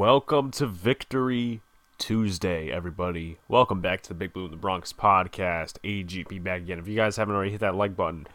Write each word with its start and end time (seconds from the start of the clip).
Welcome 0.00 0.50
to 0.52 0.66
Victory 0.66 1.60
Tuesday, 1.98 2.70
everybody. 2.70 3.36
Welcome 3.48 3.82
back 3.82 4.00
to 4.00 4.08
the 4.08 4.14
Big 4.14 4.32
Blue 4.32 4.46
in 4.46 4.50
the 4.50 4.56
Bronx 4.56 4.94
podcast. 4.94 5.74
AGP 5.84 6.42
back 6.42 6.62
again. 6.62 6.78
If 6.78 6.88
you 6.88 6.96
guys 6.96 7.18
haven't 7.18 7.34
already 7.34 7.50
hit 7.50 7.60
that 7.60 7.74
like 7.74 7.96
button, 7.96 8.26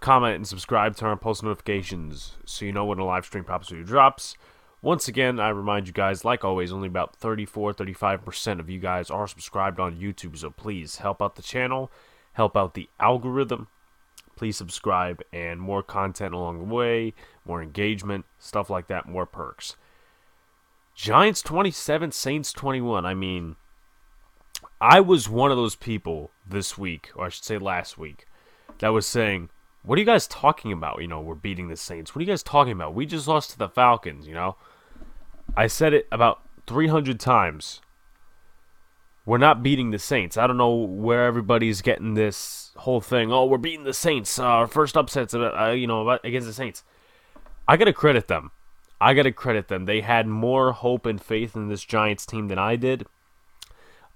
comment 0.00 0.36
and 0.36 0.48
subscribe, 0.48 0.96
turn 0.96 1.10
on 1.10 1.18
post 1.18 1.42
notifications 1.42 2.36
so 2.46 2.64
you 2.64 2.72
know 2.72 2.86
when 2.86 2.98
a 2.98 3.04
live 3.04 3.26
stream 3.26 3.44
pops 3.44 3.70
or 3.70 3.82
drops. 3.82 4.38
Once 4.80 5.06
again, 5.06 5.38
I 5.38 5.50
remind 5.50 5.86
you 5.86 5.92
guys, 5.92 6.24
like 6.24 6.46
always, 6.46 6.72
only 6.72 6.88
about 6.88 7.14
34 7.16 7.74
35% 7.74 8.58
of 8.58 8.70
you 8.70 8.78
guys 8.78 9.10
are 9.10 9.28
subscribed 9.28 9.78
on 9.78 10.00
YouTube, 10.00 10.38
so 10.38 10.48
please 10.48 10.96
help 10.96 11.20
out 11.20 11.36
the 11.36 11.42
channel, 11.42 11.92
help 12.32 12.56
out 12.56 12.72
the 12.72 12.88
algorithm. 12.98 13.68
Please 14.34 14.56
subscribe 14.56 15.20
and 15.30 15.60
more 15.60 15.82
content 15.82 16.32
along 16.32 16.56
the 16.56 16.74
way, 16.74 17.12
more 17.44 17.62
engagement, 17.62 18.24
stuff 18.38 18.70
like 18.70 18.86
that, 18.86 19.06
more 19.06 19.26
perks. 19.26 19.76
Giants 21.02 21.42
27, 21.42 22.12
Saints 22.12 22.52
21. 22.52 23.04
I 23.04 23.12
mean, 23.12 23.56
I 24.80 25.00
was 25.00 25.28
one 25.28 25.50
of 25.50 25.56
those 25.56 25.74
people 25.74 26.30
this 26.48 26.78
week, 26.78 27.10
or 27.16 27.26
I 27.26 27.28
should 27.28 27.42
say 27.42 27.58
last 27.58 27.98
week, 27.98 28.24
that 28.78 28.90
was 28.90 29.04
saying, 29.04 29.48
What 29.82 29.96
are 29.96 30.00
you 30.00 30.06
guys 30.06 30.28
talking 30.28 30.70
about? 30.70 31.02
You 31.02 31.08
know, 31.08 31.20
we're 31.20 31.34
beating 31.34 31.66
the 31.66 31.76
Saints. 31.76 32.14
What 32.14 32.20
are 32.20 32.22
you 32.22 32.30
guys 32.30 32.44
talking 32.44 32.70
about? 32.70 32.94
We 32.94 33.04
just 33.04 33.26
lost 33.26 33.50
to 33.50 33.58
the 33.58 33.68
Falcons, 33.68 34.28
you 34.28 34.34
know? 34.34 34.54
I 35.56 35.66
said 35.66 35.92
it 35.92 36.06
about 36.12 36.42
300 36.68 37.18
times. 37.18 37.80
We're 39.26 39.38
not 39.38 39.60
beating 39.60 39.90
the 39.90 39.98
Saints. 39.98 40.36
I 40.36 40.46
don't 40.46 40.56
know 40.56 40.72
where 40.72 41.24
everybody's 41.24 41.82
getting 41.82 42.14
this 42.14 42.70
whole 42.76 43.00
thing. 43.00 43.32
Oh, 43.32 43.46
we're 43.46 43.58
beating 43.58 43.82
the 43.82 43.92
Saints. 43.92 44.38
Uh, 44.38 44.44
our 44.44 44.66
first 44.68 44.96
upsets, 44.96 45.34
uh, 45.34 45.74
you 45.76 45.88
know, 45.88 46.08
against 46.22 46.46
the 46.46 46.54
Saints. 46.54 46.84
I 47.66 47.76
got 47.76 47.86
to 47.86 47.92
credit 47.92 48.28
them 48.28 48.52
I 49.02 49.14
got 49.14 49.24
to 49.24 49.32
credit 49.32 49.66
them. 49.66 49.86
They 49.86 50.00
had 50.00 50.28
more 50.28 50.70
hope 50.70 51.06
and 51.06 51.20
faith 51.20 51.56
in 51.56 51.66
this 51.66 51.82
Giants 51.82 52.24
team 52.24 52.46
than 52.46 52.58
I 52.60 52.76
did. 52.76 53.04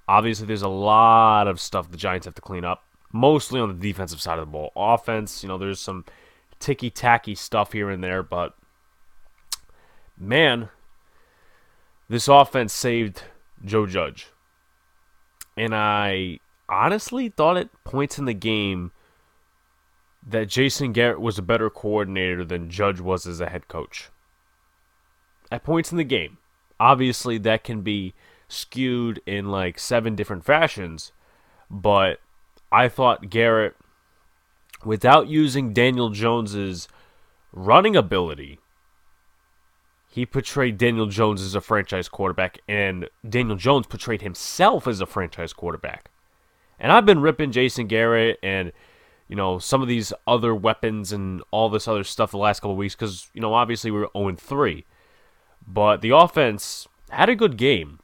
Obviously, 0.07 0.47
there's 0.47 0.63
a 0.63 0.69
lot 0.69 1.49
of 1.49 1.61
stuff 1.61 1.91
the 1.91 1.97
Giants 1.97 2.27
have 2.27 2.37
to 2.37 2.41
clean 2.41 2.65
up, 2.65 2.85
mostly 3.13 3.59
on 3.59 3.69
the 3.69 3.75
defensive 3.75 4.21
side 4.21 4.39
of 4.39 4.47
the 4.47 4.53
ball. 4.53 4.71
Offense, 4.77 5.43
you 5.43 5.49
know, 5.49 5.59
there's 5.59 5.81
some 5.81 6.05
ticky 6.61 6.89
tacky 6.89 7.35
stuff 7.35 7.73
here 7.73 7.91
and 7.91 8.05
there, 8.05 8.23
but 8.23 8.55
man, 10.17 10.69
this 12.09 12.29
offense 12.29 12.73
saved 12.73 13.25
Joe 13.65 13.87
Judge. 13.87 14.29
And 15.57 15.75
I 15.75 16.39
honestly 16.69 17.29
thought 17.29 17.57
at 17.57 17.71
points 17.83 18.21
in 18.21 18.25
the 18.25 18.35
game 18.35 18.93
that 20.25 20.47
Jason 20.47 20.93
Garrett 20.93 21.21
was 21.21 21.39
a 21.39 21.43
better 21.43 21.71
coordinator 21.71 22.45
than 22.45 22.71
Judge 22.71 23.01
was 23.01 23.27
as 23.27 23.41
a 23.41 23.49
head 23.49 23.67
coach 23.67 24.11
at 25.51 25.65
points 25.65 25.91
in 25.91 25.99
the 25.99 26.05
game. 26.05 26.39
Obviously, 26.79 27.39
that 27.39 27.65
can 27.65 27.83
be 27.83 28.15
skewed 28.49 29.21
in 29.27 29.51
like 29.51 29.79
seven 29.79 30.15
different 30.15 30.45
fashions, 30.45 31.13
but 31.71 32.21
I 32.71 32.89
thought 32.89 33.31
Garrett, 33.31 33.75
without 34.85 35.29
using 35.29 35.73
Daniel 35.73 36.11
Jones's 36.11 36.89
running 37.53 37.97
ability, 37.97 38.59
he 40.09 40.25
portrayed 40.25 40.79
Daniel 40.79 41.07
Jones 41.07 41.43
as 41.43 41.55
a 41.55 41.61
franchise 41.61 42.09
quarterback, 42.09 42.59
and 42.69 43.09
Daniel 43.29 43.57
Jones 43.57 43.87
portrayed 43.87 44.23
himself 44.23 44.87
as 44.87 45.01
a 45.01 45.07
franchise 45.07 45.53
quarterback. 45.53 46.11
And 46.79 46.93
I've 46.93 47.07
been 47.07 47.21
ripping 47.21 47.53
Jason 47.53 47.87
Garrett 47.87 48.39
and 48.43 48.73
you 49.29 49.37
know 49.37 49.59
some 49.59 49.83
of 49.83 49.89
these 49.89 50.13
other 50.27 50.55
weapons 50.55 51.13
and 51.13 51.43
all 51.51 51.69
this 51.69 51.89
other 51.89 52.05
stuff 52.05 52.31
the 52.31 52.39
last 52.39 52.61
couple 52.61 52.77
weeks 52.77 52.95
because 52.95 53.29
you 53.35 53.41
know 53.41 53.55
obviously 53.55 53.91
we 53.91 54.01
were 54.01 54.11
0 54.17 54.37
3. 54.37 54.85
But 55.67 56.01
the 56.01 56.11
offense 56.11 56.87
had 57.11 57.29
a 57.29 57.35
good 57.35 57.57
game. 57.57 58.01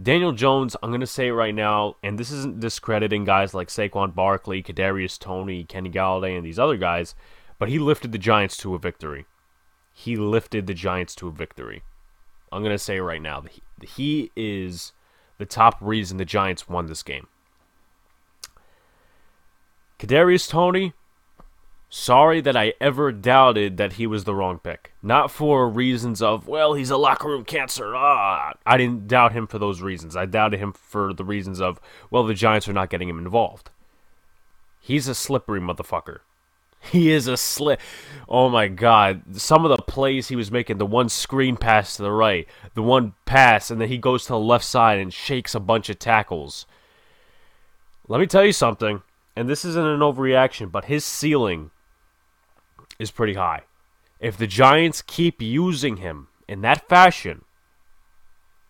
Daniel 0.00 0.32
Jones, 0.32 0.76
I'm 0.82 0.90
going 0.90 1.00
to 1.00 1.06
say 1.06 1.28
it 1.28 1.32
right 1.32 1.54
now, 1.54 1.96
and 2.02 2.18
this 2.18 2.30
isn't 2.30 2.60
discrediting 2.60 3.24
guys 3.24 3.52
like 3.52 3.68
Saquon 3.68 4.14
Barkley, 4.14 4.62
Kadarius 4.62 5.18
Toney, 5.18 5.64
Kenny 5.64 5.90
Golladay, 5.90 6.36
and 6.36 6.46
these 6.46 6.58
other 6.58 6.78
guys, 6.78 7.14
but 7.58 7.68
he 7.68 7.78
lifted 7.78 8.12
the 8.12 8.18
Giants 8.18 8.56
to 8.58 8.74
a 8.74 8.78
victory. 8.78 9.26
He 9.92 10.16
lifted 10.16 10.66
the 10.66 10.72
Giants 10.72 11.14
to 11.16 11.28
a 11.28 11.32
victory. 11.32 11.82
I'm 12.50 12.62
going 12.62 12.74
to 12.74 12.78
say 12.78 12.98
right 13.00 13.20
now. 13.20 13.44
He 13.82 14.30
is 14.34 14.92
the 15.36 15.44
top 15.44 15.76
reason 15.80 16.16
the 16.16 16.24
Giants 16.24 16.68
won 16.68 16.86
this 16.86 17.02
game. 17.02 17.26
Kadarius 19.98 20.48
Toney, 20.48 20.94
Sorry 21.92 22.40
that 22.42 22.56
I 22.56 22.74
ever 22.80 23.10
doubted 23.10 23.76
that 23.78 23.94
he 23.94 24.06
was 24.06 24.22
the 24.22 24.34
wrong 24.34 24.60
pick. 24.60 24.92
Not 25.02 25.28
for 25.28 25.68
reasons 25.68 26.22
of, 26.22 26.46
well, 26.46 26.74
he's 26.74 26.90
a 26.90 26.96
locker 26.96 27.26
room 27.26 27.44
cancer. 27.44 27.96
Ah, 27.96 28.52
I 28.64 28.76
didn't 28.76 29.08
doubt 29.08 29.32
him 29.32 29.48
for 29.48 29.58
those 29.58 29.82
reasons. 29.82 30.14
I 30.14 30.26
doubted 30.26 30.60
him 30.60 30.72
for 30.72 31.12
the 31.12 31.24
reasons 31.24 31.60
of, 31.60 31.80
well, 32.08 32.22
the 32.22 32.32
Giants 32.32 32.68
are 32.68 32.72
not 32.72 32.90
getting 32.90 33.08
him 33.08 33.18
involved. 33.18 33.70
He's 34.78 35.08
a 35.08 35.16
slippery 35.16 35.60
motherfucker. 35.60 36.20
He 36.78 37.10
is 37.10 37.26
a 37.26 37.36
slip. 37.36 37.80
Oh 38.28 38.48
my 38.48 38.68
god. 38.68 39.36
Some 39.36 39.64
of 39.64 39.76
the 39.76 39.82
plays 39.82 40.28
he 40.28 40.36
was 40.36 40.52
making, 40.52 40.78
the 40.78 40.86
one 40.86 41.08
screen 41.08 41.56
pass 41.56 41.96
to 41.96 42.02
the 42.02 42.12
right, 42.12 42.46
the 42.74 42.82
one 42.82 43.14
pass, 43.24 43.68
and 43.68 43.80
then 43.80 43.88
he 43.88 43.98
goes 43.98 44.22
to 44.22 44.32
the 44.32 44.38
left 44.38 44.64
side 44.64 45.00
and 45.00 45.12
shakes 45.12 45.56
a 45.56 45.60
bunch 45.60 45.90
of 45.90 45.98
tackles. 45.98 46.66
Let 48.06 48.20
me 48.20 48.28
tell 48.28 48.44
you 48.44 48.52
something, 48.52 49.02
and 49.34 49.48
this 49.48 49.64
isn't 49.64 49.86
an 49.86 50.00
overreaction, 50.00 50.70
but 50.70 50.84
his 50.84 51.04
ceiling 51.04 51.72
is 53.00 53.10
pretty 53.10 53.34
high. 53.34 53.62
If 54.20 54.36
the 54.36 54.46
Giants 54.46 55.00
keep 55.02 55.40
using 55.40 55.96
him 55.96 56.28
in 56.46 56.60
that 56.60 56.86
fashion, 56.88 57.44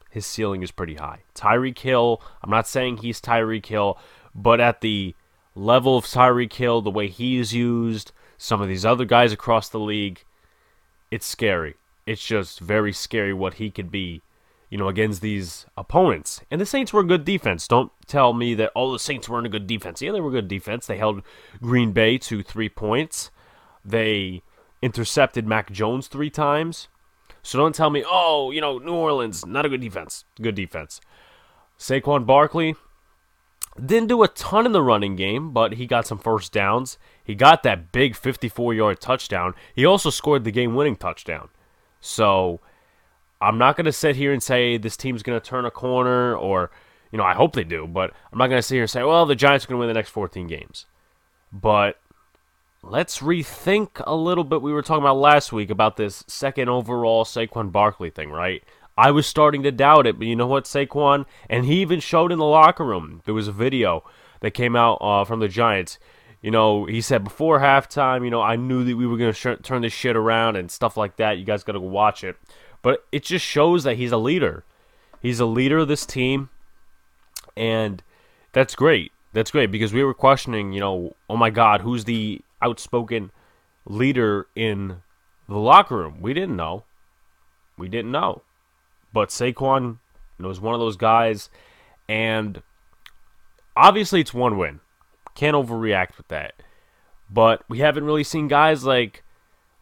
his 0.09 0.25
ceiling 0.25 0.63
is 0.63 0.71
pretty 0.71 0.95
high. 0.95 1.25
Tyreek 1.35 1.79
Hill, 1.79 2.23
I'm 2.43 2.51
not 2.51 2.69
saying 2.69 2.99
he's 2.99 3.21
Tyreek 3.21 3.67
Hill, 3.67 3.99
but 4.35 4.61
at 4.61 4.81
the 4.81 5.17
level 5.57 5.99
of 5.99 6.05
Tyreek 6.05 6.53
Hill, 6.53 6.81
the 6.81 6.91
way 6.91 7.09
he 7.09 7.39
is 7.39 7.53
used, 7.53 8.13
some 8.39 8.63
of 8.63 8.69
these 8.69 8.85
other 8.85 9.05
guys 9.05 9.33
across 9.33 9.69
the 9.69 9.81
league, 9.81 10.25
it's 11.11 11.27
scary. 11.27 11.75
It's 12.07 12.25
just 12.25 12.61
very 12.61 12.93
scary 12.93 13.35
what 13.35 13.55
he 13.55 13.69
could 13.71 13.91
be, 13.91 14.23
you 14.69 14.79
know, 14.79 14.89
against 14.89 15.23
these 15.23 15.67
opponents. 15.77 16.41
And 16.53 16.61
the 16.61 16.67
Saints 16.67 16.93
were 16.93 17.01
a 17.01 17.07
good 17.07 17.25
defense. 17.25 17.67
Don't 17.67 17.91
tell 18.07 18.33
me 18.33 18.55
that 18.55 18.71
all 18.77 18.91
oh, 18.91 18.93
the 18.93 18.99
Saints 19.01 19.29
weren't 19.29 19.47
a 19.47 19.51
good 19.51 19.67
defense. 19.67 20.01
Yeah, 20.01 20.13
they 20.13 20.21
were 20.21 20.31
a 20.31 20.33
good 20.33 20.49
defense. 20.49 20.87
They 20.87 20.99
held 20.99 21.23
Green 21.61 21.91
Bay 21.91 22.19
to 22.19 22.45
three 22.45 22.69
points. 22.69 23.33
They 23.85 24.43
intercepted 24.83 25.47
Mac 25.47 25.71
Jones 25.71 26.09
three 26.09 26.31
times. 26.31 26.89
So 27.43 27.59
don't 27.59 27.75
tell 27.75 27.91
me, 27.91 28.05
oh, 28.07 28.51
you 28.51 28.61
know, 28.61 28.79
New 28.79 28.95
Orleans, 28.95 29.47
not 29.47 29.65
a 29.65 29.69
good 29.69 29.81
defense. 29.81 30.25
Good 30.41 30.55
defense. 30.55 31.01
Saquon 31.79 32.27
Barkley 32.27 32.77
didn't 33.85 34.09
do 34.09 34.23
a 34.23 34.29
ton 34.29 34.67
in 34.67 34.73
the 34.73 34.83
running 34.83 35.17
game, 35.17 35.53
but 35.53 35.75
he 35.75 35.87
got 35.87 36.07
some 36.07 36.19
first 36.19 36.53
downs. 36.53 36.99
He 37.25 37.35
got 37.35 37.63
that 37.63 37.93
big 37.93 38.15
54 38.17 38.75
yard 38.75 39.01
touchdown. 39.01 39.55
He 39.75 39.85
also 39.85 40.11
scored 40.11 40.45
the 40.45 40.51
game 40.51 40.75
winning 40.75 40.97
touchdown. 40.97 41.49
So 42.01 42.61
I'm 43.41 43.59
not 43.59 43.77
going 43.77 43.87
to 43.87 43.93
sit 43.93 44.17
here 44.17 44.33
and 44.33 44.43
say 44.43 44.77
this 44.77 44.97
team's 44.97 45.23
going 45.23 45.41
to 45.41 45.47
turn 45.47 45.65
a 45.65 45.71
corner 45.71 46.37
or, 46.37 46.71
you 47.11 47.19
know, 47.19 47.25
I 47.25 47.35
hope 47.35 47.55
they 47.55 47.65
do, 47.65 47.87
but 47.87 48.13
I'm 48.33 48.39
not 48.39 48.49
going 48.49 48.59
to 48.59 48.63
sit 48.63 48.75
here 48.75 48.83
and 48.83 48.91
say, 48.91 49.03
well, 49.03 49.25
the 49.25 49.35
Giants 49.35 49.65
are 49.65 49.69
going 49.69 49.79
to 49.79 49.81
win 49.81 49.89
the 49.89 49.95
next 49.95 50.11
14 50.11 50.47
games. 50.47 50.87
But 51.53 52.00
let's 52.83 53.19
rethink 53.19 54.03
a 54.07 54.15
little 54.15 54.45
bit. 54.45 54.63
We 54.63 54.73
were 54.73 54.83
talking 54.83 55.03
about 55.03 55.19
last 55.19 55.53
week 55.53 55.71
about 55.71 55.97
this 55.97 56.25
second 56.27 56.69
overall 56.69 57.25
Saquon 57.25 57.73
Barkley 57.73 58.11
thing, 58.11 58.31
right? 58.31 58.63
I 58.97 59.11
was 59.11 59.27
starting 59.27 59.63
to 59.63 59.73
doubt 59.73 60.07
it, 60.07 60.19
but 60.19 60.27
you 60.27 60.37
know 60.37 60.47
what, 60.47 60.65
Saquon? 60.65 61.27
And 61.49 61.65
he 61.65 61.81
even 61.81 62.01
showed 62.01 62.33
in 62.33 62.39
the 62.39 62.45
locker 62.45 62.85
room. 62.85 63.23
There 63.25 63.35
was 63.35 63.49
a 63.49 63.53
video 63.53 64.05
that 64.41 64.53
came 64.53 64.77
out 64.77 64.97
uh, 64.97 65.25
from 65.25 65.41
the 65.41 65.49
Giants. 65.49 65.99
You 66.43 66.51
know, 66.51 66.87
he 66.87 67.01
said 67.01 67.25
before 67.25 67.61
halftime, 67.61 68.25
you 68.25 68.31
know, 68.31 68.41
I 68.41 68.57
knew 68.57 68.85
that 68.85 68.97
we 68.97 69.07
were 69.07 69.17
going 69.17 69.33
to 69.33 69.39
sh- 69.39 69.63
turn 69.63 69.83
this 69.83 69.93
shit 69.93 70.17
around 70.17 70.57
and 70.57 70.71
stuff 70.71 70.97
like 70.97 71.17
that. 71.17 71.39
You 71.39 71.45
guys 71.45 71.65
got 71.65 71.73
to 71.73 71.81
go 71.81 71.87
watch 71.87 72.25
it. 72.25 72.37
But 72.83 73.07
it 73.13 73.25
just 73.25 73.45
shows 73.45 73.85
that 73.85 73.97
he's 73.97 74.13
a 74.13 74.17
leader. 74.17 74.65
He's 75.21 75.39
a 75.39 75.47
leader 75.47 75.79
of 75.79 75.89
this 75.89 76.07
team. 76.07 76.49
And 77.57 78.03
that's 78.53 78.75
great. 78.75 79.13
That's 79.33 79.51
great 79.51 79.71
because 79.71 79.93
we 79.93 80.03
were 80.03 80.15
questioning, 80.15 80.73
you 80.73 80.81
know, 80.81 81.15
oh 81.29 81.37
my 81.37 81.51
God, 81.51 81.83
who's 81.83 82.05
the 82.05 82.41
outspoken 82.63 83.31
leader 83.87 84.47
in 84.55 85.03
the 85.49 85.59
locker 85.59 85.97
room. 85.97 86.19
We 86.21 86.35
didn't 86.35 86.57
know. 86.57 86.85
We 87.77 87.89
didn't 87.89 88.13
know. 88.13 88.43
But 89.13 89.31
Saquon 89.31 89.99
was 90.39 90.61
one 90.61 90.75
of 90.75 90.81
those 90.81 90.97
guys, 90.97 91.51
and 92.09 92.63
obviously 93.77 94.21
it's 94.21 94.35
one 94.35 94.59
win. 94.59 94.81
Can't 95.35 95.57
overreact 95.57 96.17
with 96.17 96.29
that. 96.29 96.55
But 97.29 97.63
we 97.69 97.79
haven't 97.79 98.05
really 98.05 98.25
seen 98.25 98.49
guys 98.49 98.85
like 98.85 99.23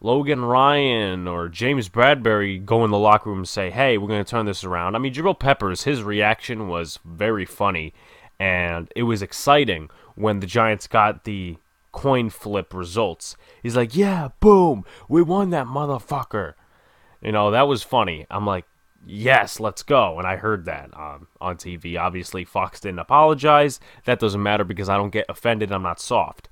Logan 0.00 0.44
Ryan 0.44 1.26
or 1.26 1.48
James 1.48 1.88
Bradberry 1.88 2.64
go 2.64 2.84
in 2.84 2.90
the 2.90 2.98
locker 2.98 3.30
room 3.30 3.40
and 3.40 3.48
say, 3.48 3.70
hey, 3.70 3.98
we're 3.98 4.08
going 4.08 4.24
to 4.24 4.30
turn 4.30 4.46
this 4.46 4.64
around. 4.64 4.94
I 4.94 4.98
mean, 4.98 5.12
Jabril 5.12 5.38
Peppers, 5.38 5.84
his 5.84 6.02
reaction 6.02 6.68
was 6.68 6.98
very 7.04 7.44
funny, 7.44 7.92
and 8.38 8.92
it 8.94 9.02
was 9.04 9.22
exciting 9.22 9.90
when 10.14 10.40
the 10.40 10.46
Giants 10.46 10.86
got 10.86 11.24
the 11.24 11.56
coin 11.98 12.30
flip 12.30 12.72
results. 12.72 13.36
He's 13.60 13.74
like, 13.74 13.96
yeah, 13.96 14.28
boom, 14.38 14.84
we 15.08 15.20
won 15.20 15.50
that 15.50 15.66
motherfucker. 15.66 16.54
You 17.20 17.32
know, 17.32 17.50
that 17.50 17.66
was 17.66 17.82
funny. 17.82 18.24
I'm 18.30 18.46
like, 18.46 18.64
yes, 19.04 19.58
let's 19.58 19.82
go. 19.82 20.16
And 20.18 20.26
I 20.26 20.36
heard 20.36 20.64
that 20.66 20.90
um, 20.94 21.26
on 21.40 21.56
TV. 21.56 21.98
Obviously, 21.98 22.44
Fox 22.44 22.78
didn't 22.78 23.00
apologize. 23.00 23.80
That 24.04 24.20
doesn't 24.20 24.42
matter 24.42 24.62
because 24.62 24.88
I 24.88 24.96
don't 24.96 25.10
get 25.10 25.26
offended. 25.28 25.72
I'm 25.72 25.82
not 25.82 26.00
soft. 26.00 26.48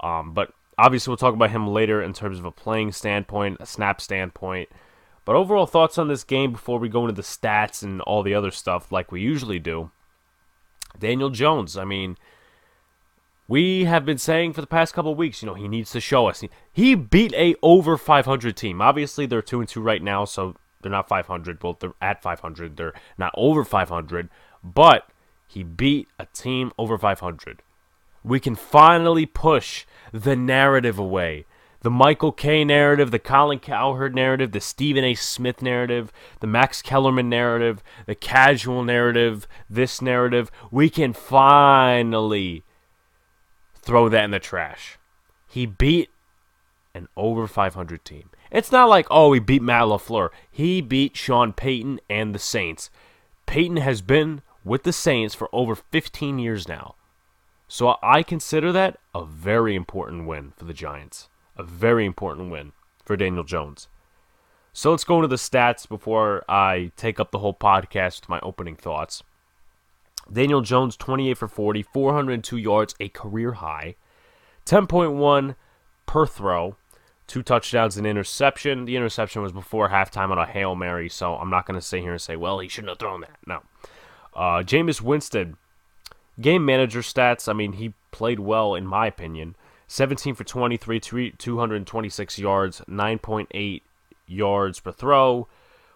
Um, 0.00 0.34
but 0.34 0.52
obviously, 0.76 1.12
we'll 1.12 1.16
talk 1.16 1.34
about 1.34 1.50
him 1.50 1.68
later 1.68 2.02
in 2.02 2.12
terms 2.12 2.40
of 2.40 2.44
a 2.44 2.50
playing 2.50 2.90
standpoint, 2.90 3.58
a 3.60 3.66
snap 3.66 4.00
standpoint. 4.00 4.68
But 5.24 5.36
overall 5.36 5.66
thoughts 5.66 5.96
on 5.96 6.08
this 6.08 6.24
game 6.24 6.50
before 6.50 6.80
we 6.80 6.88
go 6.88 7.02
into 7.02 7.12
the 7.12 7.22
stats 7.22 7.84
and 7.84 8.00
all 8.00 8.24
the 8.24 8.34
other 8.34 8.50
stuff 8.50 8.90
like 8.90 9.12
we 9.12 9.20
usually 9.20 9.60
do. 9.60 9.92
Daniel 10.98 11.30
Jones, 11.30 11.76
I 11.76 11.84
mean, 11.84 12.16
we 13.48 13.86
have 13.86 14.04
been 14.04 14.18
saying 14.18 14.52
for 14.52 14.60
the 14.60 14.66
past 14.66 14.94
couple 14.94 15.14
weeks, 15.14 15.42
you 15.42 15.46
know, 15.46 15.54
he 15.54 15.66
needs 15.66 15.90
to 15.92 16.00
show 16.00 16.28
us. 16.28 16.44
He 16.70 16.94
beat 16.94 17.32
a 17.32 17.56
over 17.62 17.96
500 17.96 18.56
team. 18.56 18.82
Obviously, 18.82 19.24
they're 19.24 19.40
2 19.40 19.60
and 19.60 19.68
2 19.68 19.80
right 19.80 20.02
now, 20.02 20.26
so 20.26 20.54
they're 20.82 20.92
not 20.92 21.08
500. 21.08 21.62
Well, 21.62 21.76
they're 21.80 21.94
at 22.00 22.22
500. 22.22 22.76
They're 22.76 22.92
not 23.16 23.32
over 23.34 23.64
500, 23.64 24.28
but 24.62 25.08
he 25.46 25.62
beat 25.62 26.08
a 26.18 26.26
team 26.26 26.72
over 26.78 26.98
500. 26.98 27.62
We 28.22 28.38
can 28.38 28.54
finally 28.54 29.24
push 29.24 29.86
the 30.12 30.36
narrative 30.36 30.98
away. 30.98 31.46
The 31.80 31.90
Michael 31.90 32.32
Kay 32.32 32.64
narrative, 32.64 33.12
the 33.12 33.20
Colin 33.20 33.60
Cowherd 33.60 34.14
narrative, 34.14 34.52
the 34.52 34.60
Stephen 34.60 35.04
A. 35.04 35.14
Smith 35.14 35.62
narrative, 35.62 36.12
the 36.40 36.46
Max 36.48 36.82
Kellerman 36.82 37.30
narrative, 37.30 37.82
the 38.04 38.16
casual 38.16 38.84
narrative, 38.84 39.46
this 39.70 40.02
narrative. 40.02 40.50
We 40.70 40.90
can 40.90 41.12
finally 41.12 42.64
throw 43.88 44.10
that 44.10 44.24
in 44.24 44.32
the 44.32 44.38
trash. 44.38 44.98
He 45.46 45.64
beat 45.64 46.10
an 46.94 47.08
over 47.16 47.46
500 47.46 48.04
team. 48.04 48.28
It's 48.50 48.70
not 48.70 48.90
like, 48.90 49.06
oh, 49.10 49.32
he 49.32 49.40
beat 49.40 49.62
Matt 49.62 49.84
LaFleur. 49.84 50.28
He 50.50 50.82
beat 50.82 51.16
Sean 51.16 51.54
Payton 51.54 51.98
and 52.10 52.34
the 52.34 52.38
Saints. 52.38 52.90
Payton 53.46 53.78
has 53.78 54.02
been 54.02 54.42
with 54.62 54.82
the 54.82 54.92
Saints 54.92 55.34
for 55.34 55.48
over 55.54 55.74
15 55.74 56.38
years 56.38 56.68
now. 56.68 56.96
So 57.66 57.96
I 58.02 58.22
consider 58.22 58.72
that 58.72 58.98
a 59.14 59.24
very 59.24 59.74
important 59.74 60.26
win 60.26 60.52
for 60.54 60.66
the 60.66 60.74
Giants. 60.74 61.30
A 61.56 61.62
very 61.62 62.04
important 62.04 62.50
win 62.50 62.72
for 63.06 63.16
Daniel 63.16 63.44
Jones. 63.44 63.88
So 64.74 64.90
let's 64.90 65.04
go 65.04 65.16
into 65.16 65.28
the 65.28 65.36
stats 65.36 65.88
before 65.88 66.44
I 66.46 66.92
take 66.96 67.18
up 67.18 67.30
the 67.30 67.38
whole 67.38 67.54
podcast 67.54 68.20
with 68.20 68.28
my 68.28 68.40
opening 68.40 68.76
thoughts. 68.76 69.22
Daniel 70.32 70.60
Jones, 70.60 70.96
28 70.96 71.38
for 71.38 71.48
40, 71.48 71.82
402 71.82 72.56
yards, 72.56 72.94
a 73.00 73.08
career 73.08 73.52
high, 73.52 73.96
10.1 74.66 75.56
per 76.06 76.26
throw, 76.26 76.76
two 77.26 77.42
touchdowns 77.42 77.96
and 77.96 78.06
interception. 78.06 78.84
The 78.84 78.96
interception 78.96 79.42
was 79.42 79.52
before 79.52 79.88
halftime 79.88 80.30
on 80.30 80.38
a 80.38 80.46
Hail 80.46 80.74
Mary, 80.74 81.08
so 81.08 81.34
I'm 81.34 81.50
not 81.50 81.66
going 81.66 81.78
to 81.78 81.84
sit 81.84 82.02
here 82.02 82.12
and 82.12 82.20
say, 82.20 82.36
well, 82.36 82.58
he 82.58 82.68
shouldn't 82.68 82.90
have 82.90 82.98
thrown 82.98 83.20
that. 83.22 83.38
No. 83.46 83.62
Uh, 84.34 84.62
Jameis 84.62 85.00
Winston, 85.00 85.56
game 86.40 86.64
manager 86.64 87.00
stats, 87.00 87.48
I 87.48 87.52
mean, 87.52 87.74
he 87.74 87.94
played 88.10 88.40
well, 88.40 88.74
in 88.74 88.86
my 88.86 89.06
opinion. 89.06 89.56
17 89.86 90.34
for 90.34 90.44
23, 90.44 91.00
226 91.38 92.38
yards, 92.38 92.82
9.8 92.88 93.82
yards 94.26 94.80
per 94.80 94.92
throw, 94.92 95.48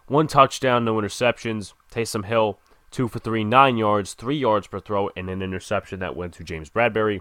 one 0.06 0.26
touchdown, 0.26 0.84
no 0.84 0.94
interceptions. 0.96 1.74
Taysom 1.90 2.24
Hill, 2.24 2.58
2 2.92 3.08
for 3.08 3.18
3, 3.18 3.44
9 3.44 3.76
yards, 3.76 4.14
3 4.14 4.36
yards 4.36 4.66
per 4.66 4.80
throw, 4.80 5.10
and 5.16 5.28
an 5.28 5.42
interception 5.42 5.98
that 6.00 6.16
went 6.16 6.34
to 6.34 6.44
James 6.44 6.70
Bradberry. 6.70 7.20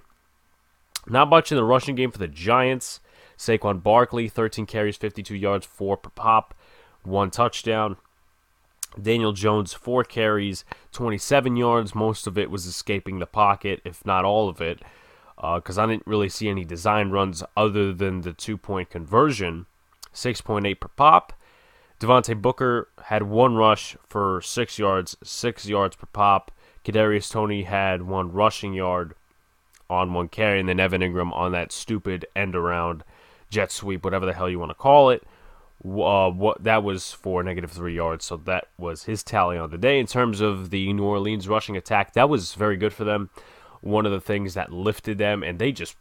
Not 1.08 1.30
much 1.30 1.52
in 1.52 1.56
the 1.56 1.64
rushing 1.64 1.96
game 1.96 2.12
for 2.12 2.20
the 2.20 2.28
Giants. 2.28 3.00
Saquon 3.38 3.82
Barkley, 3.82 4.30
13 4.30 4.66
carries, 4.66 4.98
52 4.98 5.36
yards, 5.36 5.66
4 5.66 5.98
per 5.98 6.10
pop, 6.12 6.54
1 7.04 7.32
touchdown. 7.32 7.98
Daniel 9.02 9.32
Jones, 9.32 9.74
4 9.74 10.04
carries, 10.04 10.64
27 10.92 11.56
yards. 11.56 11.96
Most 11.96 12.28
of 12.28 12.38
it 12.38 12.52
was 12.52 12.66
escaping 12.66 13.20
the 13.20 13.26
pocket, 13.26 13.82
if 13.84 14.06
not 14.06 14.26
all 14.26 14.50
of 14.50 14.62
it, 14.62 14.82
because 15.36 15.78
uh, 15.78 15.84
I 15.84 15.88
didn't 15.88 16.06
really 16.06 16.30
see 16.30 16.50
any 16.50 16.66
design 16.66 17.10
runs 17.10 17.42
other 17.56 17.94
than 17.94 18.22
the 18.22 18.34
two 18.34 18.58
point 18.58 18.90
conversion. 18.90 19.66
6.8 20.14 20.80
per 20.80 20.90
pop. 20.90 21.34
Devontae 22.02 22.42
Booker 22.42 22.90
had 23.04 23.22
one 23.24 23.56
rush 23.56 23.96
for 24.08 24.42
6 24.42 24.80
yards, 24.80 25.16
6 25.24 25.68
yards 25.68 25.96
per 25.96 26.08
pop. 26.08 26.52
Kadarius 26.84 27.32
Toney 27.32 27.62
had 27.62 28.02
one 28.02 28.32
rushing 28.32 28.74
yard 28.74 29.14
on 29.88 30.12
one 30.12 30.28
carry, 30.28 30.60
and 30.60 30.68
then 30.68 30.80
Evan 30.80 31.02
Engram 31.02 31.32
on 31.32 31.52
that 31.52 31.72
stupid 31.72 32.26
end 32.36 32.56
around 32.56 33.04
jet 33.52 33.72
sweep, 33.72 34.04
whatever 34.04 34.26
the 34.26 34.34
hell 34.34 34.50
you 34.50 34.58
want 34.58 34.72
to 34.72 34.76
call 34.76 35.12
it. 35.12 35.24
Uh, 35.86 36.32
what 36.32 36.64
that 36.64 36.84
was 36.84 37.12
for 37.12 37.44
negative 37.44 37.72
three 37.72 37.96
yards, 37.96 38.26
so 38.26 38.36
that 38.36 38.68
was 38.80 39.04
his 39.04 39.22
tally 39.24 39.58
on 39.58 39.70
the 39.70 39.78
day. 39.78 40.00
In 40.00 40.08
terms 40.08 40.42
of 40.42 40.72
the 40.72 40.92
New 40.94 41.04
Orleans 41.04 41.48
rushing 41.48 41.78
attack, 41.78 42.14
that 42.14 42.30
was 42.30 42.56
very 42.56 42.78
good 42.78 42.94
for 42.94 43.04
them. 43.04 43.30
One 43.82 44.08
of 44.08 44.12
the 44.12 44.22
things 44.22 44.56
that 44.56 44.74
lifted 44.74 45.20
them, 45.20 45.44
and 45.44 45.60
they 45.60 45.72
just 45.72 45.96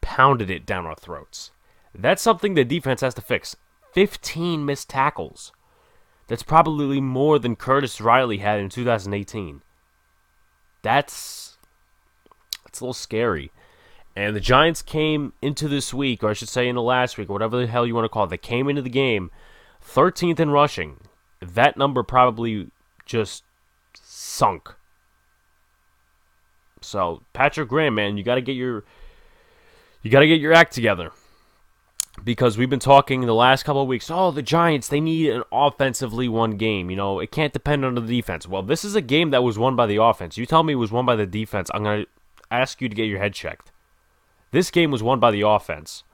pounded 0.00 0.48
it 0.48 0.64
down 0.64 0.86
our 0.86 0.94
throats. 0.94 1.50
That's 1.94 2.22
something 2.22 2.54
the 2.54 2.64
defense 2.64 3.02
has 3.02 3.14
to 3.14 3.22
fix. 3.22 3.56
15 3.94 4.66
missed 4.66 4.90
tackles. 4.90 5.52
That's 6.26 6.42
probably 6.42 7.00
more 7.00 7.38
than 7.38 7.54
Curtis 7.54 8.00
Riley 8.00 8.38
had 8.38 8.58
in 8.58 8.68
2018. 8.68 9.62
That's 10.82 11.56
that's 12.64 12.80
a 12.80 12.84
little 12.84 12.92
scary. 12.92 13.52
And 14.16 14.34
the 14.34 14.40
Giants 14.40 14.82
came 14.82 15.32
into 15.40 15.68
this 15.68 15.94
week, 15.94 16.22
or 16.22 16.30
I 16.30 16.32
should 16.34 16.48
say 16.48 16.68
in 16.68 16.74
the 16.74 16.82
last 16.82 17.18
week, 17.18 17.30
or 17.30 17.32
whatever 17.32 17.58
the 17.58 17.66
hell 17.66 17.86
you 17.86 17.94
want 17.94 18.04
to 18.04 18.08
call 18.08 18.24
it, 18.24 18.30
they 18.30 18.36
came 18.36 18.68
into 18.68 18.82
the 18.82 18.90
game 18.90 19.30
13th 19.84 20.40
in 20.40 20.50
rushing. 20.50 21.00
That 21.40 21.76
number 21.76 22.02
probably 22.02 22.70
just 23.06 23.44
sunk. 23.94 24.74
So 26.80 27.22
Patrick 27.32 27.68
Graham, 27.68 27.94
man, 27.94 28.16
you 28.16 28.24
got 28.24 28.36
to 28.36 28.42
get 28.42 28.56
your 28.56 28.84
you 30.02 30.10
got 30.10 30.20
to 30.20 30.26
get 30.26 30.40
your 30.40 30.52
act 30.52 30.74
together 30.74 31.12
because 32.22 32.56
we've 32.56 32.70
been 32.70 32.78
talking 32.78 33.22
the 33.22 33.34
last 33.34 33.64
couple 33.64 33.82
of 33.82 33.88
weeks. 33.88 34.10
Oh, 34.10 34.30
the 34.30 34.42
Giants, 34.42 34.88
they 34.88 35.00
need 35.00 35.30
an 35.30 35.42
offensively 35.50 36.28
won 36.28 36.52
game. 36.52 36.90
You 36.90 36.96
know, 36.96 37.18
it 37.18 37.32
can't 37.32 37.52
depend 37.52 37.84
on 37.84 37.94
the 37.94 38.00
defense. 38.00 38.46
Well, 38.46 38.62
this 38.62 38.84
is 38.84 38.94
a 38.94 39.00
game 39.00 39.30
that 39.30 39.42
was 39.42 39.58
won 39.58 39.74
by 39.74 39.86
the 39.86 40.02
offense. 40.02 40.38
You 40.38 40.46
tell 40.46 40.62
me 40.62 40.74
it 40.74 40.76
was 40.76 40.92
won 40.92 41.06
by 41.06 41.16
the 41.16 41.26
defense. 41.26 41.70
I'm 41.74 41.82
going 41.82 42.04
to 42.04 42.10
ask 42.50 42.80
you 42.80 42.88
to 42.88 42.94
get 42.94 43.08
your 43.08 43.18
head 43.18 43.34
checked. 43.34 43.72
This 44.52 44.70
game 44.70 44.90
was 44.90 45.02
won 45.02 45.18
by 45.18 45.32
the 45.32 45.42
offense, 45.42 46.04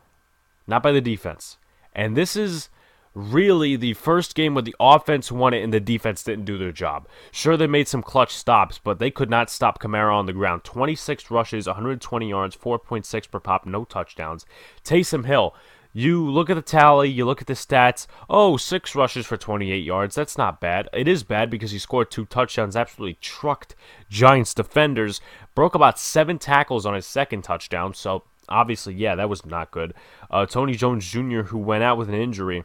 not 0.67 0.83
by 0.83 0.93
the 0.93 1.03
defense. 1.03 1.59
And 1.95 2.17
this 2.17 2.37
is 2.37 2.71
really 3.15 3.77
the 3.77 3.95
first 3.95 4.35
game 4.35 4.55
where 4.55 4.63
the 4.63 4.77
offense 4.79 5.33
won 5.33 5.53
it 5.53 5.63
and 5.63 5.75
the 5.75 5.81
defense 5.81 6.23
didn't 6.23 6.45
do 6.45 6.57
their 6.57 6.73
job. 6.73 7.09
Sure, 7.33 7.57
they 7.57 7.67
made 7.67 7.89
some 7.89 8.03
clutch 8.03 8.35
stops, 8.35 8.79
but 8.83 8.99
they 8.99 9.11
could 9.11 9.29
not 9.29 9.51
stop 9.51 9.83
Kamara 9.83 10.15
on 10.15 10.27
the 10.27 10.33
ground. 10.33 10.65
26 10.65 11.31
rushes, 11.31 11.67
120 11.67 12.29
yards, 12.29 12.57
4.6 12.57 13.31
per 13.31 13.41
pop, 13.41 13.67
no 13.67 13.85
touchdowns. 13.85 14.47
Taysom 14.85 15.27
Hill, 15.27 15.55
you 15.93 16.31
look 16.31 16.49
at 16.49 16.55
the 16.55 16.63
tally, 16.63 17.09
you 17.09 17.25
look 17.25 17.41
at 17.41 17.47
the 17.47 17.55
stats. 17.55 18.07
Oh, 18.29 18.57
six 18.57 18.95
rushes 18.95 19.27
for 19.27 19.37
28 19.37 19.79
yards. 19.79 20.15
That's 20.15 20.39
not 20.39 20.61
bad. 20.61 20.89
It 20.93 21.09
is 21.09 21.25
bad 21.25 21.51
because 21.51 21.73
he 21.73 21.79
scored 21.79 22.11
two 22.11 22.27
touchdowns, 22.27 22.77
absolutely 22.77 23.19
trucked 23.21 23.75
Giants 24.09 24.55
defenders, 24.55 25.21
broke 25.55 25.75
about 25.75 25.99
seven 25.99 26.39
tackles 26.39 26.87
on 26.87 26.95
his 26.95 27.07
second 27.07 27.43
touchdown. 27.43 27.95
So 27.95 28.23
obviously, 28.49 28.95
yeah, 28.95 29.17
that 29.17 29.29
was 29.29 29.45
not 29.45 29.73
good. 29.73 29.95
Uh, 30.31 30.47
Tony 30.47 30.75
Jones 30.75 31.11
Jr., 31.11 31.43
who 31.43 31.59
went 31.59 31.83
out 31.83 31.99
with 31.99 32.09
an 32.09 32.15
injury, 32.15 32.65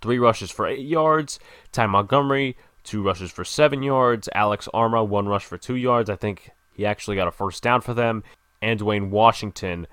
three 0.00 0.18
rushes 0.18 0.50
for 0.50 0.66
eight 0.66 0.86
yards. 0.86 1.40
Ty 1.72 1.86
Montgomery, 1.86 2.56
two 2.84 3.02
rushes 3.02 3.32
for 3.32 3.44
seven 3.44 3.82
yards. 3.82 4.28
Alex 4.34 4.68
Armah, 4.72 5.06
one 5.06 5.26
rush 5.26 5.44
for 5.44 5.58
two 5.58 5.76
yards. 5.76 6.08
I 6.08 6.16
think 6.16 6.50
he 6.74 6.86
actually 6.86 7.16
got 7.16 7.28
a 7.28 7.32
first 7.32 7.62
down 7.62 7.80
for 7.80 7.94
them. 7.94 8.22
And 8.60 8.78
Dwayne 8.78 9.10
Washington, 9.10 9.88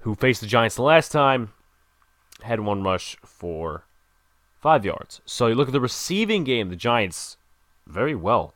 who 0.00 0.14
faced 0.14 0.40
the 0.40 0.46
Giants 0.46 0.76
the 0.76 0.82
last 0.82 1.12
time, 1.12 1.52
had 2.42 2.60
one 2.60 2.82
rush 2.82 3.16
for 3.24 3.84
five 4.60 4.84
yards. 4.84 5.20
So 5.24 5.46
you 5.46 5.54
look 5.54 5.68
at 5.68 5.72
the 5.72 5.80
receiving 5.80 6.44
game, 6.44 6.68
the 6.68 6.76
Giants 6.76 7.36
very 7.86 8.14
well, 8.14 8.54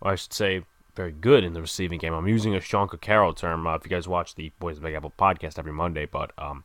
or 0.00 0.12
I 0.12 0.14
should 0.14 0.32
say 0.32 0.62
very 0.94 1.12
good 1.12 1.44
in 1.44 1.52
the 1.52 1.60
receiving 1.60 1.98
game. 1.98 2.12
I'm 2.12 2.28
using 2.28 2.54
a 2.54 2.60
Sean 2.60 2.88
Carroll 2.88 3.34
term 3.34 3.66
uh, 3.66 3.74
if 3.74 3.84
you 3.84 3.90
guys 3.90 4.06
watch 4.06 4.34
the 4.34 4.52
Boys 4.58 4.76
of 4.76 4.84
Big 4.84 4.94
Apple 4.94 5.12
podcast 5.18 5.58
every 5.58 5.72
Monday. 5.72 6.06
But 6.06 6.30
um, 6.38 6.64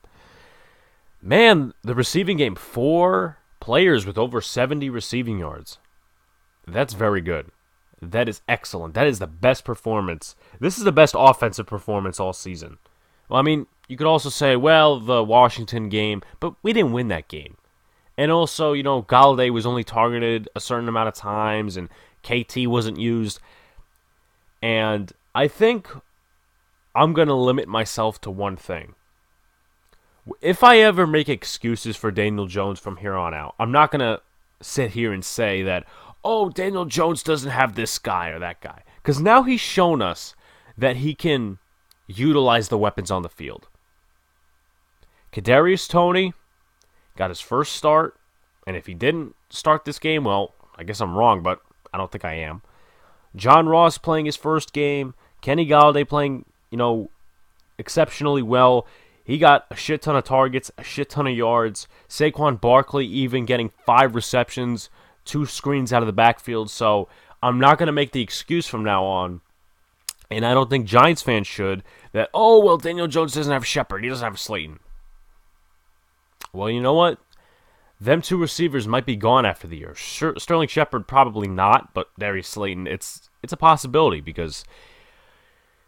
man, 1.22 1.74
the 1.84 1.96
receiving 1.96 2.38
game, 2.38 2.56
four 2.56 3.38
players 3.60 4.06
with 4.06 4.18
over 4.18 4.42
70 4.42 4.90
receiving 4.90 5.40
yards. 5.40 5.80
That's 6.68 6.94
very 6.94 7.22
good. 7.22 7.48
That 8.02 8.30
is 8.30 8.42
excellent. 8.48 8.94
That 8.94 9.08
is 9.08 9.20
the 9.20 9.28
best 9.28 9.66
performance. 9.66 10.36
This 10.60 10.78
is 10.78 10.84
the 10.84 10.92
best 10.92 11.16
offensive 11.18 11.66
performance 11.66 12.20
all 12.20 12.34
season. 12.34 12.78
Well, 13.28 13.40
I 13.40 13.42
mean, 13.42 13.68
you 13.90 13.98
could 13.98 14.08
also 14.08 14.30
say, 14.30 14.56
well, 14.56 15.00
the 15.00 15.24
Washington 15.24 15.90
game, 15.90 16.22
but 16.40 16.54
we 16.62 16.72
didn't 16.72 16.94
win 16.94 17.10
that 17.10 17.28
game. 17.28 17.58
And 18.18 18.32
also, 18.32 18.74
you 18.74 18.84
know, 18.84 19.02
Golladay 19.02 19.50
was 19.50 19.66
only 19.66 19.84
targeted 19.84 20.48
a 20.56 20.60
certain 20.60 20.88
amount 20.88 21.08
of 21.08 21.16
times, 21.16 21.76
and 21.76 21.90
KT 22.22 22.68
wasn't 22.68 23.00
used. 23.00 23.40
And 24.62 25.12
I 25.34 25.48
think 25.48 25.90
I'm 26.94 27.14
going 27.14 27.30
to 27.30 27.34
limit 27.34 27.68
myself 27.68 28.22
to 28.22 28.32
one 28.32 28.58
thing. 28.58 28.94
If 30.40 30.64
I 30.64 30.78
ever 30.78 31.08
make 31.08 31.28
excuses 31.28 31.98
for 31.98 32.12
Daniel 32.12 32.46
Jones 32.46 32.80
from 32.80 32.98
here 32.98 33.16
on 33.16 33.34
out, 33.34 33.56
I'm 33.60 33.72
not 33.72 33.90
going 33.90 34.02
to 34.02 34.22
sit 34.62 34.92
here 34.92 35.12
and 35.12 35.26
say 35.26 35.64
that, 35.64 35.86
oh, 36.24 36.50
Daniel 36.50 36.86
Jones 36.86 37.24
doesn't 37.24 37.50
have 37.50 37.74
this 37.74 37.98
guy 37.98 38.30
or 38.30 38.38
that 38.40 38.62
guy. 38.62 38.84
Because 38.98 39.20
now 39.20 39.42
he's 39.42 39.62
shown 39.62 40.02
us 40.02 40.36
that 40.78 40.98
he 40.98 41.16
can 41.16 41.58
utilize 42.06 42.68
the 42.68 42.78
weapons 42.78 43.10
on 43.10 43.24
the 43.24 43.30
field. 43.30 43.68
Kadarius 45.32 45.88
Toney 45.88 46.34
got 47.16 47.30
his 47.30 47.40
first 47.40 47.76
start, 47.76 48.18
and 48.66 48.76
if 48.76 48.86
he 48.86 48.94
didn't 48.94 49.36
start 49.50 49.86
this 49.86 50.00
game, 50.00 50.24
well, 50.24 50.54
I 50.76 50.84
guess 50.84 51.02
I'm 51.02 51.18
wrong, 51.18 51.44
but 51.44 51.62
I 51.94 51.98
don't 51.98 52.12
think 52.12 52.26
I 52.26 52.34
am. 52.34 52.62
John 53.36 53.68
Ross 53.68 53.98
playing 53.98 54.26
his 54.26 54.36
first 54.36 54.74
game, 54.74 55.14
Kenny 55.42 55.68
Golladay 55.68 56.08
playing, 56.08 56.46
you 56.72 56.78
know, 56.78 57.10
exceptionally 57.78 58.42
well. 58.42 58.88
He 59.24 59.38
got 59.38 59.66
a 59.70 59.76
shit 59.76 60.02
ton 60.02 60.16
of 60.16 60.24
targets, 60.24 60.72
a 60.78 60.84
shit 60.84 61.10
ton 61.10 61.28
of 61.28 61.36
yards. 61.36 61.88
Saquon 62.08 62.60
Barkley 62.60 63.06
even 63.06 63.46
getting 63.46 63.70
five 63.86 64.16
receptions, 64.16 64.90
two 65.26 65.46
screens 65.46 65.94
out 65.94 66.02
of 66.02 66.08
the 66.08 66.14
backfield. 66.14 66.72
So 66.72 67.08
I'm 67.44 67.60
not 67.60 67.78
going 67.78 67.88
to 67.88 67.94
make 67.94 68.12
the 68.12 68.24
excuse 68.24 68.66
from 68.66 68.84
now 68.84 69.04
on, 69.06 69.42
and 70.32 70.46
I 70.46 70.56
don't 70.56 70.70
think 70.70 70.88
Giants 70.88 71.22
fans 71.22 71.46
should, 71.46 71.84
that, 72.12 72.30
oh, 72.34 72.60
well, 72.60 72.78
Daniel 72.78 73.08
Jones 73.08 73.36
doesn't 73.36 73.54
have 73.54 73.66
Shepard. 73.66 74.04
He 74.04 74.10
doesn't 74.10 74.26
have 74.26 74.40
Slayton. 74.40 74.80
Well, 76.54 76.70
you 76.70 76.82
know 76.82 76.94
what? 76.94 77.20
Them 78.02 78.22
two 78.22 78.38
receivers 78.38 78.88
might 78.88 79.06
be 79.06 79.16
gone 79.16 79.46
after 79.46 79.68
the 79.68 79.78
year. 79.78 79.94
Sterling 79.96 80.70
Shepard 80.70 81.08
probably 81.08 81.48
not, 81.48 81.94
but 81.94 82.08
Darius 82.18 82.48
Slayton, 82.48 82.88
it's 82.88 83.30
it's 83.44 83.54
a 83.54 83.58
possibility 83.58 84.22
because 84.22 84.64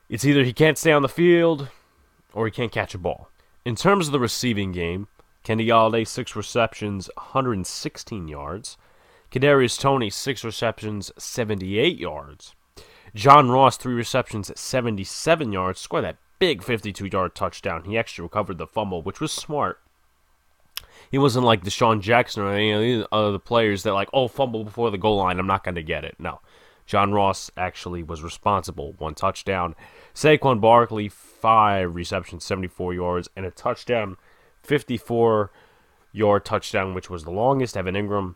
it's 0.10 0.26
either 0.26 0.44
he 0.44 0.54
can't 0.54 0.78
stay 0.78 0.92
on 0.92 1.02
the 1.02 1.10
field 1.10 1.70
or 2.34 2.46
he 2.46 2.52
can't 2.52 2.72
catch 2.72 2.94
a 2.94 2.98
ball. 2.98 3.30
In 3.64 3.76
terms 3.76 4.08
of 4.08 4.12
the 4.12 4.20
receiving 4.20 4.72
game, 4.72 5.08
Kenny 5.44 5.66
Golladay, 5.66 6.08
six 6.08 6.36
receptions, 6.36 7.10
116 7.16 8.28
yards. 8.28 8.78
Kadarius 9.32 9.80
Toney 9.80 10.10
six 10.10 10.44
receptions, 10.44 11.12
78 11.18 11.98
yards. 11.98 12.54
John 13.16 13.50
Ross, 13.50 13.78
three 13.78 13.94
receptions, 13.94 14.52
77 14.60 15.52
yards. 15.54 15.80
Scored 15.80 16.04
that 16.04 16.18
big 16.40 16.62
52 16.64 17.08
yard 17.12 17.36
touchdown. 17.36 17.86
He 17.86 17.98
actually 17.98 18.24
recovered 18.24 18.58
the 18.58 18.68
fumble, 18.68 19.02
which 19.02 19.22
was 19.22 19.32
smart. 19.32 19.80
He 21.12 21.18
wasn't 21.18 21.46
like 21.46 21.64
DeSean 21.64 22.00
Jackson 22.00 22.44
or 22.44 22.54
any 22.54 22.72
of 22.72 22.82
the 22.82 23.08
other 23.12 23.38
players 23.38 23.84
that 23.84 23.94
like, 23.94 24.10
oh, 24.14 24.30
fumble 24.30 24.64
before 24.64 24.90
the 24.92 24.98
goal 24.98 25.18
line. 25.18 25.40
I'm 25.40 25.48
not 25.48 25.66
going 25.66 25.76
to 25.76 25.84
get 25.84 26.06
it. 26.06 26.16
No. 26.18 26.40
John 26.86 27.12
Ross 27.12 27.52
actually 27.58 28.02
was 28.02 28.24
responsible. 28.24 28.96
One 28.98 29.14
touchdown. 29.14 29.76
Saquon 30.16 30.62
Barkley, 30.62 31.10
five 31.10 31.96
receptions, 31.96 32.46
74 32.46 32.94
yards, 32.94 33.30
and 33.36 33.46
a 33.46 33.52
touchdown, 33.52 34.16
54 34.64 35.52
yard 36.14 36.46
touchdown, 36.46 36.94
which 36.94 37.10
was 37.10 37.24
the 37.24 37.32
longest. 37.32 37.76
Evan 37.76 37.96
Engram, 37.96 38.36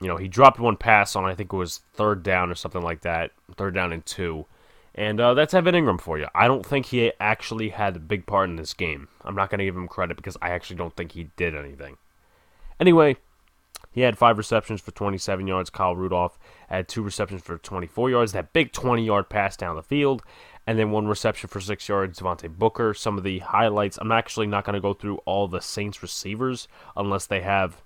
you 0.00 0.08
know, 0.08 0.16
he 0.16 0.28
dropped 0.28 0.58
one 0.58 0.76
pass 0.76 1.14
on, 1.14 1.24
I 1.24 1.34
think 1.34 1.52
it 1.52 1.56
was 1.56 1.82
third 1.92 2.22
down 2.22 2.50
or 2.50 2.54
something 2.56 2.82
like 2.82 3.02
that, 3.02 3.30
third 3.56 3.74
down 3.74 3.92
and 3.92 4.04
two. 4.04 4.46
And 4.94 5.20
uh, 5.20 5.34
that's 5.34 5.54
Evan 5.54 5.76
Engram 5.76 6.00
for 6.00 6.18
you. 6.18 6.26
I 6.34 6.48
don't 6.48 6.66
think 6.66 6.86
he 6.86 7.12
actually 7.20 7.68
had 7.68 7.94
a 7.94 8.00
big 8.00 8.26
part 8.26 8.50
in 8.50 8.56
this 8.56 8.74
game. 8.74 9.06
I'm 9.24 9.36
not 9.36 9.50
going 9.50 9.58
to 9.58 9.64
give 9.64 9.76
him 9.76 9.86
credit 9.86 10.16
because 10.16 10.36
I 10.42 10.50
actually 10.50 10.76
don't 10.76 10.96
think 10.96 11.12
he 11.12 11.30
did 11.36 11.54
anything. 11.54 11.98
Anyway, 12.80 13.16
he 13.90 14.02
had 14.02 14.18
five 14.18 14.38
receptions 14.38 14.80
for 14.80 14.90
27 14.90 15.46
yards. 15.46 15.70
Kyle 15.70 15.96
Rudolph 15.96 16.38
had 16.68 16.88
two 16.88 17.02
receptions 17.02 17.42
for 17.42 17.58
24 17.58 18.10
yards. 18.10 18.32
That 18.32 18.52
big 18.52 18.72
20 18.72 19.04
yard 19.04 19.28
pass 19.28 19.56
down 19.56 19.76
the 19.76 19.82
field. 19.82 20.22
And 20.66 20.78
then 20.78 20.90
one 20.90 21.08
reception 21.08 21.48
for 21.48 21.60
six 21.60 21.88
yards, 21.88 22.20
Devontae 22.20 22.56
Booker. 22.56 22.92
Some 22.92 23.16
of 23.16 23.24
the 23.24 23.38
highlights. 23.38 23.98
I'm 24.00 24.12
actually 24.12 24.46
not 24.46 24.64
going 24.64 24.74
to 24.74 24.80
go 24.80 24.92
through 24.92 25.16
all 25.24 25.48
the 25.48 25.60
Saints 25.60 26.02
receivers 26.02 26.68
unless 26.94 27.26
they 27.26 27.40
have, 27.40 27.82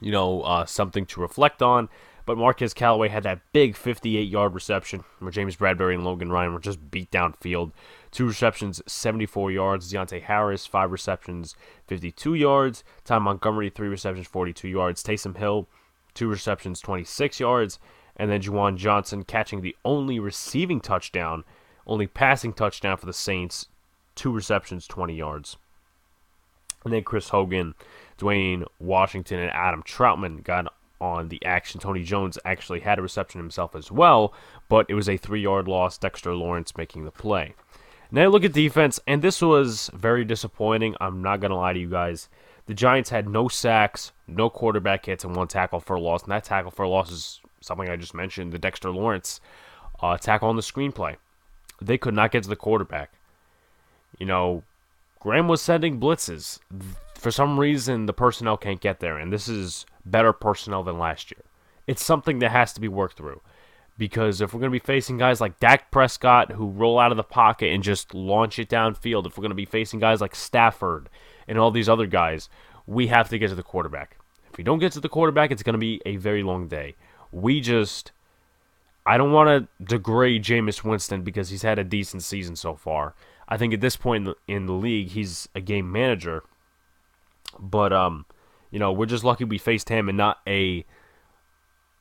you 0.00 0.10
know, 0.10 0.42
uh, 0.42 0.66
something 0.66 1.06
to 1.06 1.20
reflect 1.20 1.62
on. 1.62 1.88
But 2.26 2.36
Marquez 2.36 2.74
Callaway 2.74 3.08
had 3.08 3.22
that 3.22 3.40
big 3.52 3.76
58 3.76 4.28
yard 4.28 4.54
reception 4.54 5.04
where 5.20 5.30
James 5.30 5.56
Bradberry 5.56 5.94
and 5.94 6.04
Logan 6.04 6.30
Ryan 6.30 6.52
were 6.52 6.60
just 6.60 6.90
beat 6.90 7.10
downfield. 7.10 7.72
Two 8.10 8.26
receptions, 8.26 8.80
74 8.86 9.50
yards. 9.50 9.92
Deonte 9.92 10.22
Harris, 10.22 10.66
five 10.66 10.90
receptions, 10.90 11.54
52 11.86 12.34
yards. 12.34 12.84
Ty 13.04 13.18
Montgomery, 13.18 13.70
three 13.70 13.88
receptions, 13.88 14.26
42 14.26 14.68
yards. 14.68 15.02
Taysom 15.02 15.36
Hill, 15.36 15.68
two 16.14 16.28
receptions, 16.28 16.80
26 16.80 17.40
yards. 17.40 17.78
And 18.16 18.30
then 18.30 18.42
Juwan 18.42 18.76
Johnson 18.76 19.22
catching 19.22 19.60
the 19.60 19.76
only 19.84 20.18
receiving 20.18 20.80
touchdown, 20.80 21.44
only 21.86 22.06
passing 22.06 22.52
touchdown 22.52 22.96
for 22.96 23.06
the 23.06 23.12
Saints, 23.12 23.66
two 24.14 24.32
receptions, 24.32 24.86
20 24.86 25.14
yards. 25.14 25.56
And 26.84 26.92
then 26.92 27.04
Chris 27.04 27.28
Hogan, 27.28 27.74
Dwayne 28.18 28.64
Washington, 28.78 29.38
and 29.40 29.50
Adam 29.50 29.82
Trautman 29.82 30.42
got 30.42 30.72
on 31.00 31.28
the 31.28 31.44
action. 31.44 31.80
Tony 31.80 32.02
Jones 32.02 32.38
actually 32.44 32.80
had 32.80 32.98
a 32.98 33.02
reception 33.02 33.40
himself 33.40 33.76
as 33.76 33.90
well, 33.90 34.32
but 34.68 34.86
it 34.88 34.94
was 34.94 35.08
a 35.08 35.16
three 35.16 35.42
yard 35.42 35.68
loss. 35.68 35.98
Dexter 35.98 36.34
Lawrence 36.34 36.76
making 36.76 37.04
the 37.04 37.10
play. 37.10 37.54
Now 38.10 38.28
look 38.28 38.44
at 38.44 38.52
defense, 38.52 38.98
and 39.06 39.20
this 39.20 39.42
was 39.42 39.90
very 39.92 40.24
disappointing. 40.24 40.94
I'm 41.00 41.22
not 41.22 41.40
going 41.40 41.50
to 41.50 41.56
lie 41.56 41.74
to 41.74 41.78
you 41.78 41.90
guys. 41.90 42.28
The 42.66 42.74
Giants 42.74 43.10
had 43.10 43.28
no 43.28 43.48
sacks, 43.48 44.12
no 44.26 44.48
quarterback 44.48 45.06
hits, 45.06 45.24
and 45.24 45.36
one 45.36 45.48
tackle 45.48 45.80
for 45.80 45.96
a 45.96 46.00
loss. 46.00 46.22
And 46.22 46.32
that 46.32 46.44
tackle 46.44 46.70
for 46.70 46.84
a 46.84 46.88
loss 46.88 47.10
is 47.10 47.40
something 47.60 47.88
I 47.88 47.96
just 47.96 48.14
mentioned 48.14 48.52
the 48.52 48.58
Dexter 48.58 48.90
Lawrence 48.90 49.40
uh, 50.00 50.16
tackle 50.16 50.48
on 50.48 50.56
the 50.56 50.62
screenplay. 50.62 51.16
They 51.80 51.98
could 51.98 52.14
not 52.14 52.30
get 52.30 52.42
to 52.44 52.48
the 52.48 52.56
quarterback. 52.56 53.12
You 54.18 54.26
know, 54.26 54.62
Graham 55.20 55.48
was 55.48 55.60
sending 55.60 56.00
blitzes. 56.00 56.60
For 57.14 57.30
some 57.30 57.58
reason, 57.58 58.06
the 58.06 58.12
personnel 58.12 58.56
can't 58.56 58.80
get 58.80 59.00
there, 59.00 59.18
and 59.18 59.32
this 59.32 59.48
is 59.48 59.84
better 60.04 60.32
personnel 60.32 60.82
than 60.82 60.98
last 60.98 61.30
year. 61.30 61.42
It's 61.86 62.04
something 62.04 62.38
that 62.38 62.50
has 62.50 62.72
to 62.74 62.80
be 62.80 62.88
worked 62.88 63.16
through. 63.16 63.40
Because 63.98 64.40
if 64.40 64.54
we're 64.54 64.60
going 64.60 64.70
to 64.70 64.78
be 64.78 64.84
facing 64.84 65.18
guys 65.18 65.40
like 65.40 65.58
Dak 65.58 65.90
Prescott 65.90 66.52
who 66.52 66.68
roll 66.68 67.00
out 67.00 67.10
of 67.10 67.16
the 67.16 67.24
pocket 67.24 67.72
and 67.72 67.82
just 67.82 68.14
launch 68.14 68.58
it 68.58 68.68
downfield, 68.68 69.26
if 69.26 69.36
we're 69.36 69.42
going 69.42 69.50
to 69.50 69.56
be 69.56 69.64
facing 69.64 69.98
guys 69.98 70.20
like 70.20 70.36
Stafford 70.36 71.10
and 71.48 71.58
all 71.58 71.72
these 71.72 71.88
other 71.88 72.06
guys, 72.06 72.48
we 72.86 73.08
have 73.08 73.28
to 73.28 73.38
get 73.38 73.48
to 73.48 73.56
the 73.56 73.62
quarterback. 73.62 74.16
If 74.50 74.56
we 74.56 74.62
don't 74.64 74.78
get 74.78 74.92
to 74.92 75.00
the 75.00 75.08
quarterback, 75.08 75.50
it's 75.50 75.64
going 75.64 75.74
to 75.74 75.78
be 75.78 76.00
a 76.06 76.16
very 76.16 76.42
long 76.42 76.68
day. 76.68 76.94
We 77.32 77.60
just. 77.60 78.12
I 79.04 79.16
don't 79.16 79.32
want 79.32 79.48
to 79.48 79.84
degrade 79.84 80.44
Jameis 80.44 80.84
Winston 80.84 81.22
because 81.22 81.48
he's 81.48 81.62
had 81.62 81.78
a 81.78 81.84
decent 81.84 82.22
season 82.22 82.56
so 82.56 82.74
far. 82.74 83.14
I 83.48 83.56
think 83.56 83.72
at 83.72 83.80
this 83.80 83.96
point 83.96 84.28
in 84.28 84.34
the, 84.34 84.54
in 84.54 84.66
the 84.66 84.74
league, 84.74 85.08
he's 85.08 85.48
a 85.54 85.60
game 85.62 85.90
manager. 85.90 86.44
But 87.58 87.92
um, 87.92 88.26
you 88.70 88.78
know, 88.78 88.92
we're 88.92 89.06
just 89.06 89.24
lucky 89.24 89.44
we 89.44 89.58
faced 89.58 89.88
him 89.88 90.08
and 90.08 90.18
not 90.18 90.38
a 90.46 90.84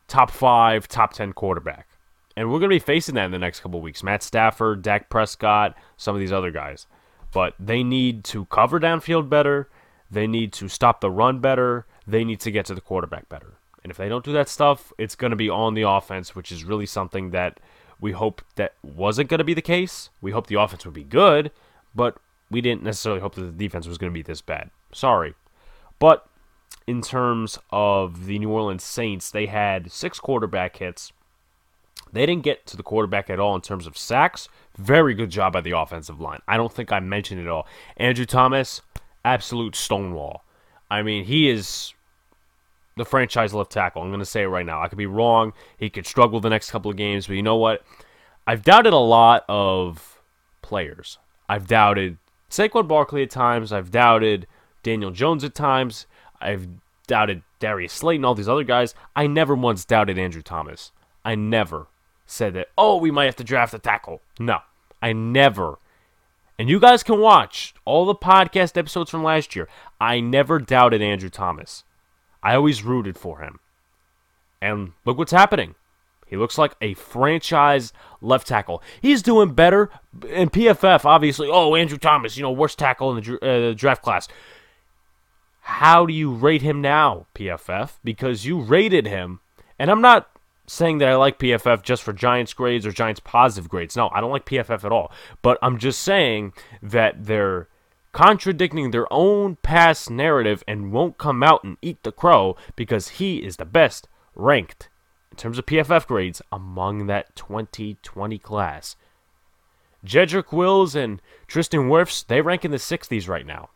top 0.07 0.31
five, 0.31 0.87
top 0.87 1.13
ten 1.13 1.33
quarterback. 1.33 1.87
And 2.35 2.49
we're 2.49 2.59
going 2.59 2.69
to 2.69 2.75
be 2.75 2.79
facing 2.79 3.15
that 3.15 3.25
in 3.25 3.31
the 3.31 3.39
next 3.39 3.61
couple 3.61 3.81
weeks. 3.81 4.03
Matt 4.03 4.21
Stafford, 4.21 4.83
Dak 4.83 5.09
Prescott, 5.09 5.75
some 5.97 6.15
of 6.15 6.19
these 6.19 6.31
other 6.31 6.51
guys. 6.51 6.85
But 7.33 7.55
they 7.59 7.83
need 7.83 8.23
to 8.25 8.45
cover 8.45 8.79
downfield 8.79 9.27
better. 9.27 9.69
They 10.09 10.27
need 10.27 10.53
to 10.53 10.67
stop 10.67 11.01
the 11.01 11.09
run 11.09 11.39
better. 11.39 11.85
They 12.05 12.23
need 12.23 12.39
to 12.41 12.51
get 12.51 12.65
to 12.67 12.75
the 12.75 12.81
quarterback 12.81 13.27
better. 13.27 13.55
And 13.83 13.91
if 13.91 13.97
they 13.97 14.07
don't 14.07 14.23
do 14.23 14.33
that 14.33 14.49
stuff, 14.49 14.93
it's 14.97 15.15
going 15.15 15.31
to 15.31 15.37
be 15.37 15.49
on 15.49 15.73
the 15.73 15.81
offense, 15.81 16.35
which 16.35 16.51
is 16.51 16.63
really 16.63 16.85
something 16.85 17.31
that 17.31 17.59
we 17.99 18.11
hope 18.11 18.41
that 18.55 18.75
wasn't 18.83 19.29
going 19.29 19.39
to 19.39 19.43
be 19.43 19.53
the 19.53 19.61
case. 19.61 20.09
We 20.21 20.31
hope 20.31 20.47
the 20.47 20.61
offense 20.61 20.85
would 20.85 20.93
be 20.93 21.03
good, 21.03 21.51
but 21.95 22.17
we 22.51 22.61
didn't 22.61 22.83
necessarily 22.83 23.21
hope 23.21 23.35
that 23.35 23.41
the 23.41 23.51
defense 23.51 23.87
was 23.87 23.97
going 23.97 24.11
to 24.11 24.17
be 24.17 24.21
this 24.21 24.41
bad. 24.41 24.69
Sorry. 24.93 25.33
But 25.99 26.27
in 26.87 27.01
terms 27.01 27.59
of 27.69 28.25
the 28.25 28.39
New 28.39 28.49
Orleans 28.49 28.83
Saints, 28.83 29.29
they 29.29 29.45
had 29.45 29.91
six 29.91 30.19
quarterback 30.19 30.77
hits. 30.77 31.11
They 32.13 32.25
didn't 32.25 32.43
get 32.43 32.65
to 32.67 32.77
the 32.77 32.83
quarterback 32.83 33.29
at 33.29 33.39
all 33.39 33.53
in 33.53 33.61
terms 33.61 33.85
of 33.85 33.97
sacks. 33.97 34.47
Very 34.77 35.13
good 35.13 35.29
job 35.29 35.53
by 35.53 35.61
the 35.61 35.77
offensive 35.77 36.21
line. 36.21 36.39
I 36.47 36.55
don't 36.55 36.71
think 36.71 36.91
I 36.91 37.01
mentioned 37.01 37.41
it 37.41 37.47
all. 37.47 37.67
Andrew 37.97 38.25
Thomas, 38.25 38.81
absolute 39.25 39.75
stonewall. 39.75 40.45
I 40.89 41.01
mean, 41.03 41.25
he 41.25 41.49
is 41.49 41.93
the 42.95 43.03
franchise 43.03 43.53
left 43.53 43.71
tackle. 43.71 44.01
I'm 44.01 44.09
going 44.09 44.19
to 44.19 44.25
say 44.25 44.43
it 44.43 44.47
right 44.47 44.65
now. 44.65 44.81
I 44.81 44.87
could 44.87 44.97
be 44.97 45.05
wrong. 45.05 45.51
He 45.77 45.89
could 45.89 46.07
struggle 46.07 46.39
the 46.39 46.49
next 46.49 46.71
couple 46.71 46.89
of 46.89 46.97
games, 46.97 47.27
but 47.27 47.35
you 47.35 47.43
know 47.43 47.57
what? 47.57 47.83
I've 48.47 48.63
doubted 48.63 48.93
a 48.93 48.97
lot 48.97 49.43
of 49.49 50.21
players. 50.61 51.17
I've 51.49 51.67
doubted 51.67 52.17
Saquon 52.49 52.87
Barkley 52.87 53.23
at 53.23 53.29
times. 53.29 53.73
I've 53.73 53.91
doubted 53.91 54.47
Daniel 54.83 55.11
Jones 55.11 55.43
at 55.43 55.53
times. 55.53 56.07
I've 56.39 56.67
doubted 57.07 57.43
Darius 57.59 57.93
Slayton, 57.93 58.25
all 58.25 58.35
these 58.35 58.49
other 58.49 58.63
guys. 58.63 58.93
I 59.15 59.27
never 59.27 59.55
once 59.55 59.85
doubted 59.85 60.19
Andrew 60.19 60.41
Thomas. 60.41 60.91
I 61.25 61.35
never 61.35 61.87
said 62.25 62.53
that, 62.53 62.67
oh, 62.77 62.97
we 62.97 63.11
might 63.11 63.25
have 63.25 63.35
to 63.37 63.43
draft 63.43 63.73
a 63.73 63.79
tackle. 63.79 64.21
No, 64.39 64.59
I 65.01 65.13
never. 65.13 65.79
And 66.59 66.69
you 66.69 66.79
guys 66.79 67.03
can 67.03 67.19
watch 67.19 67.73
all 67.85 68.05
the 68.05 68.15
podcast 68.15 68.77
episodes 68.77 69.11
from 69.11 69.23
last 69.23 69.55
year. 69.55 69.67
I 70.01 70.19
never 70.19 70.59
doubted 70.59 71.01
Andrew 71.01 71.29
Thomas. 71.29 71.83
I 72.43 72.55
always 72.55 72.83
rooted 72.83 73.17
for 73.17 73.39
him. 73.39 73.59
And 74.61 74.93
look 75.05 75.17
what's 75.17 75.31
happening. 75.31 75.75
He 76.25 76.35
looks 76.35 76.57
like 76.57 76.75
a 76.81 76.93
franchise 76.95 77.93
left 78.21 78.47
tackle. 78.47 78.81
He's 79.01 79.21
doing 79.21 79.53
better 79.53 79.89
in 80.27 80.49
PFF, 80.49 81.05
obviously. 81.05 81.47
Oh, 81.49 81.75
Andrew 81.75 81.97
Thomas, 81.97 82.35
you 82.35 82.43
know, 82.43 82.51
worst 82.51 82.77
tackle 82.77 83.15
in 83.15 83.23
the 83.23 83.71
uh, 83.71 83.73
draft 83.73 84.01
class. 84.01 84.27
How 85.67 86.05
do 86.05 86.13
you 86.13 86.31
rate 86.31 86.61
him 86.61 86.81
now, 86.81 87.27
PFF? 87.35 87.99
Because 88.01 88.45
you 88.45 88.59
rated 88.59 89.05
him, 89.05 89.41
and 89.77 89.91
I'm 89.91 90.01
not 90.01 90.29
saying 90.65 90.99
that 90.99 91.09
I 91.09 91.15
like 91.15 91.37
PFF 91.37 91.83
just 91.83 92.03
for 92.03 92.13
Giants 92.13 92.53
grades 92.53 92.85
or 92.85 92.91
Giants 92.93 93.19
positive 93.19 93.69
grades. 93.69 93.95
No, 93.95 94.09
I 94.13 94.21
don't 94.21 94.31
like 94.31 94.45
PFF 94.45 94.85
at 94.85 94.91
all. 94.91 95.11
But 95.41 95.59
I'm 95.61 95.77
just 95.77 96.01
saying 96.01 96.53
that 96.81 97.25
they're 97.25 97.67
contradicting 98.13 98.89
their 98.89 99.11
own 99.13 99.57
past 99.57 100.09
narrative 100.09 100.63
and 100.67 100.93
won't 100.93 101.17
come 101.17 101.43
out 101.43 101.65
and 101.65 101.77
eat 101.81 102.01
the 102.01 102.13
crow 102.13 102.55
because 102.77 103.09
he 103.09 103.39
is 103.39 103.57
the 103.57 103.65
best 103.65 104.07
ranked 104.35 104.87
in 105.31 105.37
terms 105.37 105.59
of 105.59 105.65
PFF 105.65 106.07
grades 106.07 106.41
among 106.49 107.07
that 107.07 107.35
2020 107.35 108.39
class. 108.39 108.95
Jedrick 110.03 110.53
Wills 110.53 110.95
and 110.95 111.21
Tristan 111.45 111.89
Wirfs, 111.89 112.25
they 112.25 112.41
rank 112.41 112.63
in 112.63 112.71
the 112.71 112.77
60s 112.77 113.27
right 113.27 113.45
now 113.45 113.69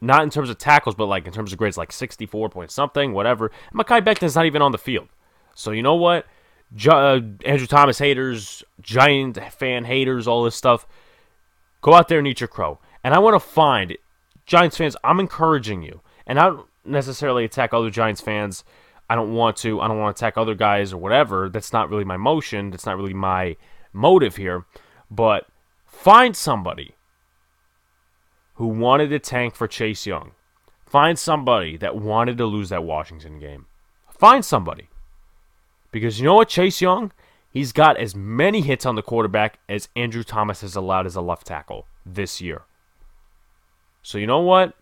not 0.00 0.22
in 0.22 0.30
terms 0.30 0.50
of 0.50 0.58
tackles, 0.58 0.94
but 0.94 1.06
like 1.06 1.26
in 1.26 1.32
terms 1.32 1.52
of 1.52 1.58
grades, 1.58 1.78
like 1.78 1.92
64 1.92 2.48
point 2.50 2.70
something, 2.70 3.12
whatever. 3.12 3.50
And 3.70 3.80
Mekhi 3.80 4.04
Becton's 4.04 4.36
not 4.36 4.46
even 4.46 4.62
on 4.62 4.72
the 4.72 4.78
field. 4.78 5.08
So 5.54 5.70
you 5.70 5.82
know 5.82 5.94
what? 5.94 6.26
uh, 6.88 7.20
Andrew 7.44 7.66
Thomas 7.66 7.98
haters, 7.98 8.64
Giant 8.80 9.38
fan 9.52 9.84
haters, 9.84 10.26
all 10.26 10.44
this 10.44 10.56
stuff. 10.56 10.86
Go 11.80 11.94
out 11.94 12.08
there 12.08 12.18
and 12.18 12.26
eat 12.26 12.40
your 12.40 12.48
crow. 12.48 12.78
And 13.04 13.14
I 13.14 13.18
want 13.18 13.34
to 13.34 13.40
find 13.40 13.96
Giants 14.46 14.76
fans. 14.76 14.96
I'm 15.04 15.20
encouraging 15.20 15.82
you, 15.82 16.00
and 16.26 16.38
I 16.38 16.46
don't 16.46 16.66
necessarily 16.84 17.44
attack 17.44 17.72
other 17.72 17.90
Giants 17.90 18.20
fans. 18.20 18.64
I 19.08 19.14
don't 19.14 19.34
want 19.34 19.56
to. 19.58 19.80
I 19.80 19.88
don't 19.88 19.98
want 19.98 20.16
to 20.16 20.20
attack 20.20 20.36
other 20.36 20.54
guys 20.54 20.92
or 20.92 20.96
whatever. 20.96 21.48
That's 21.48 21.72
not 21.72 21.88
really 21.88 22.04
my 22.04 22.16
motion. 22.16 22.70
That's 22.70 22.86
not 22.86 22.96
really 22.96 23.14
my 23.14 23.56
motive 23.92 24.36
here. 24.36 24.64
But 25.10 25.46
find 25.86 26.36
somebody 26.36 26.95
who 28.56 28.66
wanted 28.66 29.08
to 29.08 29.18
tank 29.18 29.54
for 29.54 29.66
Chase 29.66 30.06
Young. 30.06 30.32
Find 30.84 31.18
somebody 31.18 31.76
that 31.76 31.96
wanted 31.96 32.38
to 32.38 32.46
lose 32.46 32.70
that 32.70 32.84
Washington 32.84 33.38
game. 33.38 33.66
Find 34.10 34.44
somebody. 34.44 34.88
Because 35.90 36.18
you 36.18 36.26
know 36.26 36.34
what, 36.34 36.48
Chase 36.48 36.80
Young? 36.80 37.12
He's 37.50 37.72
got 37.72 37.96
as 37.98 38.14
many 38.14 38.60
hits 38.60 38.84
on 38.84 38.96
the 38.96 39.02
quarterback 39.02 39.58
as 39.68 39.88
Andrew 39.96 40.22
Thomas 40.22 40.60
has 40.60 40.76
allowed 40.76 41.06
as 41.06 41.16
a 41.16 41.20
left 41.20 41.46
tackle 41.46 41.86
this 42.04 42.40
year. 42.40 42.62
So 44.02 44.18
you 44.18 44.26
know 44.26 44.40
what? 44.40 44.74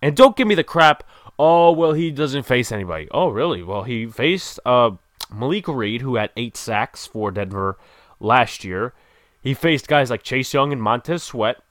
And 0.00 0.16
don't 0.16 0.36
give 0.36 0.46
me 0.46 0.54
the 0.54 0.64
crap. 0.64 1.02
Oh 1.38 1.72
well, 1.72 1.92
he 1.92 2.10
doesn't 2.10 2.44
face 2.44 2.72
anybody. 2.72 3.08
Oh 3.10 3.28
really? 3.28 3.62
Well, 3.62 3.82
he 3.82 4.06
faced 4.06 4.60
uh, 4.64 4.92
Malik 5.32 5.68
Reed, 5.68 6.02
who 6.02 6.16
had 6.16 6.30
eight 6.36 6.56
sacks 6.56 7.06
for 7.06 7.30
Denver 7.30 7.76
last 8.20 8.64
year. 8.64 8.94
He 9.40 9.54
faced 9.54 9.88
guys 9.88 10.10
like 10.10 10.22
Chase 10.22 10.54
Young 10.54 10.72
and 10.72 10.82
Montez 10.82 11.22
Sweat 11.22 11.62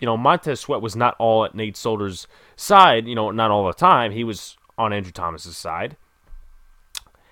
you 0.00 0.06
know, 0.06 0.16
Montez 0.16 0.60
Sweat 0.60 0.82
was 0.82 0.96
not 0.96 1.16
all 1.18 1.44
at 1.44 1.54
Nate 1.54 1.76
Solder's 1.76 2.26
side, 2.56 3.06
you 3.06 3.14
know, 3.14 3.30
not 3.30 3.50
all 3.50 3.66
the 3.66 3.72
time. 3.72 4.12
He 4.12 4.24
was 4.24 4.56
on 4.76 4.92
Andrew 4.92 5.12
Thomas's 5.12 5.56
side. 5.56 5.96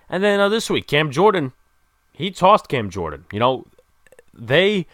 And 0.09 0.23
then 0.23 0.41
uh, 0.41 0.49
this 0.49 0.71
week, 0.71 0.87
Cam 0.87 1.11
Jordan, 1.11 1.53
he 2.13 2.31
tossed 2.31 2.69
Cam 2.69 2.91
Jordan. 2.91 3.25
You 3.33 3.39
know, 3.39 3.67
they, 4.33 4.87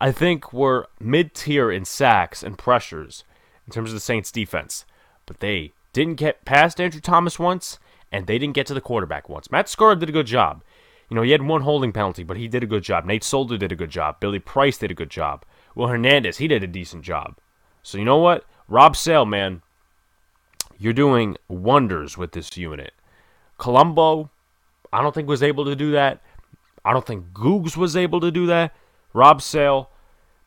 I 0.00 0.12
think, 0.12 0.52
were 0.52 0.88
mid 1.00 1.34
tier 1.34 1.70
in 1.70 1.84
sacks 1.84 2.42
and 2.42 2.56
pressures 2.56 3.24
in 3.66 3.72
terms 3.72 3.90
of 3.90 3.94
the 3.94 4.00
Saints 4.00 4.32
defense. 4.32 4.84
But 5.26 5.40
they 5.40 5.72
didn't 5.92 6.14
get 6.14 6.44
past 6.44 6.80
Andrew 6.80 7.00
Thomas 7.00 7.38
once, 7.38 7.78
and 8.10 8.26
they 8.26 8.38
didn't 8.38 8.54
get 8.54 8.66
to 8.68 8.74
the 8.74 8.80
quarterback 8.80 9.28
once. 9.28 9.50
Matt 9.50 9.66
Skura 9.66 9.98
did 9.98 10.08
a 10.08 10.12
good 10.12 10.26
job. 10.26 10.62
You 11.10 11.14
know, 11.14 11.22
he 11.22 11.30
had 11.30 11.42
one 11.42 11.62
holding 11.62 11.92
penalty, 11.92 12.22
but 12.22 12.36
he 12.36 12.48
did 12.48 12.62
a 12.62 12.66
good 12.66 12.82
job. 12.82 13.04
Nate 13.04 13.24
Solder 13.24 13.56
did 13.56 13.72
a 13.72 13.76
good 13.76 13.90
job. 13.90 14.20
Billy 14.20 14.38
Price 14.38 14.78
did 14.78 14.90
a 14.90 14.94
good 14.94 15.10
job. 15.10 15.44
Will 15.78 15.86
Hernandez, 15.86 16.38
he 16.38 16.48
did 16.48 16.64
a 16.64 16.66
decent 16.66 17.04
job. 17.04 17.36
So 17.84 17.98
you 17.98 18.04
know 18.04 18.16
what? 18.16 18.44
Rob 18.66 18.96
Sale, 18.96 19.26
man, 19.26 19.62
you're 20.76 20.92
doing 20.92 21.36
wonders 21.46 22.18
with 22.18 22.32
this 22.32 22.56
unit. 22.56 22.92
Colombo, 23.58 24.28
I 24.92 25.00
don't 25.02 25.14
think 25.14 25.28
was 25.28 25.40
able 25.40 25.64
to 25.66 25.76
do 25.76 25.92
that. 25.92 26.20
I 26.84 26.92
don't 26.92 27.06
think 27.06 27.26
Googs 27.32 27.76
was 27.76 27.96
able 27.96 28.18
to 28.22 28.32
do 28.32 28.44
that. 28.46 28.74
Rob 29.12 29.40
Sale, 29.40 29.88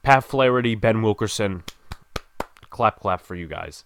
Pat 0.04 0.26
Flaherty, 0.26 0.76
Ben 0.76 1.02
Wilkerson, 1.02 1.64
clap 2.70 3.00
clap 3.00 3.22
for 3.22 3.36
you 3.36 3.48
guys. 3.48 3.86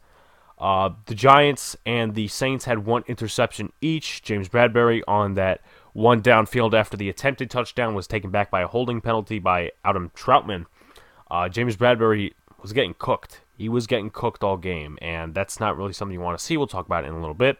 Uh, 0.58 0.90
the 1.06 1.14
Giants 1.14 1.78
and 1.86 2.16
the 2.16 2.28
Saints 2.28 2.66
had 2.66 2.88
one 2.88 3.04
interception 3.06 3.72
each. 3.82 4.24
James 4.24 4.50
Bradberry 4.50 5.04
on 5.08 5.36
that 5.36 5.62
one 5.94 6.24
downfield 6.24 6.74
after 6.74 6.98
the 6.98 7.08
attempted 7.08 7.52
touchdown 7.52 7.94
was 7.94 8.08
taken 8.08 8.32
back 8.32 8.50
by 8.50 8.62
a 8.62 8.68
holding 8.68 9.00
penalty 9.00 9.38
by 9.38 9.72
Adam 9.84 10.10
Trautman. 10.16 10.66
Uh, 11.30 11.50
James 11.50 11.76
Bradberry 11.76 12.34
was 12.62 12.74
getting 12.74 12.96
cooked. 12.98 13.42
He 13.58 13.70
was 13.70 13.88
getting 13.88 14.10
cooked 14.10 14.44
all 14.44 14.58
game, 14.58 14.98
and 15.02 15.34
that's 15.34 15.60
not 15.60 15.78
really 15.78 15.94
something 15.94 16.14
you 16.14 16.22
want 16.22 16.38
to 16.38 16.44
see. 16.44 16.58
We'll 16.58 16.68
talk 16.68 16.86
about 16.86 17.04
it 17.04 17.08
in 17.08 17.14
a 17.14 17.20
little 17.20 17.34
bit. 17.34 17.58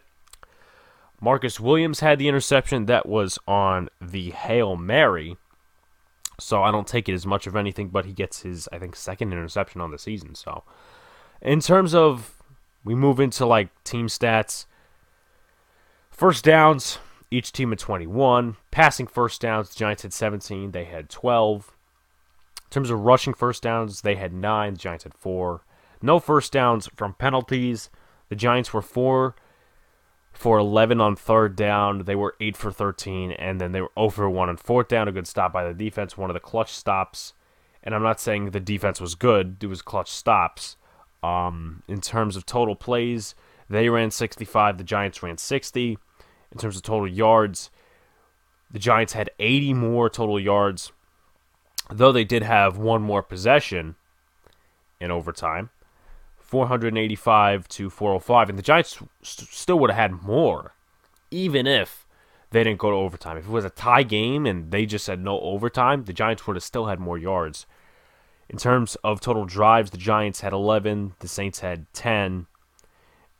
Marcus 1.20 1.58
Williams 1.58 2.00
had 2.00 2.18
the 2.18 2.28
interception 2.28 2.86
that 2.86 3.06
was 3.06 3.38
on 3.48 3.88
the 4.00 4.30
Hail 4.30 4.76
Mary. 4.76 5.36
So 6.38 6.62
I 6.62 6.70
don't 6.70 6.86
take 6.86 7.08
it 7.08 7.14
as 7.14 7.24
much 7.24 7.46
of 7.46 7.56
anything, 7.56 7.88
but 7.88 8.04
he 8.04 8.12
gets 8.12 8.42
his, 8.42 8.68
I 8.70 8.78
think, 8.78 8.94
second 8.94 9.32
interception 9.32 9.80
on 9.80 9.90
the 9.90 9.98
season. 9.98 10.34
So 10.34 10.64
in 11.40 11.60
terms 11.60 11.94
of 11.94 12.36
we 12.84 12.94
move 12.94 13.18
into 13.18 13.46
like 13.46 13.68
team 13.84 14.08
stats, 14.08 14.66
first 16.10 16.44
downs, 16.44 16.98
each 17.30 17.52
team 17.52 17.72
at 17.72 17.78
21. 17.78 18.56
Passing 18.70 19.06
first 19.06 19.40
downs, 19.40 19.70
the 19.70 19.76
Giants 19.76 20.02
had 20.02 20.12
17, 20.12 20.72
they 20.72 20.84
had 20.84 21.08
12. 21.08 21.75
In 22.66 22.70
terms 22.70 22.90
of 22.90 23.00
rushing 23.00 23.34
first 23.34 23.62
downs, 23.62 24.00
they 24.00 24.16
had 24.16 24.32
nine. 24.32 24.74
The 24.74 24.78
Giants 24.78 25.04
had 25.04 25.14
four. 25.14 25.62
No 26.02 26.18
first 26.18 26.52
downs 26.52 26.88
from 26.96 27.14
penalties. 27.14 27.90
The 28.28 28.36
Giants 28.36 28.72
were 28.72 28.82
four 28.82 29.34
for 30.32 30.58
11 30.58 31.00
on 31.00 31.16
third 31.16 31.56
down. 31.56 32.04
They 32.04 32.14
were 32.14 32.34
8 32.40 32.56
for 32.56 32.70
13, 32.70 33.32
and 33.32 33.60
then 33.60 33.72
they 33.72 33.80
were 33.80 33.90
0 33.98 34.10
for 34.10 34.30
1 34.30 34.48
on 34.48 34.56
fourth 34.56 34.88
down. 34.88 35.08
A 35.08 35.12
good 35.12 35.26
stop 35.26 35.52
by 35.52 35.64
the 35.64 35.74
defense, 35.74 36.18
one 36.18 36.30
of 36.30 36.34
the 36.34 36.40
clutch 36.40 36.72
stops. 36.72 37.32
And 37.82 37.94
I'm 37.94 38.02
not 38.02 38.20
saying 38.20 38.50
the 38.50 38.60
defense 38.60 39.00
was 39.00 39.14
good, 39.14 39.56
it 39.62 39.66
was 39.66 39.80
clutch 39.80 40.10
stops. 40.10 40.76
Um, 41.22 41.82
in 41.88 42.00
terms 42.00 42.36
of 42.36 42.44
total 42.44 42.76
plays, 42.76 43.34
they 43.70 43.88
ran 43.88 44.10
65, 44.10 44.78
the 44.78 44.84
Giants 44.84 45.22
ran 45.22 45.38
60. 45.38 45.98
In 46.52 46.58
terms 46.58 46.76
of 46.76 46.82
total 46.82 47.08
yards, 47.08 47.70
the 48.70 48.78
Giants 48.78 49.12
had 49.12 49.30
80 49.38 49.74
more 49.74 50.10
total 50.10 50.38
yards 50.38 50.92
though 51.90 52.12
they 52.12 52.24
did 52.24 52.42
have 52.42 52.78
one 52.78 53.02
more 53.02 53.22
possession 53.22 53.96
in 55.00 55.10
overtime 55.10 55.70
485 56.38 57.68
to 57.68 57.90
405 57.90 58.48
and 58.48 58.58
the 58.58 58.62
giants 58.62 58.98
st- 59.22 59.48
still 59.50 59.78
would 59.78 59.90
have 59.90 59.98
had 59.98 60.22
more 60.22 60.74
even 61.30 61.66
if 61.66 62.06
they 62.50 62.62
didn't 62.62 62.78
go 62.78 62.90
to 62.90 62.96
overtime. 62.96 63.36
If 63.36 63.46
it 63.46 63.50
was 63.50 63.64
a 63.64 63.70
tie 63.70 64.04
game 64.04 64.46
and 64.46 64.70
they 64.70 64.86
just 64.86 65.04
said 65.04 65.20
no 65.20 65.40
overtime 65.40 66.04
the 66.04 66.12
giants 66.12 66.46
would 66.46 66.56
have 66.56 66.62
still 66.62 66.86
had 66.86 67.00
more 67.00 67.18
yards. 67.18 67.66
In 68.48 68.58
terms 68.58 68.96
of 69.02 69.20
total 69.20 69.44
drives 69.44 69.90
the 69.90 69.98
giants 69.98 70.40
had 70.40 70.52
11 70.52 71.14
the 71.18 71.28
saints 71.28 71.60
had 71.60 71.92
10 71.92 72.46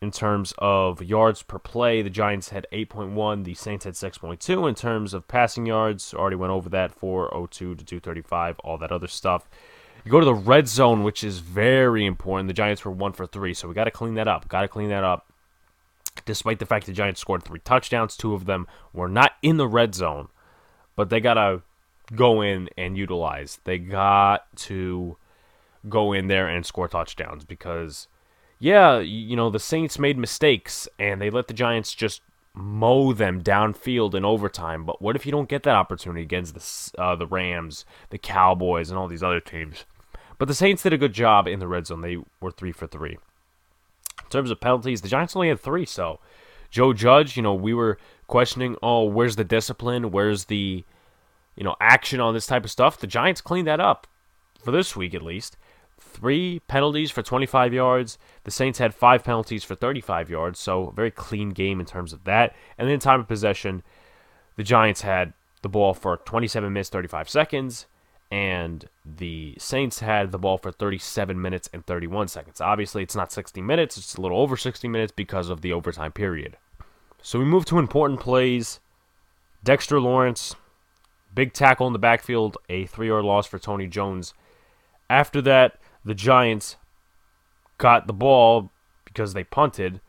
in 0.02 0.10
terms 0.10 0.52
of 0.58 1.02
yards 1.02 1.42
per 1.42 1.58
play, 1.58 2.02
the 2.02 2.10
Giants 2.10 2.50
had 2.50 2.66
8.1, 2.72 3.44
the 3.44 3.54
Saints 3.54 3.84
had 3.84 3.94
6.2. 3.94 4.68
In 4.68 4.74
terms 4.74 5.14
of 5.14 5.26
passing 5.26 5.66
yards, 5.66 6.12
already 6.12 6.36
went 6.36 6.52
over 6.52 6.68
that 6.68 6.92
402 6.92 7.74
to 7.76 7.84
235, 7.84 8.58
all 8.60 8.76
that 8.78 8.92
other 8.92 9.08
stuff. 9.08 9.48
You 10.04 10.12
go 10.12 10.20
to 10.20 10.26
the 10.26 10.34
red 10.34 10.68
zone, 10.68 11.02
which 11.02 11.24
is 11.24 11.38
very 11.38 12.04
important. 12.04 12.48
The 12.48 12.54
Giants 12.54 12.84
were 12.84 12.92
1 12.92 13.12
for 13.12 13.26
3, 13.26 13.54
so 13.54 13.68
we 13.68 13.74
got 13.74 13.84
to 13.84 13.90
clean 13.90 14.14
that 14.14 14.28
up. 14.28 14.48
Got 14.48 14.62
to 14.62 14.68
clean 14.68 14.90
that 14.90 15.02
up. 15.02 15.32
Despite 16.24 16.58
the 16.58 16.66
fact 16.66 16.86
the 16.86 16.92
Giants 16.92 17.20
scored 17.20 17.42
three 17.42 17.60
touchdowns, 17.60 18.16
two 18.16 18.34
of 18.34 18.44
them 18.44 18.66
were 18.92 19.08
not 19.08 19.32
in 19.42 19.56
the 19.56 19.68
red 19.68 19.94
zone, 19.94 20.28
but 20.94 21.10
they 21.10 21.20
got 21.20 21.34
to 21.34 21.62
go 22.14 22.40
in 22.42 22.68
and 22.76 22.96
utilize. 22.96 23.60
They 23.64 23.78
got 23.78 24.46
to 24.56 25.16
go 25.88 26.12
in 26.12 26.26
there 26.26 26.48
and 26.48 26.64
score 26.64 26.88
touchdowns 26.88 27.44
because 27.44 28.08
yeah, 28.58 28.98
you 28.98 29.36
know, 29.36 29.50
the 29.50 29.58
Saints 29.58 29.98
made 29.98 30.16
mistakes 30.16 30.88
and 30.98 31.20
they 31.20 31.30
let 31.30 31.48
the 31.48 31.54
Giants 31.54 31.94
just 31.94 32.22
mow 32.54 33.12
them 33.12 33.42
downfield 33.42 34.14
in 34.14 34.24
overtime. 34.24 34.84
But 34.84 35.02
what 35.02 35.14
if 35.14 35.26
you 35.26 35.32
don't 35.32 35.48
get 35.48 35.62
that 35.64 35.76
opportunity 35.76 36.22
against 36.22 36.54
the 36.54 37.02
uh, 37.02 37.16
the 37.16 37.26
Rams, 37.26 37.84
the 38.10 38.18
Cowboys, 38.18 38.90
and 38.90 38.98
all 38.98 39.08
these 39.08 39.22
other 39.22 39.40
teams? 39.40 39.84
But 40.38 40.48
the 40.48 40.54
Saints 40.54 40.82
did 40.82 40.92
a 40.92 40.98
good 40.98 41.12
job 41.12 41.46
in 41.46 41.60
the 41.60 41.68
red 41.68 41.86
zone. 41.86 42.00
They 42.00 42.18
were 42.40 42.50
three 42.50 42.72
for 42.72 42.86
three. 42.86 43.18
In 44.24 44.30
terms 44.30 44.50
of 44.50 44.60
penalties, 44.60 45.02
the 45.02 45.08
Giants 45.08 45.36
only 45.36 45.48
had 45.48 45.60
three. 45.60 45.84
So 45.84 46.18
Joe 46.70 46.92
Judge, 46.92 47.36
you 47.36 47.42
know, 47.42 47.54
we 47.54 47.74
were 47.74 47.98
questioning, 48.26 48.76
oh, 48.82 49.04
where's 49.04 49.36
the 49.36 49.44
discipline? 49.44 50.10
Where's 50.10 50.46
the 50.46 50.84
you 51.56 51.64
know 51.64 51.76
action 51.78 52.20
on 52.20 52.32
this 52.32 52.46
type 52.46 52.64
of 52.64 52.70
stuff? 52.70 52.98
The 52.98 53.06
Giants 53.06 53.42
cleaned 53.42 53.68
that 53.68 53.80
up 53.80 54.06
for 54.64 54.70
this 54.70 54.96
week 54.96 55.14
at 55.14 55.22
least 55.22 55.58
three 56.16 56.60
penalties 56.60 57.10
for 57.10 57.22
25 57.22 57.74
yards. 57.74 58.18
The 58.44 58.50
Saints 58.50 58.78
had 58.78 58.94
five 58.94 59.22
penalties 59.22 59.64
for 59.64 59.74
35 59.74 60.30
yards, 60.30 60.58
so 60.58 60.92
very 60.96 61.10
clean 61.10 61.50
game 61.50 61.78
in 61.78 61.86
terms 61.86 62.12
of 62.12 62.24
that. 62.24 62.54
And 62.78 62.88
then 62.88 62.98
time 62.98 63.20
of 63.20 63.28
possession, 63.28 63.82
the 64.56 64.62
Giants 64.62 65.02
had 65.02 65.34
the 65.62 65.68
ball 65.68 65.92
for 65.92 66.16
27 66.16 66.72
minutes 66.72 66.88
35 66.88 67.28
seconds, 67.28 67.86
and 68.30 68.88
the 69.04 69.54
Saints 69.58 70.00
had 70.00 70.32
the 70.32 70.38
ball 70.38 70.56
for 70.56 70.72
37 70.72 71.40
minutes 71.40 71.68
and 71.72 71.84
31 71.84 72.28
seconds. 72.28 72.60
Obviously, 72.62 73.02
it's 73.02 73.16
not 73.16 73.30
60 73.30 73.60
minutes, 73.60 73.98
it's 73.98 74.14
a 74.14 74.20
little 74.20 74.40
over 74.40 74.56
60 74.56 74.88
minutes 74.88 75.12
because 75.14 75.50
of 75.50 75.60
the 75.60 75.72
overtime 75.72 76.12
period. 76.12 76.56
So 77.22 77.38
we 77.38 77.44
move 77.44 77.66
to 77.66 77.78
important 77.78 78.20
plays. 78.20 78.80
Dexter 79.62 80.00
Lawrence, 80.00 80.54
big 81.34 81.52
tackle 81.52 81.86
in 81.86 81.92
the 81.92 81.98
backfield, 81.98 82.56
a 82.68 82.86
three 82.86 83.08
yard 83.08 83.24
loss 83.24 83.46
for 83.46 83.58
Tony 83.58 83.86
Jones. 83.86 84.32
After 85.10 85.42
that, 85.42 85.78
the 86.06 86.14
Giants 86.14 86.76
got 87.76 88.06
the 88.06 88.14
ball 88.14 88.70
because 89.04 89.34
they 89.34 89.44
punted. 89.44 90.00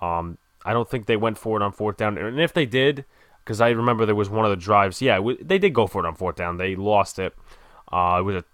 Um, 0.00 0.38
I 0.64 0.72
don't 0.72 0.88
think 0.88 1.06
they 1.06 1.16
went 1.16 1.36
for 1.36 1.60
it 1.60 1.62
on 1.62 1.72
fourth 1.72 1.96
down. 1.98 2.16
And 2.16 2.40
if 2.40 2.54
they 2.54 2.64
did, 2.64 3.04
because 3.44 3.60
I 3.60 3.70
remember 3.70 4.06
there 4.06 4.14
was 4.14 4.30
one 4.30 4.44
of 4.44 4.50
the 4.50 4.56
drives. 4.56 5.02
Yeah, 5.02 5.20
they 5.42 5.58
did 5.58 5.74
go 5.74 5.86
for 5.86 6.04
it 6.04 6.08
on 6.08 6.14
fourth 6.14 6.36
down. 6.36 6.56
They 6.56 6.76
lost 6.76 7.18
it. 7.18 7.34
Uh, 7.92 8.18
it 8.20 8.22
was 8.22 8.36
a 8.36 8.44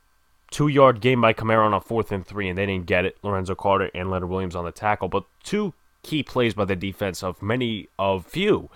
two-yard 0.50 1.00
game 1.00 1.20
by 1.20 1.34
Kamara 1.34 1.66
on 1.66 1.74
a 1.74 1.80
fourth 1.80 2.10
and 2.10 2.26
three, 2.26 2.48
and 2.48 2.56
they 2.56 2.66
didn't 2.66 2.86
get 2.86 3.04
it. 3.04 3.18
Lorenzo 3.22 3.54
Carter 3.54 3.90
and 3.94 4.10
Leonard 4.10 4.30
Williams 4.30 4.56
on 4.56 4.64
the 4.64 4.72
tackle, 4.72 5.08
but 5.08 5.24
two 5.44 5.74
key 6.02 6.22
plays 6.22 6.54
by 6.54 6.64
the 6.64 6.74
defense 6.74 7.22
of 7.22 7.42
many 7.42 7.86
of 7.98 8.24
few, 8.24 8.70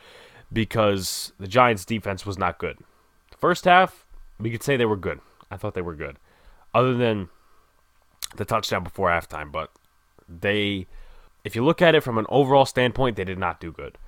because 0.53 1.33
the 1.41 1.49
Giants' 1.49 1.87
defense 1.87 2.27
was 2.27 2.37
not 2.37 2.59
good. 2.59 2.79
First 3.39 3.65
half, 3.65 4.07
we 4.39 4.51
could 4.51 4.63
say 4.63 4.77
they 4.77 4.85
were 4.85 4.97
good. 4.97 5.21
I 5.51 5.57
thought 5.57 5.73
they 5.73 5.81
were 5.81 5.95
good, 5.95 6.19
other 6.75 6.95
than 6.95 7.31
the 8.37 8.45
touchdown 8.45 8.85
before 8.85 9.09
halftime. 9.09 9.51
But 9.53 9.71
they, 10.29 10.87
if 11.45 11.57
you 11.57 11.65
look 11.65 11.83
at 11.83 11.95
it 11.95 12.03
from 12.03 12.19
an 12.19 12.27
overall 12.29 12.67
standpoint, 12.67 13.17
they 13.17 13.25
did 13.25 13.39
not 13.39 13.61
do 13.61 13.73
good. 13.73 13.99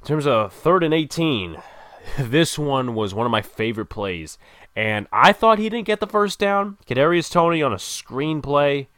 In 0.00 0.06
terms 0.06 0.26
of 0.26 0.52
third 0.52 0.84
and 0.84 0.94
18, 0.94 1.56
this 2.18 2.58
one 2.58 2.94
was 2.94 3.14
one 3.14 3.26
of 3.26 3.32
my 3.32 3.42
favorite 3.42 3.86
plays. 3.86 4.38
And 4.76 5.08
I 5.12 5.32
thought 5.32 5.58
he 5.58 5.68
didn't 5.68 5.86
get 5.86 6.00
the 6.00 6.06
first 6.06 6.38
down. 6.38 6.78
Kadarius 6.86 7.30
Toney 7.30 7.62
on 7.62 7.72
a 7.72 7.78
screen 7.78 8.40
play, 8.40 8.88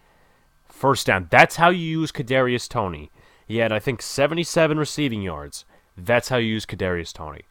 first 0.66 1.06
down. 1.06 1.28
That's 1.30 1.56
how 1.56 1.70
you 1.70 2.00
use 2.00 2.12
Kadarius 2.12 2.68
Toney. 2.68 3.10
He 3.46 3.56
had, 3.56 3.72
I 3.72 3.78
think, 3.78 4.02
77 4.02 4.78
receiving 4.78 5.22
yards. 5.22 5.64
That's 5.96 6.28
how 6.28 6.36
you 6.36 6.48
use 6.48 6.66
Kadarius 6.66 7.12
Toney. 7.12 7.46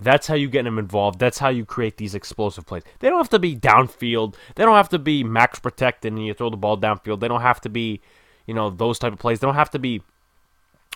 That's 0.00 0.26
how 0.26 0.34
you 0.34 0.48
get 0.48 0.66
him 0.66 0.78
involved. 0.78 1.18
That's 1.18 1.38
how 1.38 1.50
you 1.50 1.64
create 1.64 1.98
these 1.98 2.14
explosive 2.14 2.66
plays. 2.66 2.82
They 3.00 3.08
don't 3.08 3.18
have 3.18 3.28
to 3.30 3.38
be 3.38 3.54
downfield. 3.54 4.34
They 4.54 4.64
don't 4.64 4.76
have 4.76 4.88
to 4.90 4.98
be 4.98 5.22
max 5.22 5.58
protected 5.58 6.12
and 6.12 6.24
you 6.24 6.32
throw 6.32 6.50
the 6.50 6.56
ball 6.56 6.78
downfield. 6.78 7.20
They 7.20 7.28
don't 7.28 7.42
have 7.42 7.60
to 7.62 7.68
be, 7.68 8.00
you 8.46 8.54
know, 8.54 8.70
those 8.70 8.98
type 8.98 9.12
of 9.12 9.18
plays. 9.18 9.40
They 9.40 9.46
don't 9.46 9.54
have 9.54 9.70
to 9.70 9.78
be 9.78 10.02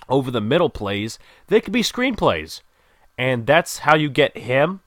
over 0.08 0.30
the 0.30 0.40
middle 0.40 0.70
plays. 0.70 1.18
They 1.48 1.60
could 1.60 1.72
be 1.72 1.82
screen 1.82 2.14
plays. 2.14 2.62
And 3.18 3.46
that's 3.46 3.78
how 3.78 3.94
you 3.94 4.08
get 4.08 4.36
him 4.36 4.80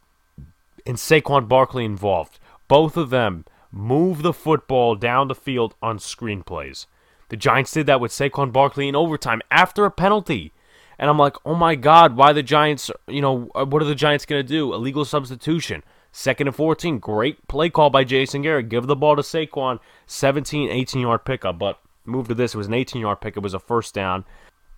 and 0.86 0.98
Saquon 0.98 1.48
Barkley 1.48 1.86
involved. 1.86 2.40
Both 2.68 2.98
of 2.98 3.10
them 3.10 3.46
move 3.72 4.22
the 4.22 4.34
football 4.34 4.96
down 4.96 5.28
the 5.28 5.36
field 5.36 5.76
on 5.82 6.00
screen 6.00 6.44
plays. 6.44 6.88
The 7.30 7.38
Giants 7.38 7.72
did 7.72 7.86
that 7.88 8.00
with 8.00 8.12
Saquon 8.12 8.52
Barkley 8.52 8.88
in 8.88 8.96
overtime 8.96 9.42
after 9.52 9.86
a 9.86 9.92
penalty. 9.92 10.54
And 11.00 11.10
I'm 11.10 11.18
like, 11.18 11.36
oh 11.46 11.56
my 11.56 11.76
God, 11.76 12.16
why 12.16 12.34
the 12.34 12.44
Giants, 12.44 12.90
you 13.08 13.22
know, 13.22 13.50
uh, 13.54 13.66
what 13.66 13.82
are 13.82 13.86
the 13.86 13.96
Giants 13.96 14.26
going 14.26 14.44
to 14.44 14.48
do? 14.48 14.74
Illegal 14.74 15.06
substitution. 15.06 15.84
Second 16.12 16.48
and 16.48 16.56
14. 16.56 17.00
Great 17.00 17.48
play 17.48 17.70
call 17.70 17.90
by 17.90 18.04
Jason 18.04 18.42
Garrett. 18.42 18.70
Give 18.70 18.88
the 18.88 18.96
ball 18.96 19.16
to 19.16 19.22
Saquon. 19.22 19.80
17, 20.08 20.70
18 20.70 21.02
yard 21.02 21.26
pickup. 21.26 21.60
But 21.60 21.80
move 22.06 22.28
to 22.30 22.34
this. 22.34 22.56
It 22.56 22.58
was 22.58 22.68
an 22.68 22.74
18 22.74 23.02
yard 23.02 23.22
pickup. 23.22 23.38
It 23.38 23.44
was 23.44 23.54
a 23.54 23.60
first 23.60 23.94
down. 23.94 24.26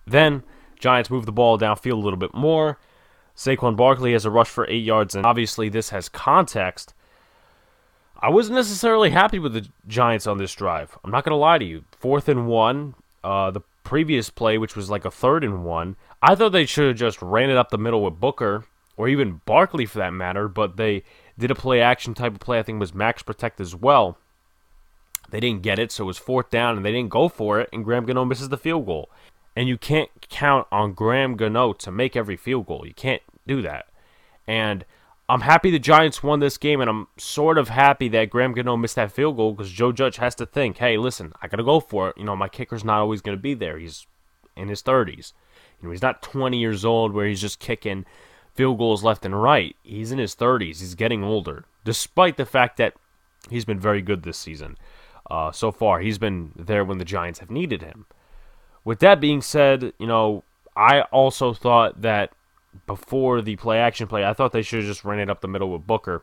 Then 0.06 0.42
Giants 0.78 1.10
move 1.10 1.26
the 1.26 1.32
ball 1.32 1.58
downfield 1.58 1.92
a 1.92 1.96
little 1.96 2.18
bit 2.18 2.34
more. 2.34 2.78
Saquon 3.36 3.76
Barkley 3.76 4.12
has 4.12 4.26
a 4.26 4.30
rush 4.30 4.48
for 4.48 4.68
eight 4.68 4.84
yards, 4.84 5.14
and 5.14 5.24
obviously 5.24 5.70
this 5.70 5.90
has 5.90 6.10
context. 6.10 6.92
I 8.20 8.28
wasn't 8.28 8.56
necessarily 8.56 9.10
happy 9.10 9.38
with 9.38 9.54
the 9.54 9.66
Giants 9.86 10.26
on 10.26 10.36
this 10.36 10.54
drive. 10.54 10.98
I'm 11.02 11.10
not 11.10 11.24
going 11.24 11.32
to 11.32 11.36
lie 11.36 11.56
to 11.56 11.64
you. 11.64 11.84
Fourth 11.92 12.28
and 12.28 12.46
one, 12.46 12.94
uh, 13.24 13.50
the 13.50 13.62
previous 13.82 14.28
play, 14.28 14.58
which 14.58 14.76
was 14.76 14.90
like 14.90 15.06
a 15.06 15.10
third 15.10 15.42
and 15.42 15.64
one, 15.64 15.96
I 16.22 16.34
thought 16.34 16.52
they 16.52 16.66
should 16.66 16.88
have 16.88 16.96
just 16.96 17.22
ran 17.22 17.50
it 17.50 17.56
up 17.56 17.70
the 17.70 17.78
middle 17.78 18.02
with 18.02 18.20
Booker, 18.20 18.64
or 18.96 19.08
even 19.08 19.40
Barkley 19.46 19.86
for 19.86 19.98
that 19.98 20.12
matter, 20.12 20.48
but 20.48 20.76
they 20.76 21.02
did 21.38 21.50
a 21.50 21.54
play 21.54 21.80
action 21.80 22.12
type 22.12 22.34
of 22.34 22.40
play. 22.40 22.58
I 22.58 22.62
think 22.62 22.78
was 22.78 22.94
max 22.94 23.22
protect 23.22 23.60
as 23.60 23.74
well. 23.74 24.18
They 25.30 25.40
didn't 25.40 25.62
get 25.62 25.78
it, 25.78 25.90
so 25.90 26.04
it 26.04 26.06
was 26.08 26.18
fourth 26.18 26.50
down, 26.50 26.76
and 26.76 26.84
they 26.84 26.92
didn't 26.92 27.10
go 27.10 27.28
for 27.28 27.60
it, 27.60 27.68
and 27.72 27.84
Graham 27.84 28.04
Gano 28.04 28.24
misses 28.24 28.48
the 28.48 28.58
field 28.58 28.86
goal. 28.86 29.08
And 29.56 29.68
you 29.68 29.78
can't 29.78 30.10
count 30.28 30.66
on 30.70 30.92
Graham 30.92 31.36
Gano 31.36 31.72
to 31.72 31.90
make 31.90 32.16
every 32.16 32.36
field 32.36 32.66
goal. 32.66 32.86
You 32.86 32.94
can't 32.94 33.22
do 33.46 33.62
that. 33.62 33.86
And 34.46 34.84
I'm 35.28 35.42
happy 35.42 35.70
the 35.70 35.78
Giants 35.78 36.22
won 36.22 36.40
this 36.40 36.58
game, 36.58 36.80
and 36.80 36.90
I'm 36.90 37.06
sort 37.16 37.56
of 37.56 37.68
happy 37.68 38.08
that 38.08 38.30
Graham 38.30 38.52
Gano 38.52 38.76
missed 38.76 38.96
that 38.96 39.12
field 39.12 39.36
goal 39.36 39.52
because 39.52 39.70
Joe 39.70 39.92
Judge 39.92 40.16
has 40.16 40.34
to 40.36 40.46
think, 40.46 40.78
hey, 40.78 40.96
listen, 40.98 41.32
I 41.40 41.48
got 41.48 41.56
to 41.56 41.64
go 41.64 41.80
for 41.80 42.10
it. 42.10 42.18
You 42.18 42.24
know, 42.24 42.36
my 42.36 42.48
kicker's 42.48 42.84
not 42.84 43.00
always 43.00 43.20
going 43.20 43.36
to 43.36 43.42
be 43.42 43.54
there. 43.54 43.78
He's 43.78 44.06
in 44.56 44.68
his 44.68 44.82
30s. 44.82 45.32
You 45.80 45.88
know, 45.88 45.92
he's 45.92 46.02
not 46.02 46.22
20 46.22 46.58
years 46.58 46.84
old 46.84 47.12
where 47.12 47.26
he's 47.26 47.40
just 47.40 47.58
kicking 47.58 48.04
field 48.54 48.78
goals 48.78 49.02
left 49.02 49.24
and 49.24 49.40
right. 49.40 49.76
He's 49.82 50.12
in 50.12 50.18
his 50.18 50.34
30s. 50.34 50.80
He's 50.80 50.94
getting 50.94 51.24
older, 51.24 51.64
despite 51.84 52.36
the 52.36 52.46
fact 52.46 52.76
that 52.76 52.94
he's 53.48 53.64
been 53.64 53.80
very 53.80 54.02
good 54.02 54.22
this 54.22 54.38
season. 54.38 54.76
Uh, 55.30 55.52
so 55.52 55.70
far, 55.70 56.00
he's 56.00 56.18
been 56.18 56.52
there 56.56 56.84
when 56.84 56.98
the 56.98 57.04
Giants 57.04 57.38
have 57.38 57.50
needed 57.50 57.82
him. 57.82 58.06
With 58.84 58.98
that 59.00 59.20
being 59.20 59.40
said, 59.42 59.92
you 59.98 60.06
know, 60.06 60.42
I 60.76 61.02
also 61.02 61.52
thought 61.52 62.02
that 62.02 62.32
before 62.86 63.40
the 63.42 63.56
play 63.56 63.78
action 63.78 64.06
play, 64.06 64.24
I 64.24 64.32
thought 64.32 64.52
they 64.52 64.62
should 64.62 64.80
have 64.80 64.88
just 64.88 65.04
ran 65.04 65.20
it 65.20 65.30
up 65.30 65.40
the 65.40 65.48
middle 65.48 65.70
with 65.70 65.86
Booker. 65.86 66.22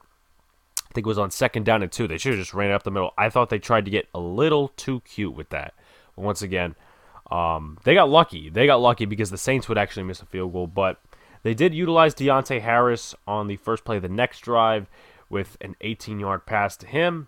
I 0.90 0.94
think 0.94 1.06
it 1.06 1.10
was 1.10 1.18
on 1.18 1.32
second 1.32 1.66
down 1.66 1.84
and 1.84 1.92
two. 1.92 2.08
They 2.08 2.18
should 2.18 2.34
have 2.34 2.40
just 2.42 2.54
ran 2.54 2.72
it 2.72 2.74
up 2.74 2.84
the 2.84 2.92
middle. 2.92 3.14
I 3.18 3.30
thought 3.30 3.50
they 3.50 3.60
tried 3.60 3.86
to 3.86 3.92
get 3.92 4.08
a 4.14 4.20
little 4.20 4.70
too 4.70 5.02
cute 5.02 5.36
with 5.36 5.50
that. 5.50 5.74
But 6.16 6.24
once 6.24 6.42
again, 6.42 6.76
um, 7.32 7.78
they 7.84 7.94
got 7.94 8.10
lucky. 8.10 8.50
They 8.50 8.66
got 8.66 8.82
lucky 8.82 9.06
because 9.06 9.32
the 9.32 9.38
Saints 9.38 9.68
would 9.68 9.78
actually 9.78 10.04
miss 10.04 10.22
a 10.22 10.26
field 10.26 10.54
goal, 10.54 10.68
but 10.68 11.02
they 11.44 11.54
did 11.54 11.74
utilize 11.74 12.16
Deonte 12.16 12.62
Harris 12.62 13.16
on 13.28 13.48
the 13.48 13.58
first 13.58 13.84
play 13.84 13.98
of 13.98 14.02
the 14.02 14.10
next 14.10 14.40
drive 14.40 14.88
with 15.30 15.58
an 15.62 15.76
18 15.82 16.20
yard 16.20 16.46
pass 16.46 16.78
to 16.78 16.88
him. 16.88 17.28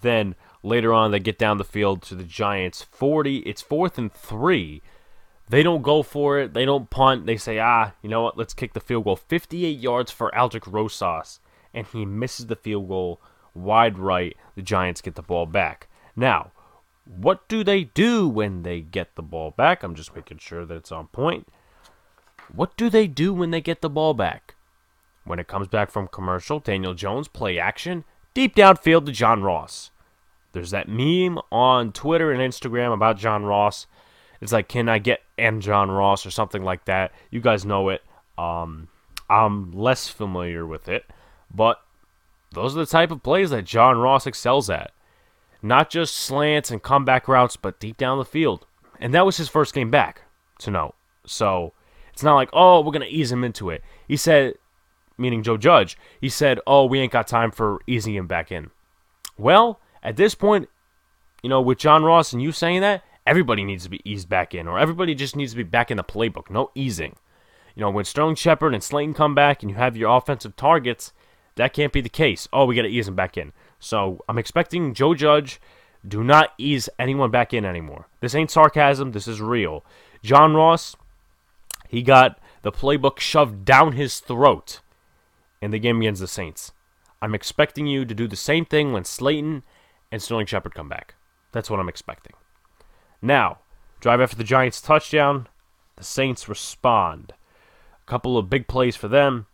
Then 0.00 0.34
later 0.62 0.92
on, 0.92 1.10
they 1.10 1.20
get 1.20 1.38
down 1.38 1.58
the 1.58 1.64
field 1.64 2.02
to 2.02 2.14
the 2.14 2.24
Giants 2.24 2.82
40. 2.82 3.38
It's 3.38 3.62
fourth 3.62 3.98
and 3.98 4.12
three. 4.12 4.82
They 5.48 5.62
don't 5.62 5.82
go 5.82 6.02
for 6.02 6.38
it. 6.38 6.54
They 6.54 6.64
don't 6.64 6.88
punt. 6.90 7.26
They 7.26 7.36
say, 7.36 7.58
ah, 7.58 7.92
you 8.02 8.08
know 8.08 8.22
what? 8.22 8.38
Let's 8.38 8.54
kick 8.54 8.72
the 8.72 8.80
field 8.80 9.04
goal. 9.04 9.16
58 9.16 9.78
yards 9.78 10.10
for 10.10 10.30
Aldrick 10.30 10.72
Rosas, 10.72 11.40
and 11.74 11.86
he 11.86 12.06
misses 12.06 12.46
the 12.46 12.56
field 12.56 12.88
goal 12.88 13.20
wide 13.52 13.98
right. 13.98 14.36
The 14.54 14.62
Giants 14.62 15.00
get 15.00 15.16
the 15.16 15.22
ball 15.22 15.46
back. 15.46 15.88
Now, 16.14 16.52
what 17.18 17.48
do 17.48 17.64
they 17.64 17.84
do 17.84 18.28
when 18.28 18.62
they 18.62 18.80
get 18.80 19.16
the 19.16 19.22
ball 19.22 19.50
back? 19.50 19.82
I'm 19.82 19.94
just 19.94 20.14
making 20.14 20.38
sure 20.38 20.64
that 20.64 20.76
it's 20.76 20.92
on 20.92 21.08
point. 21.08 21.48
What 22.52 22.76
do 22.76 22.88
they 22.88 23.06
do 23.06 23.32
when 23.32 23.50
they 23.50 23.60
get 23.60 23.80
the 23.80 23.90
ball 23.90 24.14
back? 24.14 24.54
When 25.24 25.38
it 25.38 25.48
comes 25.48 25.68
back 25.68 25.90
from 25.90 26.08
commercial, 26.08 26.60
Daniel 26.60 26.94
Jones 26.94 27.28
play 27.28 27.58
action 27.58 28.04
deep 28.34 28.54
downfield 28.54 29.06
to 29.06 29.12
John 29.12 29.42
Ross. 29.42 29.90
There's 30.52 30.70
that 30.70 30.88
meme 30.88 31.38
on 31.52 31.92
Twitter 31.92 32.32
and 32.32 32.40
Instagram 32.40 32.92
about 32.92 33.18
John 33.18 33.44
Ross. 33.44 33.86
It's 34.40 34.52
like, 34.52 34.68
can 34.68 34.88
I 34.88 34.98
get 34.98 35.20
and 35.36 35.62
John 35.62 35.90
Ross 35.90 36.24
or 36.24 36.30
something 36.30 36.64
like 36.64 36.86
that? 36.86 37.12
You 37.30 37.40
guys 37.40 37.64
know 37.64 37.88
it. 37.90 38.02
Um, 38.38 38.88
I'm 39.28 39.72
less 39.72 40.08
familiar 40.08 40.66
with 40.66 40.88
it, 40.88 41.04
but 41.54 41.80
those 42.52 42.74
are 42.74 42.80
the 42.80 42.86
type 42.86 43.10
of 43.10 43.22
plays 43.22 43.50
that 43.50 43.64
John 43.64 43.98
Ross 43.98 44.26
excels 44.26 44.70
at. 44.70 44.92
Not 45.62 45.90
just 45.90 46.14
slants 46.14 46.70
and 46.70 46.82
comeback 46.82 47.28
routes, 47.28 47.56
but 47.56 47.80
deep 47.80 47.96
down 47.96 48.18
the 48.18 48.24
field. 48.24 48.66
And 48.98 49.14
that 49.14 49.26
was 49.26 49.36
his 49.36 49.48
first 49.48 49.74
game 49.74 49.90
back, 49.90 50.22
to 50.58 50.70
know. 50.70 50.94
So 51.26 51.72
it's 52.12 52.22
not 52.22 52.34
like, 52.34 52.50
oh, 52.52 52.80
we're 52.80 52.92
going 52.92 53.00
to 53.00 53.08
ease 53.08 53.32
him 53.32 53.44
into 53.44 53.70
it. 53.70 53.82
He 54.08 54.16
said, 54.16 54.54
meaning 55.18 55.42
Joe 55.42 55.56
Judge, 55.56 55.98
he 56.20 56.28
said, 56.28 56.60
oh, 56.66 56.86
we 56.86 57.00
ain't 57.00 57.12
got 57.12 57.26
time 57.26 57.50
for 57.50 57.80
easing 57.86 58.14
him 58.14 58.26
back 58.26 58.50
in. 58.50 58.70
Well, 59.36 59.80
at 60.02 60.16
this 60.16 60.34
point, 60.34 60.68
you 61.42 61.48
know, 61.48 61.60
with 61.60 61.78
John 61.78 62.04
Ross 62.04 62.32
and 62.32 62.42
you 62.42 62.52
saying 62.52 62.80
that, 62.82 63.02
everybody 63.26 63.64
needs 63.64 63.84
to 63.84 63.90
be 63.90 64.00
eased 64.04 64.28
back 64.28 64.54
in, 64.54 64.66
or 64.66 64.78
everybody 64.78 65.14
just 65.14 65.36
needs 65.36 65.52
to 65.52 65.56
be 65.56 65.62
back 65.62 65.90
in 65.90 65.96
the 65.96 66.04
playbook. 66.04 66.50
No 66.50 66.70
easing. 66.74 67.16
You 67.74 67.82
know, 67.82 67.90
when 67.90 68.04
Sterling 68.04 68.34
Shepard 68.34 68.74
and 68.74 68.82
Slayton 68.82 69.14
come 69.14 69.34
back 69.34 69.62
and 69.62 69.70
you 69.70 69.76
have 69.76 69.96
your 69.96 70.14
offensive 70.14 70.56
targets, 70.56 71.12
that 71.54 71.72
can't 71.72 71.92
be 71.92 72.00
the 72.00 72.08
case. 72.08 72.48
Oh, 72.52 72.64
we 72.64 72.74
got 72.74 72.82
to 72.82 72.88
ease 72.88 73.06
them 73.06 73.14
back 73.14 73.36
in. 73.36 73.52
So 73.80 74.22
I'm 74.28 74.38
expecting 74.38 74.94
Joe 74.94 75.14
Judge. 75.14 75.60
Do 76.06 76.22
not 76.22 76.52
ease 76.56 76.88
anyone 76.98 77.30
back 77.30 77.52
in 77.52 77.64
anymore. 77.64 78.06
This 78.20 78.34
ain't 78.34 78.50
sarcasm. 78.50 79.12
This 79.12 79.26
is 79.26 79.40
real. 79.40 79.84
John 80.22 80.54
Ross, 80.54 80.96
he 81.88 82.02
got 82.02 82.38
the 82.62 82.70
playbook 82.72 83.18
shoved 83.18 83.64
down 83.64 83.92
his 83.92 84.20
throat 84.20 84.80
in 85.60 85.70
the 85.72 85.78
game 85.78 85.98
against 85.98 86.20
the 86.20 86.28
Saints. 86.28 86.72
I'm 87.20 87.34
expecting 87.34 87.86
you 87.86 88.04
to 88.04 88.14
do 88.14 88.26
the 88.28 88.36
same 88.36 88.64
thing 88.64 88.92
when 88.92 89.04
Slayton 89.04 89.62
and 90.12 90.22
Sterling 90.22 90.46
Shepard 90.46 90.74
come 90.74 90.88
back. 90.88 91.14
That's 91.52 91.68
what 91.68 91.80
I'm 91.80 91.88
expecting. 91.88 92.32
Now, 93.20 93.58
drive 94.00 94.20
after 94.20 94.36
the 94.36 94.44
Giants 94.44 94.80
touchdown, 94.80 95.48
the 95.96 96.04
Saints 96.04 96.48
respond. 96.48 97.34
A 98.06 98.10
couple 98.10 98.38
of 98.38 98.48
big 98.48 98.68
plays 98.68 98.96
for 98.96 99.08
them. 99.08 99.46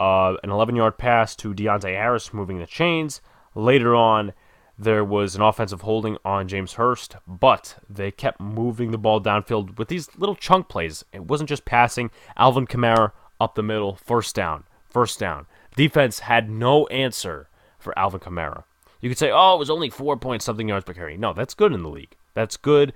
uh, 0.00 0.34
an 0.42 0.50
11 0.50 0.74
yard 0.74 0.98
pass 0.98 1.36
to 1.36 1.54
Deonte 1.54 1.84
Harris, 1.94 2.32
moving 2.34 2.58
the 2.58 2.66
chains. 2.66 3.20
Later 3.54 3.94
on, 3.94 4.32
there 4.78 5.04
was 5.04 5.36
an 5.36 5.42
offensive 5.42 5.82
holding 5.82 6.16
on 6.24 6.48
James 6.48 6.74
Hurst, 6.74 7.16
but 7.26 7.76
they 7.88 8.10
kept 8.10 8.40
moving 8.40 8.90
the 8.90 8.98
ball 8.98 9.20
downfield 9.20 9.78
with 9.78 9.88
these 9.88 10.08
little 10.16 10.34
chunk 10.34 10.68
plays. 10.68 11.04
It 11.12 11.24
wasn't 11.24 11.48
just 11.48 11.64
passing. 11.64 12.10
Alvin 12.36 12.66
Kamara 12.66 13.12
up 13.40 13.54
the 13.54 13.62
middle, 13.62 13.96
first 13.96 14.34
down, 14.34 14.64
first 14.88 15.18
down. 15.18 15.46
Defense 15.76 16.20
had 16.20 16.50
no 16.50 16.86
answer 16.86 17.48
for 17.78 17.96
Alvin 17.98 18.20
Kamara. 18.20 18.64
You 19.00 19.08
could 19.08 19.18
say, 19.18 19.30
oh, 19.32 19.56
it 19.56 19.58
was 19.58 19.70
only 19.70 19.90
four 19.90 20.16
point 20.16 20.42
something 20.42 20.68
yards 20.68 20.84
per 20.84 20.94
carry. 20.94 21.16
No, 21.16 21.32
that's 21.32 21.54
good 21.54 21.72
in 21.72 21.82
the 21.82 21.90
league. 21.90 22.16
That's 22.34 22.56
good. 22.56 22.92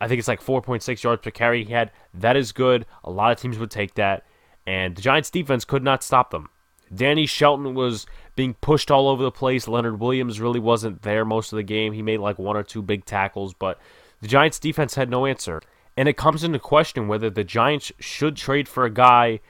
I 0.00 0.08
think 0.08 0.18
it's 0.18 0.28
like 0.28 0.42
4.6 0.42 1.02
yards 1.02 1.22
per 1.22 1.30
carry 1.30 1.64
he 1.64 1.72
had. 1.72 1.90
That 2.14 2.36
is 2.36 2.52
good. 2.52 2.86
A 3.04 3.10
lot 3.10 3.32
of 3.32 3.38
teams 3.38 3.58
would 3.58 3.70
take 3.70 3.94
that. 3.94 4.24
And 4.66 4.94
the 4.94 5.02
Giants 5.02 5.30
defense 5.30 5.64
could 5.64 5.82
not 5.82 6.04
stop 6.04 6.30
them. 6.30 6.50
Danny 6.94 7.26
Shelton 7.26 7.74
was 7.74 8.06
being 8.36 8.54
pushed 8.54 8.90
all 8.90 9.08
over 9.08 9.22
the 9.22 9.30
place. 9.30 9.68
Leonard 9.68 10.00
Williams 10.00 10.40
really 10.40 10.60
wasn't 10.60 11.02
there 11.02 11.24
most 11.24 11.52
of 11.52 11.56
the 11.56 11.62
game. 11.62 11.92
He 11.92 12.02
made 12.02 12.18
like 12.18 12.38
one 12.38 12.56
or 12.56 12.62
two 12.62 12.82
big 12.82 13.04
tackles, 13.04 13.54
but 13.54 13.78
the 14.20 14.28
Giants 14.28 14.58
defense 14.58 14.94
had 14.94 15.10
no 15.10 15.26
answer. 15.26 15.60
And 15.96 16.08
it 16.08 16.16
comes 16.16 16.44
into 16.44 16.58
question 16.58 17.08
whether 17.08 17.30
the 17.30 17.44
Giants 17.44 17.92
should 17.98 18.36
trade 18.36 18.68
for 18.68 18.84
a 18.84 18.90
guy, 18.90 19.40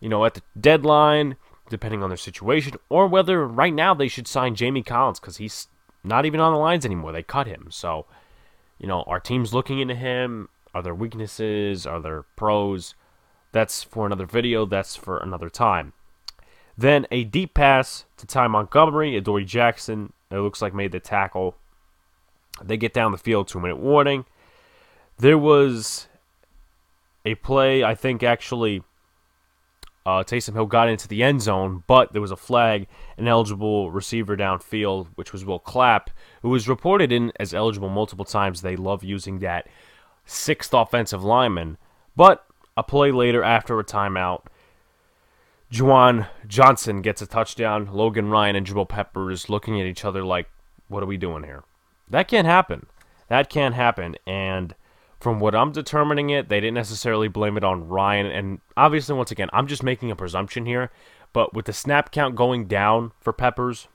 you 0.00 0.08
know, 0.08 0.24
at 0.24 0.34
the 0.34 0.42
deadline, 0.60 1.36
depending 1.68 2.02
on 2.02 2.10
their 2.10 2.16
situation, 2.16 2.74
or 2.88 3.06
whether 3.06 3.46
right 3.46 3.74
now 3.74 3.94
they 3.94 4.08
should 4.08 4.26
sign 4.26 4.54
Jamie 4.54 4.82
Collins 4.82 5.20
because 5.20 5.36
he's 5.36 5.68
not 6.02 6.26
even 6.26 6.40
on 6.40 6.52
the 6.52 6.58
lines 6.58 6.84
anymore. 6.84 7.12
They 7.12 7.22
cut 7.22 7.46
him. 7.46 7.68
So, 7.70 8.06
you 8.78 8.88
know, 8.88 9.02
are 9.06 9.20
teams 9.20 9.54
looking 9.54 9.78
into 9.78 9.94
him? 9.94 10.48
Are 10.74 10.82
there 10.82 10.94
weaknesses? 10.94 11.86
Are 11.86 12.00
there 12.00 12.24
pros? 12.36 12.94
That's 13.52 13.82
for 13.82 14.06
another 14.06 14.26
video. 14.26 14.66
That's 14.66 14.96
for 14.96 15.18
another 15.18 15.50
time. 15.50 15.92
Then 16.76 17.06
a 17.10 17.24
deep 17.24 17.54
pass 17.54 18.06
to 18.16 18.26
Ty 18.26 18.48
Montgomery. 18.48 19.16
Adoree 19.16 19.44
Jackson, 19.44 20.12
it 20.30 20.38
looks 20.38 20.62
like, 20.62 20.74
made 20.74 20.92
the 20.92 21.00
tackle. 21.00 21.56
They 22.62 22.76
get 22.76 22.94
down 22.94 23.12
the 23.12 23.18
field, 23.18 23.48
two 23.48 23.60
minute 23.60 23.78
warning. 23.78 24.24
There 25.18 25.38
was 25.38 26.08
a 27.24 27.34
play, 27.36 27.84
I 27.84 27.94
think 27.94 28.22
actually, 28.22 28.82
uh, 30.04 30.24
Taysom 30.24 30.54
Hill 30.54 30.66
got 30.66 30.88
into 30.88 31.06
the 31.06 31.22
end 31.22 31.42
zone, 31.42 31.84
but 31.86 32.12
there 32.12 32.20
was 32.20 32.32
a 32.32 32.36
flag, 32.36 32.88
an 33.16 33.28
eligible 33.28 33.90
receiver 33.90 34.36
downfield, 34.36 35.08
which 35.14 35.32
was 35.32 35.44
Will 35.44 35.60
Clapp, 35.60 36.10
who 36.42 36.48
was 36.48 36.68
reported 36.68 37.12
in 37.12 37.32
as 37.38 37.54
eligible 37.54 37.88
multiple 37.88 38.24
times. 38.24 38.62
They 38.62 38.76
love 38.76 39.04
using 39.04 39.38
that 39.38 39.68
sixth 40.24 40.74
offensive 40.74 41.22
lineman. 41.22 41.78
But 42.16 42.44
a 42.76 42.82
play 42.82 43.12
later 43.12 43.44
after 43.44 43.78
a 43.78 43.84
timeout, 43.84 44.42
Juwan 45.72 46.28
Johnson 46.46 47.00
gets 47.00 47.22
a 47.22 47.26
touchdown. 47.26 47.88
Logan 47.90 48.28
Ryan 48.28 48.56
and 48.56 48.66
Jabril 48.66 48.86
Peppers 48.86 49.48
looking 49.48 49.80
at 49.80 49.86
each 49.86 50.04
other 50.04 50.22
like, 50.22 50.50
what 50.88 51.02
are 51.02 51.06
we 51.06 51.16
doing 51.16 51.44
here? 51.44 51.64
That 52.10 52.28
can't 52.28 52.46
happen. 52.46 52.84
That 53.28 53.48
can't 53.48 53.74
happen. 53.74 54.16
And 54.26 54.74
from 55.18 55.40
what 55.40 55.54
I'm 55.54 55.72
determining 55.72 56.28
it, 56.28 56.50
they 56.50 56.60
didn't 56.60 56.74
necessarily 56.74 57.28
blame 57.28 57.56
it 57.56 57.64
on 57.64 57.88
Ryan. 57.88 58.26
And 58.26 58.60
obviously, 58.76 59.14
once 59.14 59.30
again, 59.30 59.48
I'm 59.54 59.66
just 59.66 59.82
making 59.82 60.10
a 60.10 60.16
presumption 60.16 60.66
here. 60.66 60.90
But 61.32 61.54
with 61.54 61.64
the 61.64 61.72
snap 61.72 62.12
count 62.12 62.36
going 62.36 62.66
down 62.66 63.12
for 63.18 63.32
Peppers, 63.32 63.88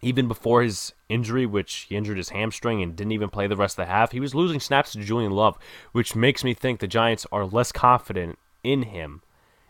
even 0.00 0.28
before 0.28 0.62
his 0.62 0.94
injury, 1.10 1.44
which 1.44 1.88
he 1.90 1.96
injured 1.96 2.16
his 2.16 2.30
hamstring 2.30 2.82
and 2.82 2.96
didn't 2.96 3.12
even 3.12 3.28
play 3.28 3.46
the 3.46 3.56
rest 3.56 3.78
of 3.78 3.84
the 3.84 3.92
half, 3.92 4.12
he 4.12 4.20
was 4.20 4.34
losing 4.34 4.60
snaps 4.60 4.92
to 4.92 5.04
Julian 5.04 5.32
Love, 5.32 5.58
which 5.92 6.16
makes 6.16 6.42
me 6.42 6.54
think 6.54 6.80
the 6.80 6.86
Giants 6.86 7.26
are 7.30 7.44
less 7.44 7.70
confident 7.70 8.38
in 8.64 8.84
him 8.84 9.20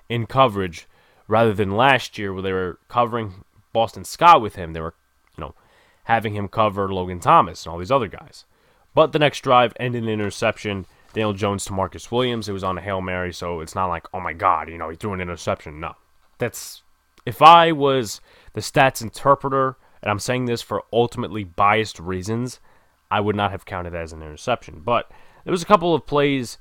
in 0.08 0.26
coverage 0.26 0.86
rather 1.30 1.54
than 1.54 1.76
last 1.76 2.18
year 2.18 2.32
where 2.32 2.42
they 2.42 2.52
were 2.52 2.78
covering 2.88 3.44
Boston 3.72 4.04
Scott 4.04 4.42
with 4.42 4.56
him. 4.56 4.72
They 4.72 4.80
were, 4.80 4.94
you 5.38 5.42
know, 5.42 5.54
having 6.04 6.34
him 6.34 6.48
cover 6.48 6.92
Logan 6.92 7.20
Thomas 7.20 7.64
and 7.64 7.72
all 7.72 7.78
these 7.78 7.92
other 7.92 8.08
guys. 8.08 8.44
But 8.94 9.12
the 9.12 9.20
next 9.20 9.40
drive 9.40 9.72
ended 9.78 10.02
in 10.02 10.08
an 10.08 10.14
interception. 10.14 10.86
Daniel 11.12 11.32
Jones 11.32 11.64
to 11.66 11.72
Marcus 11.72 12.10
Williams. 12.10 12.48
It 12.48 12.52
was 12.52 12.64
on 12.64 12.78
a 12.78 12.80
Hail 12.80 13.00
Mary, 13.00 13.32
so 13.32 13.60
it's 13.60 13.76
not 13.76 13.86
like, 13.86 14.08
oh 14.12 14.18
my 14.18 14.32
God, 14.32 14.68
you 14.68 14.76
know, 14.76 14.88
he 14.88 14.96
threw 14.96 15.12
an 15.12 15.20
interception. 15.20 15.78
No. 15.78 15.94
That's 16.38 16.82
if 17.24 17.40
I 17.40 17.70
was 17.70 18.20
the 18.54 18.60
stats 18.60 19.00
interpreter, 19.00 19.76
and 20.02 20.10
I'm 20.10 20.18
saying 20.18 20.46
this 20.46 20.62
for 20.62 20.82
ultimately 20.92 21.44
biased 21.44 22.00
reasons, 22.00 22.58
I 23.08 23.20
would 23.20 23.36
not 23.36 23.52
have 23.52 23.64
counted 23.64 23.90
that 23.90 24.02
as 24.02 24.12
an 24.12 24.22
interception. 24.22 24.82
But 24.84 25.08
there 25.44 25.52
was 25.52 25.62
a 25.62 25.66
couple 25.66 25.94
of 25.94 26.06
plays 26.06 26.58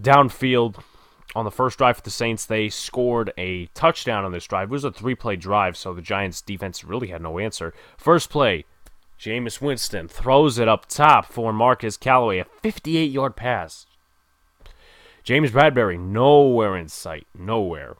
downfield 0.00 0.82
on 1.34 1.44
the 1.44 1.50
first 1.50 1.78
drive 1.78 1.96
for 1.96 2.02
the 2.02 2.10
Saints, 2.10 2.44
they 2.44 2.68
scored 2.68 3.32
a 3.38 3.66
touchdown 3.74 4.24
on 4.24 4.32
this 4.32 4.46
drive. 4.46 4.68
It 4.68 4.72
was 4.72 4.84
a 4.84 4.92
three 4.92 5.14
play 5.14 5.36
drive, 5.36 5.76
so 5.76 5.94
the 5.94 6.02
Giants 6.02 6.42
defense 6.42 6.84
really 6.84 7.08
had 7.08 7.22
no 7.22 7.38
answer. 7.38 7.72
First 7.96 8.30
play, 8.30 8.64
Jameis 9.18 9.60
Winston 9.60 10.08
throws 10.08 10.58
it 10.58 10.68
up 10.68 10.86
top 10.86 11.26
for 11.26 11.52
Marcus 11.52 11.96
Callaway, 11.96 12.38
a 12.38 12.44
58 12.44 13.10
yard 13.10 13.36
pass. 13.36 13.86
James 15.22 15.52
Bradberry, 15.52 15.98
nowhere 15.98 16.76
in 16.76 16.88
sight, 16.88 17.26
nowhere. 17.38 17.96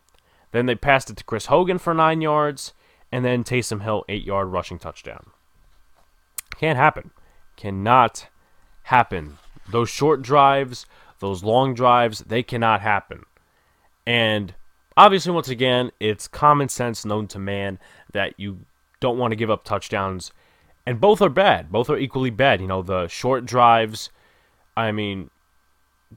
Then 0.51 0.67
they 0.67 0.75
passed 0.75 1.09
it 1.09 1.17
to 1.19 1.25
Chris 1.25 1.47
Hogan 1.47 1.79
for 1.79 1.95
nine 1.95 2.21
yards, 2.21 2.75
and 3.11 3.25
then 3.25 3.45
Taysom 3.45 3.83
Hill, 3.83 4.05
eight 4.09 4.25
yard 4.25 4.49
rushing 4.49 4.79
touchdown. 4.79 5.31
Can't 6.57 6.77
happen. 6.77 7.11
Cannot 7.57 8.29
happen. 8.85 9.39
Those 9.71 9.89
short 9.89 10.23
drives, 10.23 10.87
those 11.23 11.45
long 11.45 11.73
drives, 11.73 12.19
they 12.19 12.43
cannot 12.43 12.83
happen. 12.83 13.25
And 14.07 14.55
obviously, 14.97 15.33
once 15.33 15.49
again, 15.49 15.93
it's 16.01 16.27
common 16.27 16.69
sense 16.69 17.05
known 17.05 17.29
to 17.29 17.39
man 17.39 17.79
that 18.13 18.35
you 18.39 18.59
don't 19.01 19.19
want 19.19 19.31
to 19.31 19.37
give 19.37 19.51
up 19.51 19.65
touchdowns. 19.65 20.33
And 20.85 21.01
both 21.01 21.23
are 21.23 21.31
bad. 21.31 21.71
Both 21.71 21.89
are 21.89 21.97
equally 21.97 22.31
bad. 22.31 22.61
You 22.61 22.67
know, 22.67 22.83
the 22.83 23.07
short 23.07 23.47
drives, 23.47 24.11
I 24.77 24.91
mean, 24.91 25.31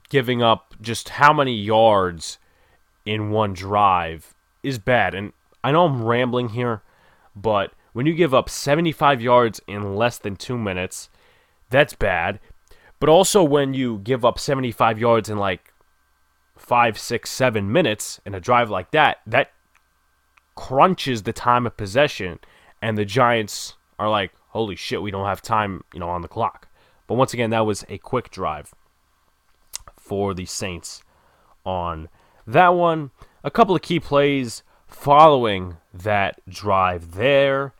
giving 0.08 0.42
up 0.42 0.74
just 0.82 1.10
how 1.10 1.32
many 1.32 1.54
yards 1.54 2.38
in 3.04 3.30
one 3.30 3.52
drive 3.54 4.34
is 4.64 4.80
bad. 4.80 5.14
And 5.14 5.32
I 5.62 5.70
know 5.70 5.86
I'm 5.86 6.02
rambling 6.02 6.48
here, 6.48 6.82
but 7.36 7.72
when 7.92 8.06
you 8.06 8.12
give 8.12 8.34
up 8.34 8.50
75 8.50 9.22
yards 9.22 9.60
in 9.68 9.94
less 9.94 10.18
than 10.18 10.34
two 10.34 10.58
minutes, 10.58 11.10
that's 11.70 11.94
bad 11.94 12.40
but 12.98 13.08
also, 13.08 13.44
when 13.44 13.74
you 13.74 13.98
give 13.98 14.24
up 14.24 14.38
75 14.38 14.98
yards 14.98 15.28
in 15.28 15.38
like 15.38 15.72
five, 16.56 16.98
six, 16.98 17.30
seven 17.30 17.70
minutes 17.70 18.20
in 18.24 18.34
a 18.34 18.40
drive 18.40 18.70
like 18.70 18.90
that, 18.92 19.18
that 19.26 19.52
crunches 20.54 21.22
the 21.22 21.32
time 21.32 21.66
of 21.66 21.76
possession, 21.76 22.38
and 22.80 22.96
the 22.96 23.04
Giants 23.04 23.74
are 23.98 24.08
like, 24.08 24.32
"Holy 24.48 24.76
shit, 24.76 25.02
we 25.02 25.10
don't 25.10 25.26
have 25.26 25.42
time, 25.42 25.84
you 25.92 26.00
know, 26.00 26.08
on 26.08 26.22
the 26.22 26.28
clock." 26.28 26.68
But 27.06 27.14
once 27.14 27.34
again, 27.34 27.50
that 27.50 27.66
was 27.66 27.84
a 27.88 27.98
quick 27.98 28.30
drive 28.30 28.74
for 29.98 30.34
the 30.34 30.46
Saints 30.46 31.02
on 31.64 32.08
that 32.46 32.74
one. 32.74 33.10
A 33.44 33.50
couple 33.50 33.76
of 33.76 33.82
key 33.82 34.00
plays 34.00 34.62
following 34.86 35.76
that 35.92 36.40
drive 36.48 37.12
there. 37.12 37.74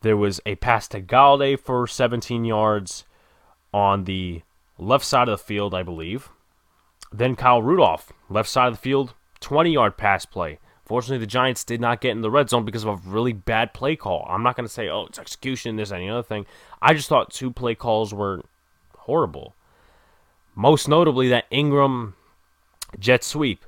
There 0.00 0.16
was 0.16 0.40
a 0.44 0.56
pass 0.56 0.88
to 0.88 1.00
Golladay 1.00 1.58
for 1.58 1.86
17 1.86 2.44
yards 2.44 3.04
on 3.72 4.04
the 4.04 4.42
left 4.78 5.04
side 5.04 5.28
of 5.28 5.38
the 5.38 5.44
field, 5.44 5.74
I 5.74 5.82
believe. 5.82 6.30
Then 7.12 7.36
Kyle 7.36 7.62
Rudolph, 7.62 8.12
left 8.28 8.48
side 8.48 8.68
of 8.68 8.74
the 8.74 8.80
field, 8.80 9.14
20 9.40 9.70
yard 9.70 9.96
pass 9.96 10.26
play. 10.26 10.58
Fortunately, 10.84 11.18
the 11.18 11.26
Giants 11.26 11.64
did 11.64 11.80
not 11.80 12.00
get 12.00 12.12
in 12.12 12.20
the 12.20 12.30
red 12.30 12.48
zone 12.48 12.64
because 12.64 12.84
of 12.84 12.88
a 13.06 13.10
really 13.10 13.32
bad 13.32 13.74
play 13.74 13.96
call. 13.96 14.24
I'm 14.30 14.44
not 14.44 14.54
going 14.54 14.68
to 14.68 14.72
say, 14.72 14.88
oh, 14.88 15.06
it's 15.06 15.18
execution, 15.18 15.76
this, 15.76 15.90
any 15.90 16.08
other 16.08 16.22
thing. 16.22 16.46
I 16.80 16.94
just 16.94 17.08
thought 17.08 17.32
two 17.32 17.50
play 17.50 17.74
calls 17.74 18.14
were 18.14 18.42
horrible. 18.98 19.54
Most 20.54 20.88
notably, 20.88 21.28
that 21.28 21.50
Engram 21.50 22.14
jet 23.00 23.24
sweep. 23.24 23.64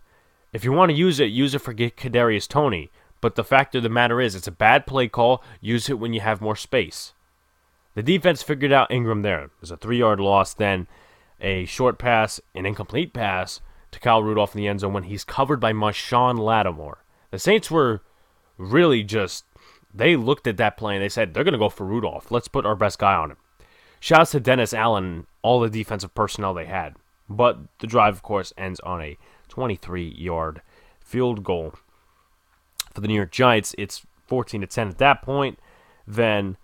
If 0.52 0.64
you 0.64 0.70
want 0.70 0.90
to 0.90 0.96
use 0.96 1.18
it, 1.18 1.26
use 1.26 1.54
it 1.54 1.60
for 1.60 1.74
Kadarius 1.74 2.46
Toney. 2.46 2.90
But 3.20 3.34
the 3.34 3.44
fact 3.44 3.74
of 3.74 3.82
the 3.82 3.88
matter 3.88 4.20
is, 4.20 4.36
it's 4.36 4.46
a 4.46 4.52
bad 4.52 4.86
play 4.86 5.08
call. 5.08 5.42
Use 5.60 5.90
it 5.90 5.98
when 5.98 6.12
you 6.12 6.20
have 6.20 6.40
more 6.40 6.56
space. 6.56 7.12
The 7.98 8.04
defense 8.04 8.44
figured 8.44 8.70
out 8.70 8.90
Engram 8.90 9.24
there. 9.24 9.46
It 9.46 9.50
was 9.60 9.72
a 9.72 9.76
three 9.76 9.98
yard 9.98 10.20
loss, 10.20 10.54
then 10.54 10.86
a 11.40 11.64
short 11.64 11.98
pass, 11.98 12.40
an 12.54 12.64
incomplete 12.64 13.12
pass 13.12 13.60
to 13.90 13.98
Kyle 13.98 14.22
Rudolph 14.22 14.54
in 14.54 14.60
the 14.60 14.68
end 14.68 14.78
zone 14.78 14.92
when 14.92 15.02
he's 15.02 15.24
covered 15.24 15.58
by 15.58 15.72
Marshon 15.72 16.38
Lattimore. 16.38 17.02
The 17.32 17.40
Saints 17.40 17.72
were 17.72 18.02
really 18.56 19.02
just, 19.02 19.46
they 19.92 20.14
looked 20.14 20.46
at 20.46 20.58
that 20.58 20.76
play 20.76 20.94
and 20.94 21.02
they 21.02 21.08
said, 21.08 21.34
they're 21.34 21.42
going 21.42 21.54
to 21.54 21.58
go 21.58 21.68
for 21.68 21.84
Rudolph. 21.84 22.30
Let's 22.30 22.46
put 22.46 22.64
our 22.64 22.76
best 22.76 23.00
guy 23.00 23.14
on 23.14 23.32
him. 23.32 23.36
Shouts 23.98 24.30
to 24.30 24.38
Dennis 24.38 24.72
Allen, 24.72 25.26
all 25.42 25.58
the 25.58 25.68
defensive 25.68 26.14
personnel 26.14 26.54
they 26.54 26.66
had. 26.66 26.94
But 27.28 27.58
the 27.80 27.88
drive, 27.88 28.14
of 28.14 28.22
course, 28.22 28.52
ends 28.56 28.78
on 28.78 29.02
a 29.02 29.18
23 29.48 30.06
yard 30.16 30.62
field 31.00 31.42
goal. 31.42 31.74
For 32.94 33.00
the 33.00 33.08
New 33.08 33.16
York 33.16 33.32
Giants, 33.32 33.74
it's 33.76 34.06
14 34.28 34.60
to 34.60 34.68
10 34.68 34.86
at 34.86 34.98
that 34.98 35.20
point. 35.20 35.58
Then 36.06 36.58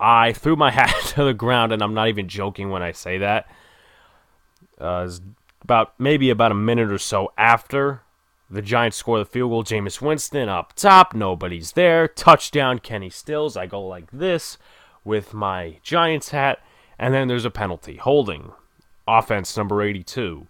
I 0.00 0.32
threw 0.32 0.56
my 0.56 0.70
hat 0.72 0.94
to 1.14 1.24
the 1.24 1.34
ground, 1.34 1.72
and 1.72 1.82
I'm 1.82 1.94
not 1.94 2.08
even 2.08 2.28
joking 2.28 2.70
when 2.70 2.82
I 2.82 2.92
say 2.92 3.18
that. 3.18 3.50
Uh, 4.78 5.08
about 5.62 5.98
maybe 5.98 6.30
about 6.30 6.52
a 6.52 6.54
minute 6.54 6.90
or 6.90 6.98
so 6.98 7.32
after 7.36 8.02
The 8.50 8.62
Giants 8.62 8.96
score 8.96 9.18
the 9.18 9.24
field 9.24 9.50
goal. 9.50 9.64
Jameis 9.64 10.00
Winston 10.00 10.48
up 10.48 10.72
top. 10.74 11.14
Nobody's 11.14 11.72
there. 11.72 12.08
Touchdown, 12.08 12.78
Kenny 12.78 13.10
Stills. 13.10 13.56
I 13.56 13.66
go 13.66 13.84
like 13.86 14.10
this 14.10 14.56
with 15.04 15.34
my 15.34 15.78
Giants 15.82 16.30
hat. 16.30 16.60
And 16.98 17.12
then 17.12 17.28
there's 17.28 17.44
a 17.44 17.50
penalty. 17.50 17.96
Holding. 17.96 18.52
Offense 19.06 19.56
number 19.56 19.82
82. 19.82 20.46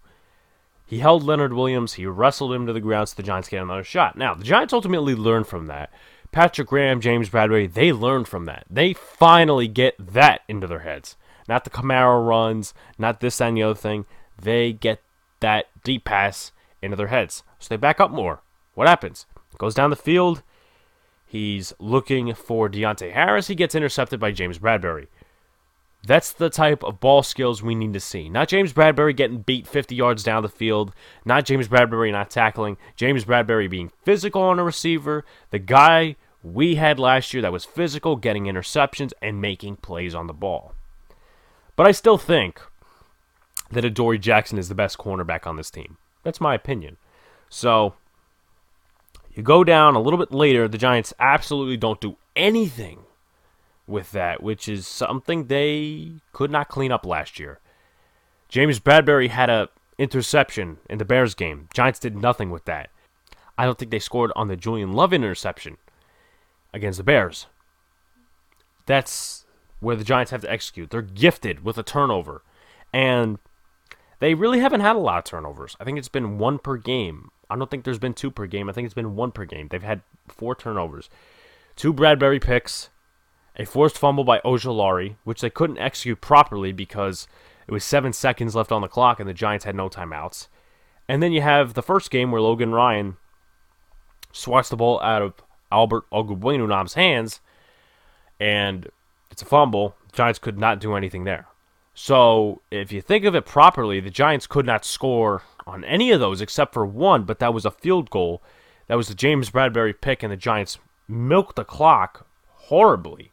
He 0.85 0.99
held 0.99 1.23
Leonard 1.23 1.53
Williams. 1.53 1.93
He 1.93 2.05
wrestled 2.05 2.53
him 2.53 2.65
to 2.65 2.73
the 2.73 2.79
ground 2.79 3.09
so 3.09 3.15
the 3.15 3.23
Giants 3.23 3.49
get 3.49 3.61
another 3.61 3.83
shot. 3.83 4.17
Now, 4.17 4.33
the 4.33 4.43
Giants 4.43 4.73
ultimately 4.73 5.15
learned 5.15 5.47
from 5.47 5.67
that. 5.67 5.91
Patrick 6.31 6.67
Graham, 6.67 7.01
James 7.01 7.29
Bradberry, 7.29 7.71
they 7.71 7.91
learned 7.91 8.27
from 8.27 8.45
that. 8.45 8.65
They 8.69 8.93
finally 8.93 9.67
get 9.67 9.95
that 10.13 10.41
into 10.47 10.67
their 10.67 10.79
heads. 10.79 11.15
Not 11.47 11.63
the 11.63 11.71
Kamara 11.71 12.25
runs, 12.25 12.73
not 12.97 13.19
this 13.19 13.41
and 13.41 13.57
the 13.57 13.63
other 13.63 13.75
thing. 13.75 14.05
They 14.39 14.71
get 14.71 15.01
that 15.39 15.65
deep 15.83 16.05
pass 16.05 16.51
into 16.81 16.95
their 16.95 17.07
heads. 17.07 17.43
So 17.57 17.69
they 17.69 17.77
back 17.77 17.99
up 17.99 18.11
more. 18.11 18.41
What 18.75 18.87
happens? 18.87 19.25
Goes 19.57 19.75
down 19.75 19.89
the 19.89 19.95
field. 19.95 20.41
He's 21.25 21.73
looking 21.79 22.33
for 22.33 22.69
Deonte 22.69 23.11
Harris. 23.11 23.47
He 23.47 23.55
gets 23.55 23.75
intercepted 23.75 24.19
by 24.19 24.31
James 24.31 24.57
Bradberry. 24.57 25.07
That's 26.05 26.31
the 26.31 26.49
type 26.49 26.83
of 26.83 26.99
ball 26.99 27.23
skills 27.23 27.61
we 27.61 27.75
need 27.75 27.93
to 27.93 27.99
see. 27.99 28.29
Not 28.29 28.47
James 28.47 28.71
Bradberry 28.71 29.15
getting 29.15 29.39
beat 29.39 29.67
50 29.67 29.95
yards 29.95 30.23
down 30.23 30.43
the 30.43 30.49
field. 30.49 30.93
Not 31.25 31.45
James 31.45 31.67
Bradberry 31.67 32.11
not 32.11 32.29
tackling. 32.29 32.77
James 32.95 33.25
Bradberry 33.25 33.69
being 33.69 33.91
physical 34.03 34.41
on 34.41 34.59
a 34.59 34.63
receiver. 34.63 35.25
The 35.51 35.59
guy 35.59 36.15
we 36.41 36.75
had 36.75 36.99
last 36.99 37.33
year 37.33 37.41
that 37.41 37.51
was 37.51 37.65
physical, 37.65 38.15
getting 38.15 38.45
interceptions, 38.45 39.11
and 39.21 39.41
making 39.41 39.77
plays 39.77 40.15
on 40.15 40.27
the 40.27 40.33
ball. 40.33 40.73
But 41.75 41.85
I 41.85 41.91
still 41.91 42.17
think 42.17 42.61
that 43.71 43.85
Adoree 43.85 44.19
Jackson 44.19 44.57
is 44.57 44.69
the 44.69 44.75
best 44.75 44.97
cornerback 44.97 45.45
on 45.45 45.57
this 45.57 45.69
team. 45.69 45.97
That's 46.23 46.41
my 46.41 46.55
opinion. 46.55 46.97
So 47.49 47.95
you 49.33 49.43
go 49.43 49.63
down 49.63 49.95
a 49.95 50.01
little 50.01 50.19
bit 50.19 50.31
later. 50.31 50.67
The 50.67 50.77
Giants 50.77 51.13
absolutely 51.19 51.77
don't 51.77 52.01
do 52.01 52.17
anything 52.35 52.99
with 53.89 54.11
that, 54.11 54.41
which 54.43 54.69
is 54.69 54.87
something 54.87 55.45
they 55.47 56.13
could 56.31 56.51
not 56.51 56.69
clean 56.69 56.91
up 56.91 57.05
last 57.05 57.39
year. 57.39 57.59
James 58.47 58.79
Bradberry 58.79 59.29
had 59.29 59.49
a 59.49 59.69
interception 59.97 60.77
in 60.89 60.97
the 60.97 61.05
Bears 61.05 61.35
game. 61.35 61.67
Giants 61.73 61.99
did 61.99 62.15
nothing 62.15 62.49
with 62.49 62.65
that. 62.65 62.89
I 63.57 63.65
don't 63.65 63.77
think 63.77 63.91
they 63.91 63.99
scored 63.99 64.31
on 64.35 64.47
the 64.47 64.55
Julian 64.55 64.93
Love 64.93 65.11
interception 65.11 65.77
against 66.73 66.97
the 66.97 67.03
Bears. 67.03 67.47
That's 68.85 69.45
where 69.81 69.97
the 69.97 70.03
Giants 70.03 70.31
have 70.31 70.41
to 70.41 70.51
execute. 70.51 70.89
They're 70.89 71.01
gifted 71.01 71.63
with 71.63 71.77
a 71.77 71.83
turnover. 71.83 72.43
And 72.93 73.37
they 74.19 74.33
really 74.33 74.59
haven't 74.59 74.81
had 74.81 74.95
a 74.95 74.99
lot 74.99 75.19
of 75.19 75.23
turnovers. 75.25 75.75
I 75.79 75.83
think 75.83 75.97
it's 75.97 76.07
been 76.07 76.37
one 76.37 76.59
per 76.59 76.77
game. 76.77 77.29
I 77.49 77.57
don't 77.57 77.69
think 77.69 77.83
there's 77.83 77.99
been 77.99 78.13
two 78.13 78.31
per 78.31 78.45
game. 78.45 78.69
I 78.69 78.73
think 78.73 78.85
it's 78.85 78.93
been 78.93 79.15
one 79.15 79.31
per 79.31 79.45
game. 79.45 79.67
They've 79.69 79.83
had 79.83 80.01
four 80.27 80.55
turnovers. 80.55 81.09
Two 81.75 81.93
Bradberry 81.93 82.41
picks, 82.41 82.89
a 83.59 83.65
forced 83.65 83.97
fumble 83.97 84.23
by 84.23 84.39
Ojulari, 84.39 85.17
which 85.25 85.41
they 85.41 85.49
couldn't 85.49 85.77
execute 85.77 86.21
properly 86.21 86.71
because 86.71 87.27
it 87.67 87.73
was 87.73 87.83
seven 87.83 88.13
seconds 88.13 88.55
left 88.55 88.71
on 88.71 88.81
the 88.81 88.87
clock 88.87 89.19
and 89.19 89.27
the 89.27 89.33
Giants 89.33 89.65
had 89.65 89.75
no 89.75 89.89
timeouts. 89.89 90.47
And 91.09 91.21
then 91.21 91.33
you 91.33 91.41
have 91.41 91.73
the 91.73 91.83
first 91.83 92.09
game 92.09 92.31
where 92.31 92.41
Logan 92.41 92.71
Ryan 92.71 93.17
swats 94.31 94.69
the 94.69 94.77
ball 94.77 95.01
out 95.01 95.21
of 95.21 95.33
Albert 95.71 96.09
Okwuegbunam's 96.11 96.93
hands, 96.93 97.41
and 98.39 98.87
it's 99.29 99.41
a 99.41 99.45
fumble. 99.45 99.95
The 100.11 100.17
Giants 100.17 100.39
could 100.39 100.57
not 100.57 100.79
do 100.79 100.95
anything 100.95 101.25
there. 101.25 101.47
So 101.93 102.61
if 102.71 102.93
you 102.93 103.01
think 103.01 103.25
of 103.25 103.35
it 103.35 103.45
properly, 103.45 103.99
the 103.99 104.09
Giants 104.09 104.47
could 104.47 104.65
not 104.65 104.85
score 104.85 105.43
on 105.67 105.83
any 105.83 106.11
of 106.11 106.21
those 106.21 106.39
except 106.39 106.73
for 106.73 106.85
one, 106.85 107.23
but 107.23 107.39
that 107.39 107.53
was 107.53 107.65
a 107.65 107.71
field 107.71 108.09
goal. 108.09 108.41
That 108.87 108.95
was 108.95 109.09
the 109.09 109.15
James 109.15 109.49
Bradberry 109.49 109.99
pick, 109.99 110.23
and 110.23 110.31
the 110.31 110.37
Giants 110.37 110.79
milked 111.09 111.57
the 111.57 111.65
clock 111.65 112.25
horribly. 112.69 113.31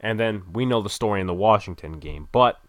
And 0.00 0.18
then 0.18 0.44
we 0.52 0.64
know 0.64 0.80
the 0.80 0.88
story 0.88 1.20
in 1.20 1.26
the 1.26 1.34
Washington 1.34 1.98
game. 1.98 2.28
But 2.32 2.60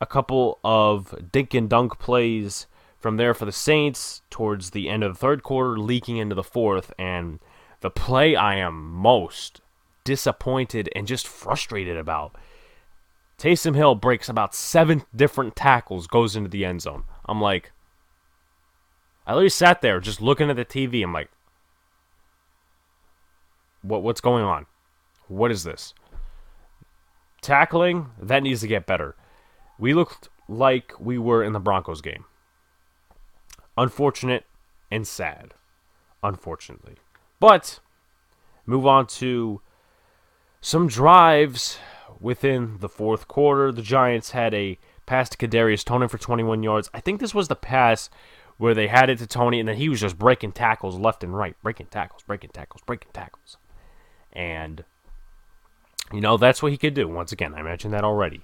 a 0.00 0.06
couple 0.06 0.58
of 0.64 1.30
dink 1.32 1.54
and 1.54 1.68
dunk 1.68 1.98
plays 1.98 2.66
from 2.98 3.16
there 3.16 3.34
for 3.34 3.44
the 3.44 3.52
Saints 3.52 4.22
towards 4.28 4.70
the 4.70 4.88
end 4.88 5.04
of 5.04 5.12
the 5.12 5.18
third 5.18 5.42
quarter, 5.42 5.78
leaking 5.78 6.16
into 6.16 6.34
the 6.34 6.42
fourth. 6.42 6.92
And 6.98 7.38
the 7.80 7.90
play 7.90 8.34
I 8.34 8.56
am 8.56 8.92
most 8.92 9.60
disappointed 10.04 10.88
and 10.94 11.06
just 11.06 11.28
frustrated 11.28 11.96
about. 11.96 12.34
Taysom 13.38 13.76
Hill 13.76 13.94
breaks 13.94 14.28
about 14.28 14.54
seven 14.54 15.04
different 15.14 15.54
tackles, 15.54 16.08
goes 16.08 16.34
into 16.34 16.48
the 16.48 16.64
end 16.64 16.82
zone. 16.82 17.04
I'm 17.26 17.40
like, 17.40 17.70
I 19.26 19.32
literally 19.32 19.50
sat 19.50 19.80
there 19.80 20.00
just 20.00 20.20
looking 20.20 20.50
at 20.50 20.56
the 20.56 20.64
TV. 20.64 21.04
I'm 21.04 21.12
like, 21.12 21.30
what 23.82 24.02
what's 24.02 24.20
going 24.20 24.42
on? 24.42 24.66
What 25.28 25.52
is 25.52 25.62
this? 25.62 25.94
Tackling, 27.42 28.10
that 28.20 28.42
needs 28.42 28.60
to 28.62 28.66
get 28.66 28.86
better. 28.86 29.14
We 29.78 29.94
looked 29.94 30.28
like 30.48 30.92
we 30.98 31.18
were 31.18 31.42
in 31.42 31.52
the 31.52 31.60
Broncos 31.60 32.00
game. 32.00 32.24
Unfortunate 33.76 34.44
and 34.90 35.06
sad. 35.06 35.54
Unfortunately. 36.22 36.96
But 37.38 37.80
move 38.66 38.86
on 38.86 39.06
to 39.06 39.60
some 40.60 40.88
drives 40.88 41.78
within 42.20 42.78
the 42.80 42.88
fourth 42.88 43.28
quarter. 43.28 43.70
The 43.70 43.82
Giants 43.82 44.32
had 44.32 44.52
a 44.54 44.78
pass 45.06 45.28
to 45.30 45.36
Kadarius 45.36 45.84
Toney 45.84 46.08
for 46.08 46.18
21 46.18 46.62
yards. 46.62 46.90
I 46.92 47.00
think 47.00 47.20
this 47.20 47.34
was 47.34 47.48
the 47.48 47.56
pass 47.56 48.10
where 48.56 48.74
they 48.74 48.88
had 48.88 49.08
it 49.08 49.18
to 49.18 49.26
Toney, 49.26 49.60
and 49.60 49.68
then 49.68 49.76
he 49.76 49.88
was 49.88 50.00
just 50.00 50.18
breaking 50.18 50.52
tackles 50.52 50.98
left 50.98 51.22
and 51.22 51.36
right, 51.36 51.56
breaking 51.62 51.86
tackles, 51.86 52.24
breaking 52.24 52.50
tackles, 52.50 52.82
breaking 52.84 53.12
tackles. 53.12 53.56
And, 54.32 54.84
you 56.12 56.20
know, 56.20 56.36
that's 56.36 56.62
what 56.62 56.72
he 56.72 56.78
could 56.78 56.94
do. 56.94 57.08
Once 57.08 57.32
again, 57.32 57.54
I 57.54 57.62
mentioned 57.62 57.92
that 57.94 58.04
already. 58.04 58.42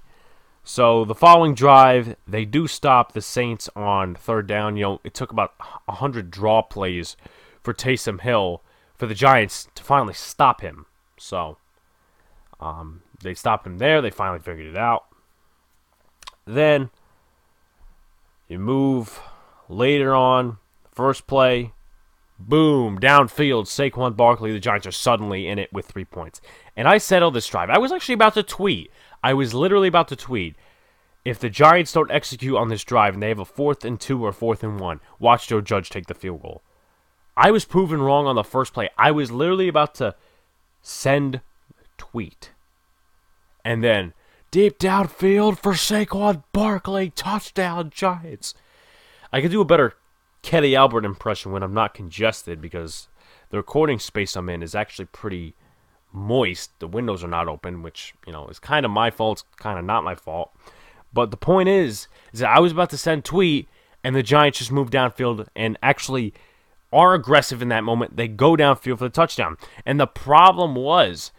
So 0.63 1.05
the 1.05 1.15
following 1.15 1.55
drive, 1.55 2.17
they 2.27 2.45
do 2.45 2.67
stop 2.67 3.13
the 3.13 3.21
Saints 3.21 3.69
on 3.77 4.15
third 4.15 4.47
down. 4.47 4.77
You 4.77 4.83
know, 4.83 5.01
it 5.05 5.15
took 5.15 5.31
about 5.31 5.53
100 5.87 6.31
draw 6.31 6.63
plays 6.63 7.17
for 7.63 7.75
Taysom 7.75 8.21
Hill 8.21 8.63
for 8.97 9.07
the 9.07 9.15
Giants 9.15 9.69
to 9.75 9.83
finally 9.83 10.15
stop 10.15 10.63
him. 10.63 10.87
So 11.19 11.59
um, 12.61 13.03
they 13.23 13.35
stopped 13.35 13.67
him 13.67 13.79
there. 13.79 14.01
They 14.01 14.11
finally 14.11 14.39
figured 14.41 14.67
it 14.67 14.77
out. 14.77 15.05
Then 16.47 16.91
you 18.49 18.59
move 18.59 19.21
later 19.69 20.15
on, 20.15 20.59
first 20.93 21.27
play, 21.27 21.73
boom, 22.39 22.99
downfield, 22.99 23.67
Saquon 23.67 24.17
Barkley. 24.17 24.53
The 24.53 24.61
Giants 24.61 24.87
are 24.87 24.93
suddenly 24.93 25.47
in 25.47 25.59
it 25.59 25.73
with 25.73 25.87
three 25.87 26.05
points. 26.05 26.41
And 26.77 26.89
I 26.89 26.99
settled 26.99 27.35
this 27.35 27.47
drive. 27.47 27.71
I 27.71 27.79
was 27.79 27.93
actually 27.93 28.15
about 28.15 28.35
to 28.35 28.43
tweet. 28.43 28.91
I 29.23 29.35
was 29.35 29.55
literally 29.55 29.89
about 29.89 30.09
to 30.09 30.17
tweet. 30.17 30.57
If 31.25 31.39
the 31.39 31.49
Giants 31.49 31.93
don't 31.93 32.11
execute 32.11 32.57
on 32.57 32.69
this 32.69 32.85
drive 32.85 33.15
and 33.15 33.23
they 33.23 33.29
have 33.29 33.39
a 33.39 33.47
fourth 33.47 33.85
and 33.85 33.99
two 33.99 34.25
or 34.25 34.33
fourth 34.33 34.63
and 34.63 34.79
one, 34.79 35.01
watch 35.19 35.49
Joe 35.49 35.63
Judge 35.63 35.89
take 35.89 36.07
the 36.07 36.15
field 36.15 36.43
goal. 36.43 36.63
I 37.37 37.51
was 37.51 37.65
proven 37.65 38.03
wrong 38.03 38.27
on 38.27 38.37
the 38.37 38.45
first 38.45 38.75
play. 38.75 38.91
I 38.99 39.11
was 39.11 39.31
literally 39.31 39.69
about 39.69 39.95
to 39.97 40.15
send 40.83 41.41
tweet. 41.97 42.51
And 43.65 43.83
then 43.83 44.13
deep 44.51 44.79
downfield 44.79 45.59
for 45.59 45.73
Saquon 45.73 46.45
Barkley, 46.53 47.11
touchdown 47.11 47.91
Giants. 47.93 48.55
I 49.33 49.41
could 49.41 49.51
do 49.51 49.63
a 49.63 49.65
better 49.65 49.95
Kenny 50.45 50.77
Albert 50.77 51.07
impression 51.07 51.53
when 51.53 51.63
I'm 51.63 51.73
not 51.73 51.95
congested 51.95 52.61
because 52.61 53.09
the 53.49 53.57
recording 53.57 53.99
space 53.99 54.37
I'm 54.37 54.51
in 54.51 54.63
is 54.63 54.75
actually 54.75 55.07
pretty 55.07 55.55
moist. 56.13 56.79
The 56.81 56.87
windows 56.87 57.25
are 57.25 57.29
not 57.29 57.49
open, 57.49 57.83
which, 57.83 58.15
you 58.27 58.33
know, 58.33 58.47
is 58.49 58.59
kind 58.59 58.85
of 58.85 58.93
my 58.93 59.11
fault, 59.11 59.43
it's 59.49 59.57
kind 59.57 59.79
of 59.79 59.87
not 59.87 60.05
my 60.05 60.15
fault. 60.15 60.53
But 61.15 61.31
the 61.31 61.39
point 61.39 61.71
is, 61.71 62.09
is 62.35 62.41
that 62.41 62.55
I 62.55 62.61
was 62.61 62.73
about 62.73 62.91
to 62.91 62.99
send 62.99 63.25
tweet 63.25 63.69
and 64.05 64.15
the 64.15 64.23
Giants 64.23 64.59
just 64.59 64.71
moved 64.71 64.93
downfield 64.93 65.49
and 65.57 65.79
actually 65.83 66.35
are 66.93 67.15
aggressive 67.15 67.63
in 67.63 67.71
that 67.71 67.83
moment. 67.83 68.19
They 68.19 68.29
go 68.29 68.55
downfield 68.55 68.99
for 68.99 69.05
the 69.05 69.09
touchdown. 69.09 69.57
And 69.87 69.99
the 69.99 70.07
problem 70.07 70.75
was 70.75 71.33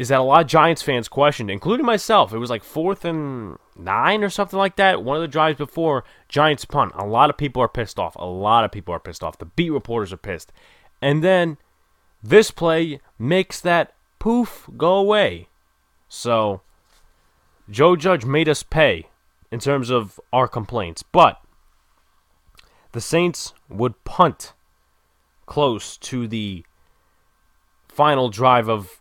is 0.00 0.08
that 0.08 0.18
a 0.18 0.22
lot 0.24 0.42
of 0.42 0.48
Giants 0.48 0.82
fans 0.82 1.06
questioned, 1.08 1.48
including 1.48 1.86
myself. 1.86 2.34
It 2.34 2.38
was 2.38 2.50
like 2.50 2.64
fourth 2.64 3.04
and 3.04 3.56
nine 3.78 4.24
or 4.24 4.30
something 4.30 4.58
like 4.58 4.76
that. 4.76 5.02
One 5.02 5.16
of 5.16 5.22
the 5.22 5.28
drives 5.28 5.58
before 5.58 6.04
Giants 6.28 6.64
punt. 6.64 6.92
A 6.94 7.06
lot 7.06 7.30
of 7.30 7.36
people 7.36 7.62
are 7.62 7.68
pissed 7.68 7.98
off. 7.98 8.16
A 8.16 8.26
lot 8.26 8.64
of 8.64 8.72
people 8.72 8.94
are 8.94 9.00
pissed 9.00 9.22
off. 9.22 9.38
The 9.38 9.46
beat 9.46 9.70
reporters 9.70 10.12
are 10.12 10.18
pissed. 10.18 10.52
And 11.02 11.22
then 11.22 11.58
this 12.22 12.50
play 12.50 13.00
makes 13.18 13.60
that 13.60 13.94
poof 14.18 14.68
go 14.76 14.94
away. 14.94 15.48
So 16.08 16.62
Joe 17.70 17.96
Judge 17.96 18.24
made 18.24 18.48
us 18.48 18.62
pay 18.62 19.08
in 19.50 19.60
terms 19.60 19.90
of 19.90 20.20
our 20.32 20.48
complaints. 20.48 21.02
But 21.02 21.40
the 22.92 23.00
Saints 23.00 23.52
would 23.68 24.04
punt 24.04 24.54
close 25.46 25.96
to 25.98 26.26
the 26.26 26.64
final 27.88 28.28
drive 28.28 28.68
of 28.68 29.00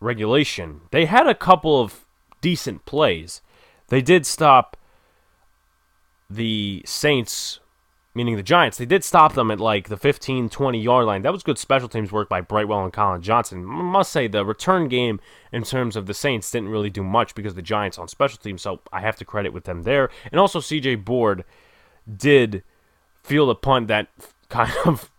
regulation. 0.00 0.82
They 0.90 1.06
had 1.06 1.26
a 1.26 1.34
couple 1.34 1.80
of 1.80 2.06
decent 2.40 2.84
plays. 2.84 3.40
They 3.88 4.02
did 4.02 4.26
stop 4.26 4.76
the 6.30 6.82
Saints 6.86 7.60
meaning 8.14 8.36
the 8.36 8.42
Giants, 8.42 8.78
they 8.78 8.86
did 8.86 9.02
stop 9.02 9.34
them 9.34 9.50
at 9.50 9.58
like 9.58 9.88
the 9.88 9.96
15, 9.96 10.48
20 10.48 10.80
yard 10.80 11.06
line. 11.06 11.22
That 11.22 11.32
was 11.32 11.42
good 11.42 11.58
special 11.58 11.88
teams 11.88 12.12
work 12.12 12.28
by 12.28 12.40
Brightwell 12.40 12.84
and 12.84 12.92
Collin 12.92 13.22
Johnson. 13.22 13.68
I 13.68 13.82
must 13.82 14.12
say, 14.12 14.28
the 14.28 14.44
return 14.44 14.88
game 14.88 15.20
in 15.52 15.64
terms 15.64 15.96
of 15.96 16.06
the 16.06 16.14
Saints 16.14 16.50
didn't 16.50 16.68
really 16.68 16.90
do 16.90 17.02
much 17.02 17.34
because 17.34 17.54
the 17.54 17.62
Giants 17.62 17.98
on 17.98 18.08
special 18.08 18.38
teams, 18.38 18.62
so 18.62 18.80
I 18.92 19.00
have 19.00 19.16
to 19.16 19.24
credit 19.24 19.52
with 19.52 19.64
them 19.64 19.82
there. 19.82 20.10
And 20.30 20.40
also, 20.40 20.60
CJ 20.60 21.04
Board 21.04 21.44
did 22.16 22.62
feel 23.22 23.46
the 23.46 23.54
punt 23.54 23.88
that 23.88 24.08
kind 24.48 24.72
of 24.84 25.10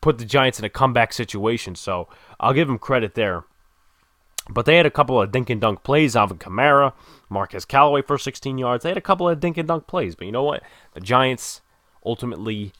put 0.00 0.18
the 0.18 0.24
Giants 0.24 0.58
in 0.58 0.64
a 0.64 0.70
comeback 0.70 1.12
situation, 1.12 1.74
so 1.74 2.08
I'll 2.40 2.54
give 2.54 2.68
him 2.68 2.78
credit 2.78 3.14
there. 3.14 3.44
But 4.48 4.64
they 4.64 4.76
had 4.76 4.86
a 4.86 4.90
couple 4.90 5.20
of 5.20 5.30
dink 5.30 5.50
and 5.50 5.60
dunk 5.60 5.82
plays. 5.82 6.16
Alvin 6.16 6.38
Kamara, 6.38 6.92
Marquez 7.28 7.64
Callaway 7.64 8.02
for 8.02 8.16
16 8.16 8.58
yards. 8.58 8.82
They 8.82 8.90
had 8.90 8.98
a 8.98 9.02
couple 9.02 9.28
of 9.28 9.40
dink 9.40 9.58
and 9.58 9.68
dunk 9.68 9.86
plays. 9.86 10.14
But 10.14 10.26
you 10.26 10.32
know 10.32 10.44
what? 10.44 10.62
The 10.94 11.00
Giants 11.00 11.60
ultimately 12.04 12.72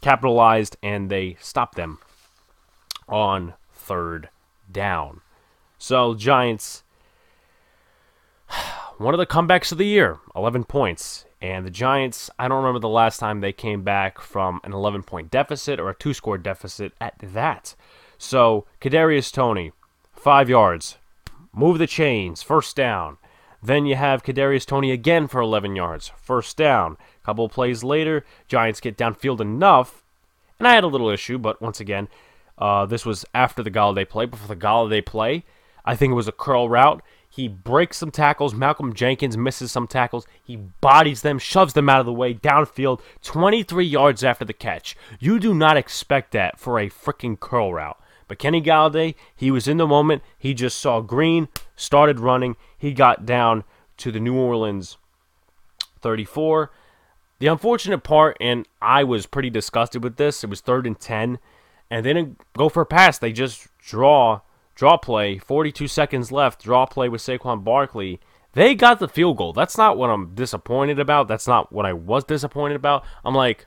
capitalized 0.00 0.76
and 0.82 1.10
they 1.10 1.36
stopped 1.40 1.76
them 1.76 1.98
on 3.08 3.54
third 3.72 4.28
down. 4.70 5.20
So, 5.78 6.14
Giants, 6.14 6.84
one 8.98 9.14
of 9.14 9.18
the 9.18 9.26
comebacks 9.26 9.72
of 9.72 9.78
the 9.78 9.86
year, 9.86 10.18
11 10.36 10.64
points. 10.64 11.24
And 11.40 11.66
the 11.66 11.70
Giants, 11.70 12.30
I 12.38 12.46
don't 12.46 12.58
remember 12.58 12.78
the 12.78 12.88
last 12.88 13.18
time 13.18 13.40
they 13.40 13.52
came 13.52 13.82
back 13.82 14.20
from 14.20 14.60
an 14.62 14.72
11 14.72 15.02
point 15.02 15.30
deficit 15.30 15.80
or 15.80 15.90
a 15.90 15.94
two 15.94 16.14
score 16.14 16.38
deficit 16.38 16.92
at 17.00 17.14
that. 17.20 17.74
So, 18.16 18.66
Kadarius 18.80 19.32
Toney, 19.32 19.72
five 20.22 20.48
yards, 20.48 20.98
move 21.52 21.78
the 21.78 21.86
chains, 21.86 22.44
first 22.44 22.76
down. 22.76 23.16
Then 23.60 23.86
you 23.86 23.96
have 23.96 24.22
Kadarius 24.22 24.64
Toney 24.64 24.92
again 24.92 25.26
for 25.26 25.40
11 25.40 25.74
yards, 25.74 26.12
first 26.16 26.56
down. 26.56 26.96
Couple 27.24 27.48
plays 27.48 27.82
later, 27.82 28.24
Giants 28.46 28.78
get 28.78 28.96
downfield 28.96 29.40
enough, 29.40 30.04
and 30.60 30.68
I 30.68 30.74
had 30.74 30.84
a 30.84 30.88
little 30.88 31.08
issue, 31.08 31.38
but 31.38 31.60
once 31.60 31.80
again, 31.80 32.06
uh, 32.56 32.86
this 32.86 33.04
was 33.04 33.24
after 33.34 33.64
the 33.64 33.70
Golladay 33.70 34.08
play. 34.08 34.26
Before 34.26 34.46
the 34.46 34.60
Golladay 34.60 35.04
play, 35.04 35.44
I 35.84 35.96
think 35.96 36.12
it 36.12 36.14
was 36.14 36.28
a 36.28 36.32
curl 36.32 36.68
route. 36.68 37.02
He 37.28 37.48
breaks 37.48 37.96
some 37.96 38.12
tackles. 38.12 38.54
Malcolm 38.54 38.92
Jenkins 38.92 39.36
misses 39.36 39.72
some 39.72 39.88
tackles. 39.88 40.26
He 40.44 40.54
bodies 40.54 41.22
them, 41.22 41.40
shoves 41.40 41.72
them 41.72 41.88
out 41.88 41.98
of 41.98 42.06
the 42.06 42.12
way, 42.12 42.32
downfield, 42.32 43.00
23 43.22 43.84
yards 43.84 44.22
after 44.22 44.44
the 44.44 44.52
catch. 44.52 44.96
You 45.18 45.40
do 45.40 45.52
not 45.52 45.76
expect 45.76 46.30
that 46.32 46.60
for 46.60 46.78
a 46.78 46.90
freaking 46.90 47.40
curl 47.40 47.74
route. 47.74 47.98
But 48.32 48.38
Kenny 48.38 48.62
Golladay, 48.62 49.14
he 49.36 49.50
was 49.50 49.68
in 49.68 49.76
the 49.76 49.86
moment. 49.86 50.22
He 50.38 50.54
just 50.54 50.78
saw 50.78 51.02
green, 51.02 51.48
started 51.76 52.18
running. 52.18 52.56
He 52.78 52.94
got 52.94 53.26
down 53.26 53.62
to 53.98 54.10
the 54.10 54.20
New 54.20 54.34
Orleans 54.34 54.96
34. 56.00 56.70
The 57.40 57.48
unfortunate 57.48 58.02
part, 58.02 58.38
and 58.40 58.66
I 58.80 59.04
was 59.04 59.26
pretty 59.26 59.50
disgusted 59.50 60.02
with 60.02 60.16
this, 60.16 60.42
it 60.42 60.48
was 60.48 60.62
third 60.62 60.86
and 60.86 60.98
10, 60.98 61.40
and 61.90 62.06
they 62.06 62.14
didn't 62.14 62.40
go 62.56 62.70
for 62.70 62.80
a 62.80 62.86
pass. 62.86 63.18
They 63.18 63.32
just 63.32 63.68
draw, 63.78 64.40
draw 64.74 64.96
play, 64.96 65.36
42 65.36 65.86
seconds 65.86 66.32
left, 66.32 66.64
draw 66.64 66.86
play 66.86 67.10
with 67.10 67.20
Saquon 67.20 67.62
Barkley. 67.62 68.18
They 68.54 68.74
got 68.74 68.98
the 68.98 69.08
field 69.08 69.36
goal. 69.36 69.52
That's 69.52 69.76
not 69.76 69.98
what 69.98 70.08
I'm 70.08 70.34
disappointed 70.34 70.98
about. 70.98 71.28
That's 71.28 71.46
not 71.46 71.70
what 71.70 71.84
I 71.84 71.92
was 71.92 72.24
disappointed 72.24 72.76
about. 72.76 73.04
I'm 73.26 73.34
like, 73.34 73.66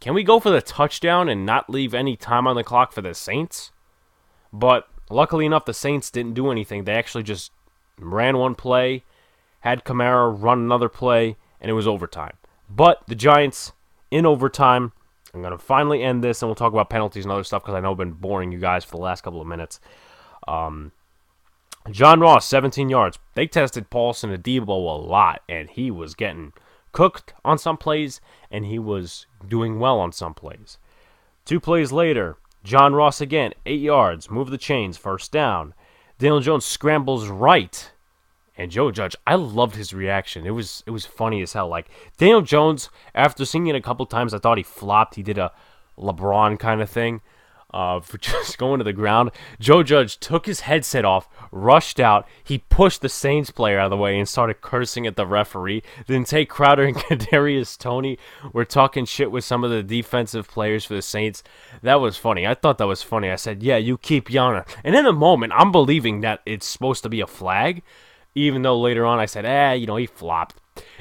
can 0.00 0.12
we 0.12 0.24
go 0.24 0.40
for 0.40 0.50
the 0.50 0.60
touchdown 0.60 1.28
and 1.28 1.46
not 1.46 1.70
leave 1.70 1.94
any 1.94 2.16
time 2.16 2.48
on 2.48 2.56
the 2.56 2.64
clock 2.64 2.90
for 2.90 3.00
the 3.00 3.14
Saints? 3.14 3.70
But 4.52 4.88
luckily 5.10 5.46
enough, 5.46 5.64
the 5.64 5.74
Saints 5.74 6.10
didn't 6.10 6.34
do 6.34 6.50
anything. 6.50 6.84
They 6.84 6.94
actually 6.94 7.24
just 7.24 7.52
ran 7.98 8.36
one 8.36 8.54
play, 8.54 9.04
had 9.60 9.84
Kamara 9.84 10.34
run 10.36 10.60
another 10.60 10.88
play, 10.88 11.36
and 11.60 11.70
it 11.70 11.74
was 11.74 11.86
overtime. 11.86 12.34
But 12.68 13.02
the 13.06 13.14
Giants, 13.14 13.72
in 14.10 14.26
overtime, 14.26 14.92
I'm 15.34 15.42
going 15.42 15.52
to 15.52 15.58
finally 15.58 16.02
end 16.02 16.24
this, 16.24 16.42
and 16.42 16.48
we'll 16.48 16.56
talk 16.56 16.72
about 16.72 16.90
penalties 16.90 17.24
and 17.24 17.32
other 17.32 17.44
stuff 17.44 17.62
because 17.62 17.74
I 17.74 17.80
know 17.80 17.92
I've 17.92 17.98
been 17.98 18.12
boring 18.12 18.52
you 18.52 18.58
guys 18.58 18.84
for 18.84 18.92
the 18.92 19.02
last 19.02 19.22
couple 19.22 19.40
of 19.40 19.46
minutes. 19.46 19.80
Um, 20.48 20.92
John 21.90 22.20
Ross, 22.20 22.46
17 22.46 22.88
yards. 22.88 23.18
They 23.34 23.46
tested 23.46 23.90
Paulson 23.90 24.34
Adebo 24.34 24.68
a 24.68 25.00
lot, 25.00 25.42
and 25.48 25.68
he 25.70 25.90
was 25.90 26.14
getting 26.14 26.52
cooked 26.92 27.34
on 27.44 27.58
some 27.58 27.76
plays, 27.76 28.20
and 28.50 28.66
he 28.66 28.78
was 28.78 29.26
doing 29.46 29.78
well 29.78 30.00
on 30.00 30.12
some 30.12 30.34
plays. 30.34 30.78
Two 31.44 31.60
plays 31.60 31.92
later, 31.92 32.38
John 32.66 32.94
Ross 32.94 33.20
again, 33.20 33.54
eight 33.64 33.80
yards, 33.80 34.28
move 34.28 34.50
the 34.50 34.58
chains, 34.58 34.96
first 34.98 35.30
down. 35.30 35.72
Daniel 36.18 36.40
Jones 36.40 36.64
scrambles 36.64 37.28
right. 37.28 37.92
And 38.58 38.72
Joe 38.72 38.90
Judge, 38.90 39.14
I 39.24 39.36
loved 39.36 39.76
his 39.76 39.94
reaction. 39.94 40.46
It 40.46 40.50
was 40.50 40.82
it 40.84 40.90
was 40.90 41.06
funny 41.06 41.42
as 41.42 41.52
hell. 41.52 41.68
Like 41.68 41.88
Daniel 42.18 42.42
Jones, 42.42 42.90
after 43.14 43.44
seeing 43.44 43.68
it 43.68 43.76
a 43.76 43.80
couple 43.80 44.04
times, 44.04 44.34
I 44.34 44.38
thought 44.38 44.56
he 44.58 44.64
flopped. 44.64 45.14
He 45.14 45.22
did 45.22 45.38
a 45.38 45.52
LeBron 45.96 46.58
kind 46.58 46.82
of 46.82 46.90
thing 46.90 47.20
uh, 47.72 48.00
for 48.00 48.18
just 48.18 48.58
going 48.58 48.78
to 48.78 48.84
the 48.84 48.92
ground. 48.92 49.30
Joe 49.58 49.82
Judge 49.82 50.18
took 50.18 50.46
his 50.46 50.60
headset 50.60 51.04
off, 51.04 51.28
rushed 51.50 52.00
out. 52.00 52.26
He 52.42 52.58
pushed 52.58 53.02
the 53.02 53.08
Saints 53.08 53.50
player 53.50 53.78
out 53.78 53.86
of 53.86 53.90
the 53.90 53.96
way 53.96 54.18
and 54.18 54.28
started 54.28 54.60
cursing 54.60 55.06
at 55.06 55.16
the 55.16 55.26
referee. 55.26 55.82
Then 56.06 56.24
Tae 56.24 56.44
Crowder 56.44 56.84
and 56.84 56.96
Kadarius 56.96 57.76
Toney 57.76 58.18
were 58.52 58.64
talking 58.64 59.04
shit 59.04 59.30
with 59.30 59.44
some 59.44 59.64
of 59.64 59.70
the 59.70 59.82
defensive 59.82 60.48
players 60.48 60.84
for 60.84 60.94
the 60.94 61.02
Saints. 61.02 61.42
That 61.82 62.00
was 62.00 62.16
funny. 62.16 62.46
I 62.46 62.54
thought 62.54 62.78
that 62.78 62.86
was 62.86 63.02
funny. 63.02 63.30
I 63.30 63.36
said, 63.36 63.62
"Yeah, 63.62 63.76
you 63.76 63.98
keep 63.98 64.30
yelling." 64.30 64.62
And 64.84 64.94
in 64.94 65.06
a 65.06 65.12
moment, 65.12 65.52
I'm 65.54 65.72
believing 65.72 66.20
that 66.20 66.40
it's 66.46 66.66
supposed 66.66 67.02
to 67.02 67.08
be 67.08 67.20
a 67.20 67.26
flag, 67.26 67.82
even 68.34 68.62
though 68.62 68.78
later 68.78 69.04
on 69.04 69.18
I 69.18 69.26
said, 69.26 69.44
"Eh, 69.44 69.74
you 69.74 69.86
know, 69.86 69.96
he 69.96 70.06
flopped." 70.06 70.56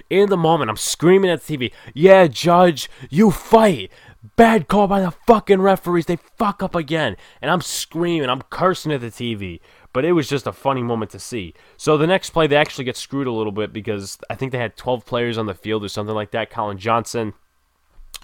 In 0.10 0.30
the 0.30 0.38
moment, 0.38 0.70
I'm 0.70 0.78
screaming 0.78 1.30
at 1.30 1.44
the 1.44 1.58
TV, 1.58 1.72
"Yeah, 1.94 2.28
Judge, 2.28 2.90
you 3.10 3.32
fight!" 3.32 3.92
Bad 4.38 4.68
call 4.68 4.88
by 4.88 5.02
the 5.02 5.12
fucking 5.12 5.62
referees. 5.62 6.06
They 6.06 6.16
fuck 6.16 6.64
up 6.64 6.74
again. 6.74 7.18
And 7.42 7.52
I'm 7.52 7.62
screaming. 7.62 8.30
I'm 8.30 8.42
cursing 8.44 8.92
at 8.92 9.02
the 9.02 9.08
TV. 9.08 9.60
But 9.94 10.06
it 10.06 10.14
was 10.14 10.28
just 10.28 10.48
a 10.48 10.54
funny 10.54 10.84
moment 10.84 11.12
to 11.12 11.20
see. 11.20 11.54
So 11.78 11.98
the 11.98 12.08
next 12.08 12.32
play, 12.32 12.48
they 12.48 12.56
actually 12.56 12.86
get 12.86 12.98
screwed 12.98 13.28
a 13.28 13.32
little 13.32 13.52
bit 13.52 13.72
because 13.72 14.18
I 14.30 14.36
think 14.36 14.52
they 14.52 14.58
had 14.58 14.78
12 14.78 15.06
players 15.06 15.38
on 15.38 15.46
the 15.46 15.54
field 15.54 15.84
or 15.84 15.90
something 15.90 16.16
like 16.16 16.32
that. 16.32 16.50
Collin 16.50 16.78
Johnson 16.78 17.34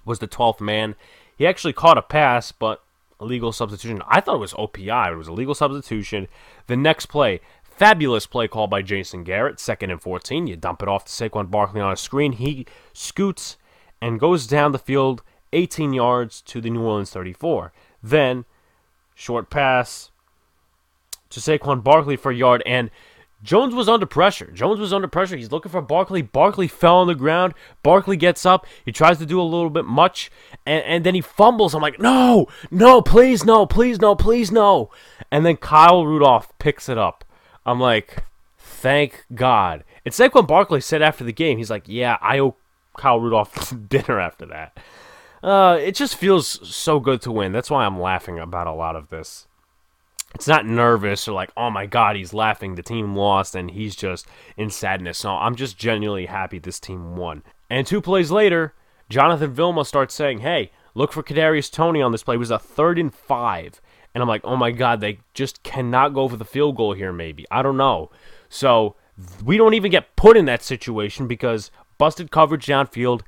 was 0.05 0.19
the 0.19 0.27
12th 0.27 0.61
man. 0.61 0.95
He 1.35 1.45
actually 1.45 1.73
caught 1.73 1.97
a 1.97 2.01
pass, 2.01 2.51
but 2.51 2.83
illegal 3.19 3.51
substitution. 3.51 4.01
I 4.07 4.21
thought 4.21 4.35
it 4.35 4.39
was 4.39 4.53
OPI. 4.53 5.11
It 5.11 5.15
was 5.15 5.27
a 5.27 5.33
legal 5.33 5.55
substitution. 5.55 6.27
The 6.67 6.77
next 6.77 7.07
play, 7.07 7.41
fabulous 7.63 8.25
play 8.25 8.47
call 8.47 8.67
by 8.67 8.81
Jason 8.81 9.23
Garrett. 9.23 9.59
Second 9.59 9.91
and 9.91 10.01
14. 10.01 10.47
You 10.47 10.55
dump 10.55 10.81
it 10.81 10.87
off 10.87 11.05
to 11.05 11.11
Saquon 11.11 11.51
Barkley 11.51 11.81
on 11.81 11.91
a 11.91 11.97
screen. 11.97 12.33
He 12.33 12.65
scoots 12.93 13.57
and 14.01 14.19
goes 14.19 14.47
down 14.47 14.71
the 14.71 14.79
field 14.79 15.21
18 15.53 15.93
yards 15.93 16.41
to 16.43 16.61
the 16.61 16.69
New 16.69 16.81
Orleans 16.81 17.11
34. 17.11 17.73
Then, 18.01 18.45
short 19.15 19.49
pass 19.49 20.11
to 21.29 21.39
Saquon 21.39 21.83
Barkley 21.83 22.15
for 22.15 22.31
a 22.31 22.35
yard, 22.35 22.63
and 22.65 22.89
Jones 23.43 23.73
was 23.73 23.89
under 23.89 24.05
pressure. 24.05 24.51
Jones 24.51 24.79
was 24.79 24.93
under 24.93 25.07
pressure. 25.07 25.35
He's 25.35 25.51
looking 25.51 25.71
for 25.71 25.81
Barkley. 25.81 26.21
Barkley 26.21 26.67
fell 26.67 26.97
on 26.97 27.07
the 27.07 27.15
ground. 27.15 27.53
Barkley 27.81 28.15
gets 28.15 28.45
up. 28.45 28.67
He 28.85 28.91
tries 28.91 29.17
to 29.17 29.25
do 29.25 29.41
a 29.41 29.43
little 29.43 29.71
bit 29.71 29.85
much, 29.85 30.31
and, 30.65 30.83
and 30.85 31.03
then 31.03 31.15
he 31.15 31.21
fumbles. 31.21 31.73
I'm 31.73 31.81
like, 31.81 31.99
no, 31.99 32.47
no, 32.69 33.01
please, 33.01 33.43
no, 33.43 33.65
please, 33.65 33.99
no, 33.99 34.15
please, 34.15 34.51
no. 34.51 34.91
And 35.31 35.45
then 35.45 35.57
Kyle 35.57 36.05
Rudolph 36.05 36.53
picks 36.59 36.87
it 36.87 36.97
up. 36.97 37.25
I'm 37.65 37.79
like, 37.79 38.23
thank 38.57 39.25
God. 39.33 39.83
And 40.05 40.13
Saquon 40.13 40.47
Barkley 40.47 40.81
said 40.81 41.01
after 41.01 41.23
the 41.23 41.33
game, 41.33 41.57
he's 41.57 41.69
like, 41.69 41.83
yeah, 41.87 42.17
I 42.21 42.39
owe 42.39 42.55
Kyle 42.97 43.19
Rudolph 43.19 43.73
dinner 43.89 44.19
after 44.19 44.45
that. 44.47 44.77
Uh, 45.43 45.77
it 45.79 45.95
just 45.95 46.15
feels 46.15 46.67
so 46.67 46.99
good 46.99 47.21
to 47.21 47.31
win. 47.31 47.51
That's 47.51 47.71
why 47.71 47.85
I'm 47.85 47.99
laughing 47.99 48.39
about 48.39 48.67
a 48.67 48.73
lot 48.73 48.95
of 48.95 49.09
this. 49.09 49.47
It's 50.33 50.47
not 50.47 50.65
nervous 50.65 51.27
or 51.27 51.33
like, 51.33 51.51
oh 51.57 51.69
my 51.69 51.85
god, 51.85 52.15
he's 52.15 52.33
laughing. 52.33 52.75
The 52.75 52.83
team 52.83 53.15
lost 53.15 53.55
and 53.55 53.71
he's 53.71 53.95
just 53.95 54.27
in 54.55 54.69
sadness. 54.69 55.23
No, 55.23 55.35
I'm 55.35 55.55
just 55.55 55.77
genuinely 55.77 56.27
happy 56.27 56.59
this 56.59 56.79
team 56.79 57.15
won. 57.15 57.43
And 57.69 57.85
two 57.85 58.01
plays 58.01 58.31
later, 58.31 58.73
Jonathan 59.09 59.53
Vilma 59.53 59.83
starts 59.83 60.13
saying, 60.13 60.39
hey, 60.39 60.71
look 60.93 61.11
for 61.11 61.23
Kadarius 61.23 61.71
Toney 61.71 62.01
on 62.01 62.11
this 62.11 62.23
play. 62.23 62.35
It 62.35 62.39
was 62.39 62.51
a 62.51 62.59
third 62.59 62.97
and 62.97 63.13
five. 63.13 63.81
And 64.13 64.21
I'm 64.21 64.29
like, 64.29 64.41
oh 64.43 64.55
my 64.55 64.71
god, 64.71 65.01
they 65.01 65.19
just 65.33 65.63
cannot 65.63 66.13
go 66.13 66.29
for 66.29 66.37
the 66.37 66.45
field 66.45 66.77
goal 66.77 66.93
here, 66.93 67.11
maybe. 67.11 67.45
I 67.51 67.61
don't 67.61 67.77
know. 67.77 68.09
So 68.47 68.95
we 69.43 69.57
don't 69.57 69.73
even 69.73 69.91
get 69.91 70.15
put 70.15 70.37
in 70.37 70.45
that 70.45 70.63
situation 70.63 71.27
because 71.27 71.71
busted 71.97 72.31
coverage 72.31 72.65
downfield. 72.65 73.21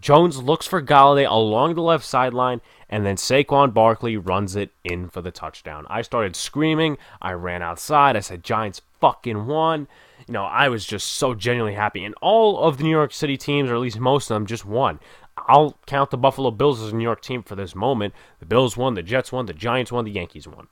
Jones 0.00 0.42
looks 0.42 0.66
for 0.66 0.80
Golladay 0.80 1.28
along 1.28 1.74
the 1.74 1.82
left 1.82 2.04
sideline, 2.04 2.60
and 2.88 3.04
then 3.04 3.16
Saquon 3.16 3.74
Barkley 3.74 4.16
runs 4.16 4.54
it 4.54 4.70
in 4.84 5.08
for 5.08 5.20
the 5.20 5.30
touchdown. 5.30 5.86
I 5.90 6.02
started 6.02 6.36
screaming. 6.36 6.98
I 7.20 7.32
ran 7.32 7.62
outside. 7.62 8.16
I 8.16 8.20
said, 8.20 8.44
Giants 8.44 8.82
fucking 9.00 9.46
won. 9.46 9.88
You 10.26 10.34
know, 10.34 10.44
I 10.44 10.68
was 10.68 10.86
just 10.86 11.08
so 11.08 11.34
genuinely 11.34 11.74
happy. 11.74 12.04
And 12.04 12.14
all 12.22 12.60
of 12.60 12.78
the 12.78 12.84
New 12.84 12.90
York 12.90 13.12
City 13.12 13.36
teams, 13.36 13.70
or 13.70 13.74
at 13.74 13.80
least 13.80 13.98
most 13.98 14.30
of 14.30 14.34
them, 14.34 14.46
just 14.46 14.64
won. 14.64 15.00
I'll 15.46 15.78
count 15.86 16.10
the 16.10 16.16
Buffalo 16.16 16.50
Bills 16.50 16.80
as 16.80 16.92
a 16.92 16.96
New 16.96 17.04
York 17.04 17.22
team 17.22 17.42
for 17.42 17.54
this 17.54 17.74
moment. 17.74 18.14
The 18.40 18.46
Bills 18.46 18.76
won, 18.76 18.94
the 18.94 19.02
Jets 19.02 19.32
won, 19.32 19.46
the 19.46 19.52
Giants 19.52 19.92
won, 19.92 20.04
the 20.04 20.10
Yankees 20.10 20.48
won. 20.48 20.68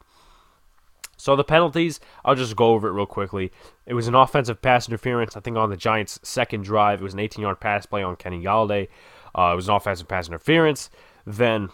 So 1.17 1.35
the 1.35 1.45
penalties, 1.45 1.99
I'll 2.25 2.35
just 2.35 2.57
go 2.57 2.69
over 2.69 2.89
it 2.89 2.93
real 2.93 3.07
quickly. 3.07 3.51
It 3.87 3.95
was 3.95 4.07
an 4.07 4.15
offensive 4.15 4.61
pass 4.61 4.87
interference, 4.87 5.37
I 5.37 5.41
think, 5.41 5.57
on 5.57 5.71
the 5.71 5.77
Giants' 5.77 6.21
second 6.23 6.65
drive. 6.65 7.01
It 7.01 7.05
was 7.05 7.15
an 7.15 7.21
18 7.21 7.43
yard 7.43 7.61
pass 7.61 7.87
play 7.87 8.03
on 8.03 8.17
Kenny 8.17 8.43
Golladay. 8.43 8.89
Uh, 9.37 9.53
it 9.53 9.57
was 9.57 9.69
an 9.69 9.75
offensive 9.75 10.09
pass 10.09 10.29
interference. 10.29 10.91
Then 11.27 11.69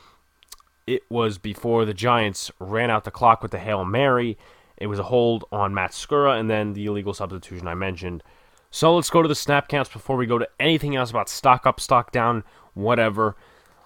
it 0.86 1.02
was 1.08 1.38
before 1.38 1.84
the 1.84 1.94
Giants 1.94 2.50
ran 2.58 2.90
out 2.90 3.04
the 3.04 3.10
clock 3.10 3.42
with 3.42 3.52
the 3.52 3.58
Hail 3.58 3.84
Mary. 3.84 4.36
It 4.76 4.88
was 4.88 4.98
a 4.98 5.04
hold 5.04 5.44
on 5.52 5.72
Matt 5.72 5.92
Skura, 5.92 6.38
and 6.38 6.50
then 6.50 6.72
the 6.72 6.86
illegal 6.86 7.14
substitution 7.14 7.68
I 7.68 7.74
mentioned. 7.74 8.22
So 8.70 8.94
let's 8.94 9.10
go 9.10 9.22
to 9.22 9.28
the 9.28 9.34
snap 9.34 9.68
counts 9.68 9.90
before 9.90 10.16
we 10.16 10.26
go 10.26 10.38
to 10.38 10.48
anything 10.58 10.96
else 10.96 11.10
about 11.10 11.28
stock 11.28 11.66
up, 11.66 11.78
stock 11.78 12.10
down, 12.10 12.42
whatever. 12.74 13.36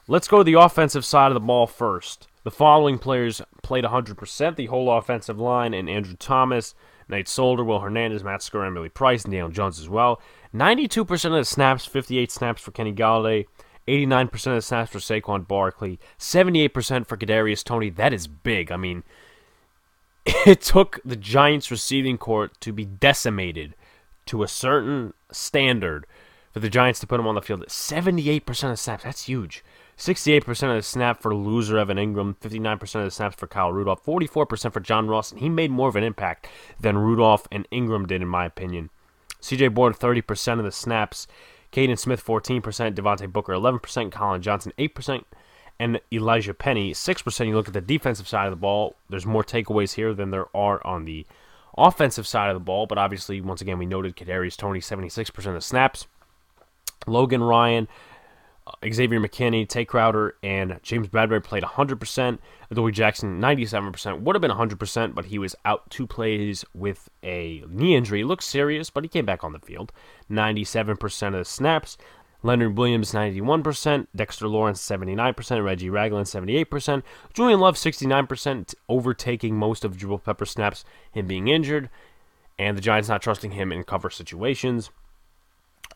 Let's 0.09 0.29
go 0.29 0.39
to 0.39 0.45
the 0.45 0.55
offensive 0.55 1.05
side 1.05 1.29
of 1.29 1.35
the 1.35 1.41
ball 1.41 1.67
first. 1.67 2.29
The 2.45 2.53
following 2.53 2.99
players 2.99 3.43
played 3.65 3.83
100%. 3.83 4.55
The 4.55 4.67
whole 4.67 4.91
offensive 4.97 5.41
line 5.41 5.75
and 5.75 5.91
Andrew 5.91 6.15
Thomas, 6.17 6.77
Nate 7.09 7.27
Solder, 7.27 7.65
Will 7.65 7.81
Hernandez, 7.81 8.23
Matt 8.23 8.41
Skura, 8.41 8.73
Billy 8.73 8.89
Price, 8.89 9.25
and 9.25 9.33
Daniel 9.33 9.49
Jones 9.49 9.81
as 9.81 9.89
well. 9.89 10.23
92% 10.55 11.25
of 11.27 11.33
the 11.33 11.45
snaps, 11.45 11.85
58 11.85 12.31
snaps 12.31 12.63
for 12.63 12.71
Kenny 12.71 12.93
Golladay, 12.93 13.47
89% 13.89 14.33
of 14.33 14.55
the 14.55 14.63
snaps 14.63 14.93
for 14.93 14.99
Saquon 14.99 15.47
Barkley, 15.47 15.99
78% 16.19 17.07
for 17.07 17.17
Kadarius 17.17 17.65
Toney. 17.65 17.91
That 17.91 18.13
is 18.13 18.27
big. 18.27 18.73
I 18.73 18.77
mean, 18.77 19.03
it 20.27 20.61
took 20.61 21.01
the 21.05 21.17
Giants 21.17 21.71
receiving 21.71 22.19
court 22.19 22.61
to 22.61 22.73
be 22.73 22.85
decimated 22.85 23.75
to 24.27 24.43
a 24.43 24.49
certain 24.49 25.15
standard 25.31 26.07
for 26.53 26.61
the 26.61 26.69
Giants 26.69 27.01
to 27.01 27.07
put 27.07 27.21
him 27.21 27.27
on 27.27 27.35
the 27.35 27.43
field. 27.43 27.65
78% 27.67 28.71
of 28.71 28.79
snaps. 28.79 29.05
That's 29.05 29.25
huge. 29.25 29.63
68% 29.97 30.49
of 30.49 30.77
the 30.77 30.83
snap 30.83 31.23
for 31.23 31.35
loser 31.35 31.79
Evan 31.79 31.97
Engram, 31.97 32.37
59% 32.37 32.83
of 32.83 33.05
the 33.05 33.11
snaps 33.11 33.37
for 33.37 33.47
Kyle 33.47 33.73
Rudolph, 33.73 34.05
44% 34.05 34.73
for 34.73 34.81
John 34.81 35.09
Ross, 35.09 35.33
and 35.33 35.41
he 35.41 35.49
made 35.49 35.71
more 35.71 35.89
of 35.89 35.97
an 35.97 36.05
impact 36.05 36.49
than 36.79 36.99
Rudolph 36.99 37.47
and 37.51 37.69
Engram 37.71 38.07
did, 38.07 38.21
in 38.21 38.29
my 38.29 38.45
opinion. 38.45 38.91
CJ 39.41 39.73
Board, 39.75 39.97
30% 39.97 40.59
of 40.59 40.65
the 40.65 40.73
snaps, 40.73 41.27
Kaden 41.73 41.99
Smith, 41.99 42.25
14%, 42.25 42.61
Devontae 42.95 43.33
Booker, 43.33 43.53
11%, 43.53 44.13
Collin 44.13 44.43
Johnson, 44.43 44.73
8%, 44.79 45.25
and 45.79 46.01
Elijhaa 46.11 46.57
Penny, 46.57 46.93
6%. 46.93 47.47
You 47.47 47.55
look 47.55 47.69
at 47.69 47.75
the 47.75 47.81
defensive 47.81 48.29
side 48.29 48.47
of 48.47 48.53
the 48.53 48.57
ball, 48.57 48.97
there's 49.11 49.27
more 49.27 49.45
takeaways 49.45 49.95
here 49.95 50.15
than 50.15 50.31
there 50.31 50.47
are 50.57 50.85
on 50.87 51.05
the 51.05 51.27
offensive 51.77 52.27
side 52.27 52.49
of 52.49 52.55
the 52.55 52.61
ball, 52.61 52.87
but 52.87 52.99
obviously, 52.99 53.41
once 53.41 53.61
again, 53.61 53.79
we 53.79 53.87
noted 53.87 54.17
Kadarius 54.17 54.57
Toney, 54.57 54.81
76% 54.81 55.57
of 55.57 55.65
snaps. 55.65 56.07
Logan 57.07 57.43
Ryan, 57.43 57.89
Xavier 58.93 59.21
McKinney, 59.21 59.69
Tae 59.69 59.85
Crowder, 59.85 60.37
and 60.43 60.81
James 60.83 61.09
Bradberry 61.09 61.43
played 61.43 61.63
100%. 61.63 62.39
Adoree 62.71 62.93
Jackson, 62.93 63.41
97%. 63.41 64.21
Would 64.21 64.35
have 64.35 64.41
been 64.41 64.51
100%, 64.51 65.15
but 65.15 65.27
he 65.27 65.39
was 65.39 65.55
out 65.65 65.89
two 65.91 66.07
plays 66.07 66.65
with 66.75 67.09
a 67.23 67.63
knee 67.69 67.95
injury. 67.95 68.25
Looked 68.25 68.43
serious, 68.43 68.91
but 68.91 69.05
he 69.05 69.09
came 69.09 69.25
back 69.25 69.45
on 69.45 69.53
the 69.53 69.61
field. 69.61 69.93
97% 70.31 71.27
of 71.29 71.33
the 71.33 71.45
snaps. 71.45 71.97
Leonard 72.43 72.77
Williams, 72.77 73.13
91%. 73.13 74.09
Dexter 74.15 74.49
Lawrence, 74.49 74.81
79%. 74.81 75.65
Reggie 75.65 75.91
Ragland, 75.91 76.27
78%. 76.27 77.03
Julian 77.33 77.61
Love, 77.61 77.77
69%, 77.77 78.75
overtaking 78.89 79.57
most 79.57 79.85
of 79.85 79.97
Jabril 79.97 80.23
Pepper's 80.23 80.51
snaps, 80.51 80.85
him 81.13 81.27
being 81.27 81.49
injured. 81.49 81.89
And 82.59 82.77
the 82.77 82.83
Giants 82.83 83.09
not 83.09 83.23
trusting 83.23 83.53
him 83.53 83.71
in 83.71 83.85
cover 83.85 84.11
situations. 84.11 84.91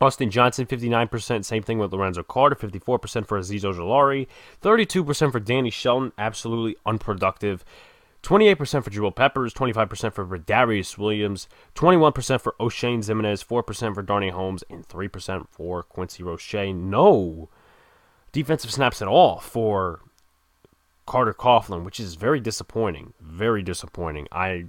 Austin 0.01 0.31
Johnson, 0.31 0.67
59%. 0.67 1.45
Same 1.45 1.63
thing 1.63 1.79
with 1.79 1.93
Lorenzo 1.93 2.23
Carter, 2.23 2.57
54% 2.57 3.27
for 3.27 3.39
Azeez 3.39 3.63
Ojulari, 3.63 4.27
32% 4.63 5.33
for 5.33 5.41
Danny 5.41 5.71
Shelton, 5.71 6.13
absolutely 6.17 6.77
unproductive. 6.87 7.65
28% 8.23 8.85
for 8.85 8.91
Jabril 8.91 9.15
Peppers, 9.15 9.55
25% 9.55 10.13
for 10.13 10.39
Darius 10.39 10.99
Williams, 10.99 11.49
21% 11.75 12.41
for 12.41 12.55
Oshane 12.61 12.99
Ximines, 12.99 13.45
4% 13.45 13.95
for 13.95 14.03
Darnay 14.03 14.31
Holmes, 14.31 14.63
and 14.69 14.87
3% 14.87 15.49
for 15.49 15.83
Quincy 15.83 16.23
Roche. 16.23 16.55
No 16.55 17.49
defensive 18.33 18.71
snaps 18.71 19.01
at 19.01 19.09
all 19.09 19.39
for 19.39 20.01
Carter 21.07 21.35
Coughlin, 21.35 21.83
which 21.85 21.99
is 21.99 22.15
very 22.15 22.41
disappointing. 22.41 23.15
Very 23.21 23.63
disappointing. 23.63 24.29
I 24.31 24.67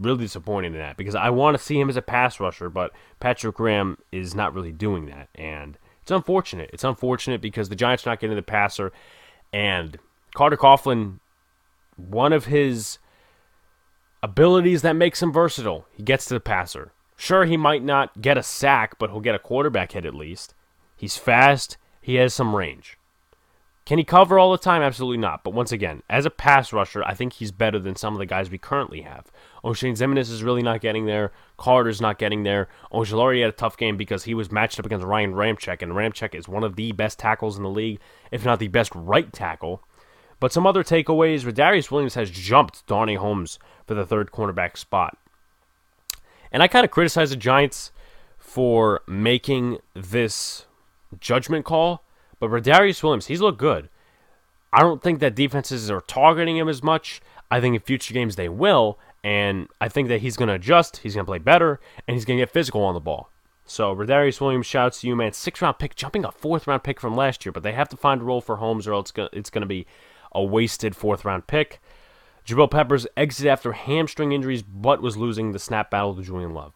really 0.00 0.24
disappointed 0.24 0.72
in 0.72 0.78
that 0.78 0.96
because 0.96 1.14
I 1.14 1.30
want 1.30 1.56
to 1.56 1.62
see 1.62 1.78
him 1.78 1.88
as 1.88 1.96
a 1.96 2.02
pass 2.02 2.40
rusher, 2.40 2.68
but 2.68 2.92
Patrick 3.20 3.56
Graham 3.56 3.98
is 4.12 4.34
not 4.34 4.54
really 4.54 4.72
doing 4.72 5.06
that, 5.06 5.28
and 5.34 5.78
it's 6.02 6.10
unfortunate. 6.10 6.70
It's 6.72 6.84
unfortunate 6.84 7.40
because 7.40 7.68
the 7.68 7.76
Giants 7.76 8.06
are 8.06 8.10
not 8.10 8.20
getting 8.20 8.36
the 8.36 8.42
passer, 8.42 8.92
and 9.52 9.98
Carter 10.34 10.56
Coughlin, 10.56 11.20
one 11.96 12.32
of 12.32 12.46
his 12.46 12.98
abilities 14.22 14.82
that 14.82 14.96
makes 14.96 15.22
him 15.22 15.32
versatile, 15.32 15.86
he 15.92 16.02
gets 16.02 16.26
to 16.26 16.34
the 16.34 16.40
passer. 16.40 16.92
Sure, 17.16 17.44
he 17.44 17.56
might 17.56 17.82
not 17.82 18.20
get 18.20 18.38
a 18.38 18.42
sack, 18.42 18.98
but 18.98 19.10
he'll 19.10 19.20
get 19.20 19.34
a 19.34 19.40
quarterback 19.40 19.92
hit 19.92 20.04
at 20.04 20.14
least. 20.14 20.54
He's 20.96 21.16
fast. 21.16 21.76
He 22.00 22.14
has 22.14 22.32
some 22.32 22.54
range. 22.54 22.96
Can 23.88 23.96
he 23.96 24.04
cover 24.04 24.38
all 24.38 24.52
the 24.52 24.58
time? 24.58 24.82
Absolutely 24.82 25.16
not. 25.16 25.42
But 25.42 25.54
once 25.54 25.72
again, 25.72 26.02
as 26.10 26.26
a 26.26 26.30
pass 26.30 26.74
rusher, 26.74 27.02
I 27.04 27.14
think 27.14 27.32
he's 27.32 27.50
better 27.50 27.78
than 27.78 27.96
some 27.96 28.12
of 28.12 28.18
the 28.18 28.26
guys 28.26 28.50
we 28.50 28.58
currently 28.58 29.00
have. 29.00 29.32
Oshane 29.64 29.96
Ximines 29.96 30.30
is 30.30 30.42
really 30.42 30.60
not 30.62 30.82
getting 30.82 31.06
there. 31.06 31.32
Carter's 31.56 31.98
not 31.98 32.18
getting 32.18 32.42
there. 32.42 32.68
Ojulari 32.92 33.40
had 33.40 33.48
a 33.48 33.52
tough 33.52 33.78
game 33.78 33.96
because 33.96 34.24
he 34.24 34.34
was 34.34 34.52
matched 34.52 34.78
up 34.78 34.84
against 34.84 35.06
Ryan 35.06 35.32
Ramczyk, 35.32 35.80
and 35.80 35.92
Ramczyk 35.92 36.34
is 36.34 36.46
one 36.46 36.64
of 36.64 36.76
the 36.76 36.92
best 36.92 37.18
tackles 37.18 37.56
in 37.56 37.62
the 37.62 37.70
league, 37.70 37.98
if 38.30 38.44
not 38.44 38.58
the 38.58 38.68
best 38.68 38.92
right 38.94 39.32
tackle. 39.32 39.82
But 40.38 40.52
some 40.52 40.66
other 40.66 40.84
takeaways, 40.84 41.50
Darius 41.54 41.90
Williams 41.90 42.12
has 42.12 42.30
jumped 42.30 42.86
Darnay 42.86 43.14
Holmes 43.14 43.58
for 43.86 43.94
the 43.94 44.04
third 44.04 44.32
cornerback 44.32 44.76
spot. 44.76 45.16
And 46.52 46.62
I 46.62 46.68
kind 46.68 46.84
of 46.84 46.90
criticize 46.90 47.30
the 47.30 47.36
Giants 47.36 47.90
for 48.36 49.00
making 49.06 49.78
this 49.94 50.66
judgment 51.20 51.64
call 51.64 52.02
but 52.40 52.62
Darius 52.62 53.02
Williams, 53.02 53.26
he's 53.26 53.40
looked 53.40 53.58
good. 53.58 53.88
I 54.72 54.80
don't 54.80 55.02
think 55.02 55.20
that 55.20 55.34
defenses 55.34 55.90
are 55.90 56.02
targeting 56.02 56.56
him 56.56 56.68
as 56.68 56.82
much. 56.82 57.20
I 57.50 57.60
think 57.60 57.74
in 57.74 57.80
future 57.80 58.12
games 58.12 58.36
they 58.36 58.48
will, 58.48 58.98
and 59.24 59.68
I 59.80 59.88
think 59.88 60.08
that 60.08 60.20
he's 60.20 60.36
going 60.36 60.48
to 60.48 60.54
adjust. 60.54 60.98
He's 60.98 61.14
going 61.14 61.24
to 61.24 61.30
play 61.30 61.38
better, 61.38 61.80
and 62.06 62.14
he's 62.14 62.24
going 62.24 62.38
to 62.38 62.42
get 62.42 62.52
physical 62.52 62.82
on 62.82 62.94
the 62.94 63.00
ball. 63.00 63.30
So 63.64 63.94
Darius 63.94 64.40
Williams 64.40 64.66
shouts 64.66 65.00
to 65.00 65.08
you, 65.08 65.16
man. 65.16 65.32
Six 65.32 65.60
round 65.60 65.78
pick, 65.78 65.94
jumping 65.94 66.24
a 66.24 66.32
fourth 66.32 66.66
round 66.66 66.84
pick 66.84 67.00
from 67.00 67.16
last 67.16 67.44
year, 67.44 67.52
but 67.52 67.62
they 67.62 67.72
have 67.72 67.88
to 67.90 67.96
find 67.96 68.20
a 68.20 68.24
role 68.24 68.40
for 68.40 68.56
Holmes, 68.56 68.86
or 68.86 68.94
else 68.94 69.12
it's 69.32 69.50
going 69.50 69.62
to 69.62 69.66
be 69.66 69.86
a 70.32 70.42
wasted 70.42 70.96
fourth 70.96 71.24
round 71.24 71.46
pick. 71.46 71.80
Jabril 72.46 72.70
Peppers 72.70 73.06
exited 73.16 73.50
after 73.50 73.72
hamstring 73.72 74.32
injuries, 74.32 74.62
but 74.62 75.02
was 75.02 75.18
losing 75.18 75.52
the 75.52 75.58
snap 75.58 75.90
battle 75.90 76.14
to 76.14 76.22
Julian 76.22 76.54
Love. 76.54 76.72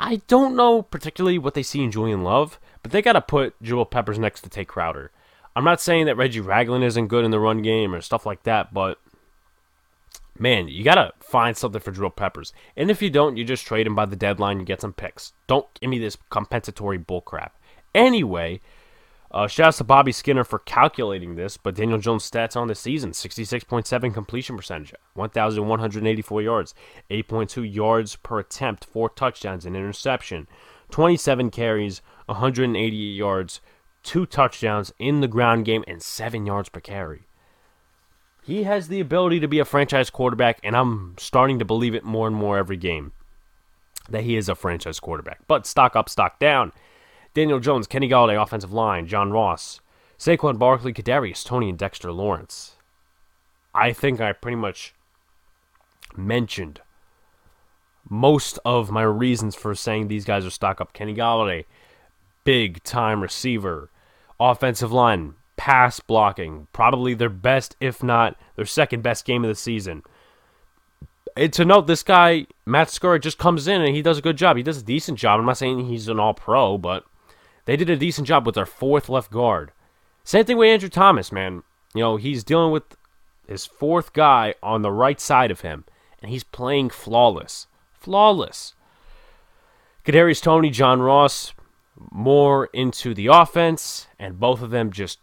I 0.00 0.22
don't 0.26 0.56
know 0.56 0.82
particularly 0.82 1.38
what 1.38 1.54
they 1.54 1.62
see 1.62 1.84
in 1.84 1.92
Julian 1.92 2.24
Love, 2.24 2.58
but 2.82 2.92
they 2.92 3.02
got 3.02 3.12
to 3.12 3.20
put 3.20 3.60
Jabril 3.62 3.90
Peppers 3.90 4.18
next 4.18 4.42
to 4.42 4.50
Tae 4.50 4.64
Crowder. 4.64 5.10
I'm 5.54 5.64
not 5.64 5.80
saying 5.80 6.06
that 6.06 6.16
Reggie 6.16 6.40
Ragland 6.40 6.84
isn't 6.84 7.08
good 7.08 7.24
in 7.24 7.30
the 7.30 7.40
run 7.40 7.62
game 7.62 7.94
or 7.94 8.00
stuff 8.00 8.24
like 8.24 8.44
that, 8.44 8.72
but 8.72 8.98
man, 10.38 10.68
you 10.68 10.84
got 10.84 10.94
to 10.94 11.12
find 11.20 11.56
something 11.56 11.80
for 11.80 11.92
Jabril 11.92 12.14
Peppers. 12.14 12.52
And 12.76 12.90
if 12.90 13.02
you 13.02 13.10
don't, 13.10 13.36
you 13.36 13.44
just 13.44 13.66
trade 13.66 13.86
him 13.86 13.94
by 13.94 14.06
the 14.06 14.16
deadline 14.16 14.58
and 14.58 14.66
get 14.66 14.80
some 14.80 14.92
picks. 14.92 15.32
Don't 15.46 15.66
give 15.80 15.90
me 15.90 15.98
this 15.98 16.16
compensatory 16.30 16.98
bullcrap. 16.98 17.50
Anyway, 17.94 18.60
uh, 19.32 19.46
shouts 19.46 19.78
to 19.78 19.84
Bobby 19.84 20.12
Skinner 20.12 20.44
for 20.44 20.58
calculating 20.58 21.36
this, 21.36 21.56
but 21.56 21.74
Daniel 21.74 21.98
Jones' 21.98 22.28
stats 22.28 22.56
on 22.56 22.68
the 22.68 22.74
season 22.74 23.12
66.7 23.12 24.14
completion 24.14 24.56
percentage, 24.56 24.92
1,184 25.14 26.42
yards, 26.42 26.74
8.2 27.10 27.74
yards 27.74 28.16
per 28.16 28.40
attempt, 28.40 28.84
4 28.86 29.10
touchdowns, 29.10 29.66
and 29.66 29.76
interception, 29.76 30.48
27 30.90 31.50
carries, 31.50 32.02
188 32.26 32.92
yards, 32.92 33.60
2 34.02 34.26
touchdowns 34.26 34.92
in 34.98 35.20
the 35.20 35.28
ground 35.28 35.64
game, 35.64 35.84
and 35.86 36.02
7 36.02 36.46
yards 36.46 36.68
per 36.68 36.80
carry. 36.80 37.26
He 38.42 38.62
has 38.64 38.88
the 38.88 39.00
ability 39.00 39.40
to 39.40 39.48
be 39.48 39.58
a 39.58 39.64
franchise 39.64 40.10
quarterback, 40.10 40.58
and 40.62 40.76
I'm 40.76 41.14
starting 41.18 41.58
to 41.58 41.64
believe 41.64 41.94
it 41.94 42.04
more 42.04 42.26
and 42.26 42.34
more 42.34 42.58
every 42.58 42.76
game 42.76 43.12
that 44.08 44.24
he 44.24 44.36
is 44.36 44.48
a 44.48 44.54
franchise 44.54 44.98
quarterback. 44.98 45.40
But 45.46 45.66
stock 45.66 45.94
up, 45.94 46.08
stock 46.08 46.38
down. 46.38 46.72
Daniel 47.32 47.60
Jones, 47.60 47.86
Kenny 47.86 48.08
Golladay, 48.08 48.42
offensive 48.42 48.72
line, 48.72 49.06
John 49.06 49.30
Ross, 49.30 49.80
Saquon 50.18 50.58
Barkley, 50.58 50.92
Kadarius 50.92 51.44
Toney, 51.44 51.68
and 51.68 51.78
Dexter 51.78 52.10
Lawrence. 52.10 52.76
I 53.72 53.92
think 53.92 54.20
I 54.20 54.32
pretty 54.32 54.56
much 54.56 54.94
mentioned 56.16 56.80
most 58.08 58.58
of 58.64 58.90
my 58.90 59.02
reasons 59.02 59.54
for 59.54 59.74
saying 59.74 60.08
these 60.08 60.24
guys 60.24 60.44
are 60.46 60.50
stock 60.50 60.80
up. 60.80 60.92
Kenny 60.92 61.14
Golladay, 61.14 61.64
big 62.44 62.82
time 62.82 63.22
receiver, 63.22 63.90
offensive 64.38 64.92
line, 64.92 65.34
pass 65.56 66.00
blocking, 66.00 66.66
probably 66.72 67.14
their 67.14 67.28
best, 67.28 67.76
if 67.80 68.02
not 68.02 68.36
their 68.56 68.66
second 68.66 69.02
best 69.02 69.24
game 69.24 69.44
of 69.44 69.48
the 69.48 69.54
season. 69.54 70.02
And 71.36 71.52
to 71.52 71.64
note, 71.64 71.86
this 71.86 72.02
guy, 72.02 72.46
Matt 72.66 72.88
Skura, 72.88 73.20
just 73.20 73.38
comes 73.38 73.68
in 73.68 73.80
and 73.80 73.94
he 73.94 74.02
does 74.02 74.18
a 74.18 74.22
good 74.22 74.36
job. 74.36 74.56
He 74.56 74.62
does 74.62 74.78
a 74.78 74.84
decent 74.84 75.18
job. 75.18 75.38
I'm 75.38 75.46
not 75.46 75.58
saying 75.58 75.86
he's 75.86 76.08
an 76.08 76.18
all 76.18 76.34
pro, 76.34 76.76
but 76.76 77.04
they 77.66 77.76
did 77.76 77.90
a 77.90 77.96
decent 77.96 78.26
job 78.26 78.46
with 78.46 78.54
their 78.54 78.66
fourth 78.66 79.08
left 79.08 79.30
guard. 79.30 79.72
Same 80.24 80.44
thing 80.44 80.56
with 80.56 80.68
Andrew 80.68 80.88
Thomas, 80.88 81.30
man. 81.30 81.62
You 81.94 82.00
know, 82.00 82.16
he's 82.16 82.44
dealing 82.44 82.72
with 82.72 82.96
his 83.46 83.66
fourth 83.66 84.12
guy 84.12 84.54
on 84.62 84.82
the 84.82 84.92
right 84.92 85.20
side 85.20 85.50
of 85.50 85.60
him, 85.60 85.84
and 86.22 86.30
he's 86.30 86.44
playing 86.44 86.90
flawless. 86.90 87.66
Flawless. 88.00 88.74
Kadarius 90.04 90.42
Toney, 90.42 90.70
John 90.70 91.00
Ross, 91.00 91.52
more 92.10 92.66
into 92.72 93.14
the 93.14 93.26
offense, 93.26 94.06
and 94.18 94.40
both 94.40 94.62
of 94.62 94.70
them 94.70 94.90
just 94.90 95.18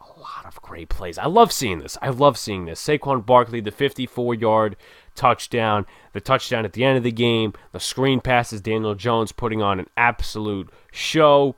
a 0.00 0.18
lot 0.18 0.46
of 0.46 0.62
great 0.62 0.88
plays. 0.88 1.18
I 1.18 1.26
love 1.26 1.50
seeing 1.50 1.80
this. 1.80 1.98
I 2.00 2.10
love 2.10 2.38
seeing 2.38 2.66
this. 2.66 2.80
Saquon 2.80 3.26
Barkley, 3.26 3.60
the 3.60 3.72
54 3.72 4.34
yard 4.34 4.76
touchdown, 5.14 5.86
the 6.12 6.20
touchdown 6.20 6.64
at 6.64 6.72
the 6.72 6.84
end 6.84 6.96
of 6.96 7.02
the 7.02 7.10
game, 7.10 7.52
the 7.72 7.80
screen 7.80 8.20
passes, 8.20 8.60
Daniel 8.60 8.94
Jones 8.94 9.32
putting 9.32 9.60
on 9.60 9.80
an 9.80 9.86
absolute 9.96 10.70
show, 10.92 11.56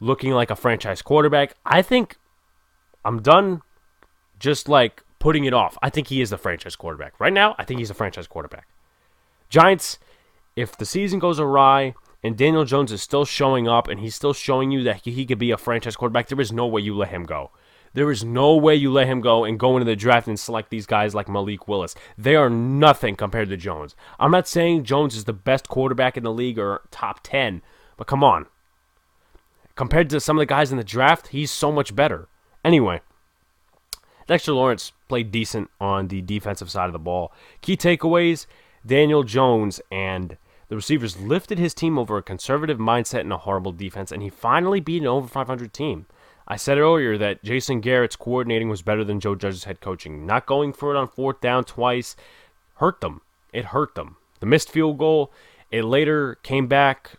looking 0.00 0.32
like 0.32 0.50
a 0.50 0.56
franchise 0.56 1.02
quarterback. 1.02 1.54
I 1.64 1.82
think 1.82 2.16
I'm 3.04 3.22
done 3.22 3.62
just 4.40 4.68
like 4.68 5.04
putting 5.20 5.44
it 5.44 5.54
off. 5.54 5.78
I 5.80 5.88
think 5.88 6.08
he 6.08 6.20
is 6.20 6.30
the 6.30 6.38
franchise 6.38 6.74
quarterback. 6.74 7.20
Right 7.20 7.32
now, 7.32 7.54
I 7.58 7.64
think 7.64 7.78
he's 7.78 7.90
a 7.90 7.94
franchise 7.94 8.26
quarterback. 8.26 8.66
Giants, 9.52 9.98
if 10.56 10.78
the 10.78 10.86
season 10.86 11.18
goes 11.18 11.38
awry 11.38 11.94
and 12.22 12.38
Daniel 12.38 12.64
Jones 12.64 12.90
is 12.90 13.02
still 13.02 13.26
showing 13.26 13.68
up 13.68 13.86
and 13.86 14.00
he's 14.00 14.14
still 14.14 14.32
showing 14.32 14.70
you 14.70 14.82
that 14.84 15.04
he 15.04 15.26
could 15.26 15.38
be 15.38 15.50
a 15.50 15.58
franchise 15.58 15.94
quarterback, 15.94 16.28
there 16.28 16.40
is 16.40 16.50
no 16.50 16.66
way 16.66 16.80
you 16.80 16.96
let 16.96 17.10
him 17.10 17.24
go. 17.24 17.50
There 17.92 18.10
is 18.10 18.24
no 18.24 18.56
way 18.56 18.74
you 18.74 18.90
let 18.90 19.08
him 19.08 19.20
go 19.20 19.44
and 19.44 19.60
go 19.60 19.76
into 19.76 19.84
the 19.84 19.94
draft 19.94 20.26
and 20.26 20.40
select 20.40 20.70
these 20.70 20.86
guys 20.86 21.14
like 21.14 21.28
Malik 21.28 21.68
Willis. 21.68 21.94
They 22.16 22.34
are 22.34 22.48
nothing 22.48 23.14
compared 23.14 23.50
to 23.50 23.58
Jones. 23.58 23.94
I'm 24.18 24.30
not 24.30 24.48
saying 24.48 24.84
Jones 24.84 25.14
is 25.14 25.24
the 25.24 25.34
best 25.34 25.68
quarterback 25.68 26.16
in 26.16 26.24
the 26.24 26.32
league 26.32 26.58
or 26.58 26.80
top 26.90 27.20
10, 27.22 27.60
but 27.98 28.06
come 28.06 28.24
on. 28.24 28.46
Compared 29.74 30.08
to 30.08 30.20
some 30.20 30.38
of 30.38 30.40
the 30.40 30.46
guys 30.46 30.72
in 30.72 30.78
the 30.78 30.84
draft, 30.84 31.28
he's 31.28 31.50
so 31.50 31.70
much 31.70 31.94
better. 31.94 32.26
Anyway, 32.64 33.02
Dexter 34.26 34.54
Lawrence 34.54 34.92
played 35.08 35.30
decent 35.30 35.68
on 35.78 36.08
the 36.08 36.22
defensive 36.22 36.70
side 36.70 36.86
of 36.86 36.94
the 36.94 36.98
ball. 36.98 37.34
Key 37.60 37.76
takeaways 37.76 38.46
Daniel 38.86 39.22
Jones 39.22 39.80
and 39.90 40.36
the 40.68 40.76
receivers 40.76 41.20
lifted 41.20 41.58
his 41.58 41.74
team 41.74 41.98
over 41.98 42.16
a 42.16 42.22
conservative 42.22 42.78
mindset 42.78 43.20
and 43.20 43.32
a 43.32 43.38
horrible 43.38 43.72
defense, 43.72 44.10
and 44.10 44.22
he 44.22 44.30
finally 44.30 44.80
beat 44.80 45.02
an 45.02 45.08
over 45.08 45.28
500 45.28 45.72
team. 45.72 46.06
I 46.48 46.56
said 46.56 46.78
earlier 46.78 47.16
that 47.18 47.44
Jason 47.44 47.80
Garrett's 47.80 48.16
coordinating 48.16 48.68
was 48.68 48.82
better 48.82 49.04
than 49.04 49.20
Joe 49.20 49.34
Judge's 49.34 49.64
head 49.64 49.80
coaching. 49.80 50.26
Not 50.26 50.46
going 50.46 50.72
for 50.72 50.94
it 50.94 50.98
on 50.98 51.08
fourth 51.08 51.40
down 51.40 51.64
twice 51.64 52.16
hurt 52.76 53.00
them. 53.00 53.20
It 53.52 53.66
hurt 53.66 53.94
them. 53.94 54.16
The 54.40 54.46
missed 54.46 54.70
field 54.70 54.98
goal, 54.98 55.32
it 55.70 55.84
later 55.84 56.36
came 56.42 56.66
back 56.66 57.12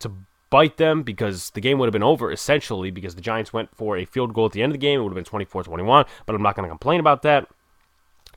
to 0.00 0.12
bite 0.50 0.76
them 0.76 1.02
because 1.02 1.50
the 1.50 1.60
game 1.60 1.78
would 1.78 1.86
have 1.86 1.92
been 1.92 2.02
over 2.02 2.30
essentially 2.30 2.90
because 2.90 3.14
the 3.14 3.22
Giants 3.22 3.52
went 3.52 3.74
for 3.74 3.96
a 3.96 4.04
field 4.04 4.34
goal 4.34 4.46
at 4.46 4.52
the 4.52 4.62
end 4.62 4.72
of 4.72 4.74
the 4.74 4.86
game. 4.86 5.00
It 5.00 5.02
would 5.02 5.10
have 5.10 5.14
been 5.14 5.24
24 5.24 5.64
21, 5.64 6.04
but 6.26 6.36
I'm 6.36 6.42
not 6.42 6.54
going 6.54 6.64
to 6.64 6.70
complain 6.70 7.00
about 7.00 7.22
that. 7.22 7.48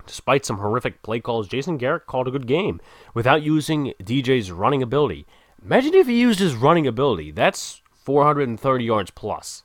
Despite 0.05 0.45
some 0.45 0.57
horrific 0.57 1.01
play 1.01 1.19
calls, 1.19 1.47
Jason 1.47 1.77
Garrett 1.77 2.07
called 2.07 2.27
a 2.27 2.31
good 2.31 2.47
game 2.47 2.81
without 3.13 3.41
using 3.41 3.93
DJ's 4.01 4.51
running 4.51 4.83
ability. 4.83 5.25
Imagine 5.63 5.93
if 5.93 6.07
he 6.07 6.19
used 6.19 6.39
his 6.39 6.55
running 6.55 6.87
ability. 6.87 7.31
That's 7.31 7.81
430 7.93 8.83
yards 8.83 9.11
plus. 9.11 9.63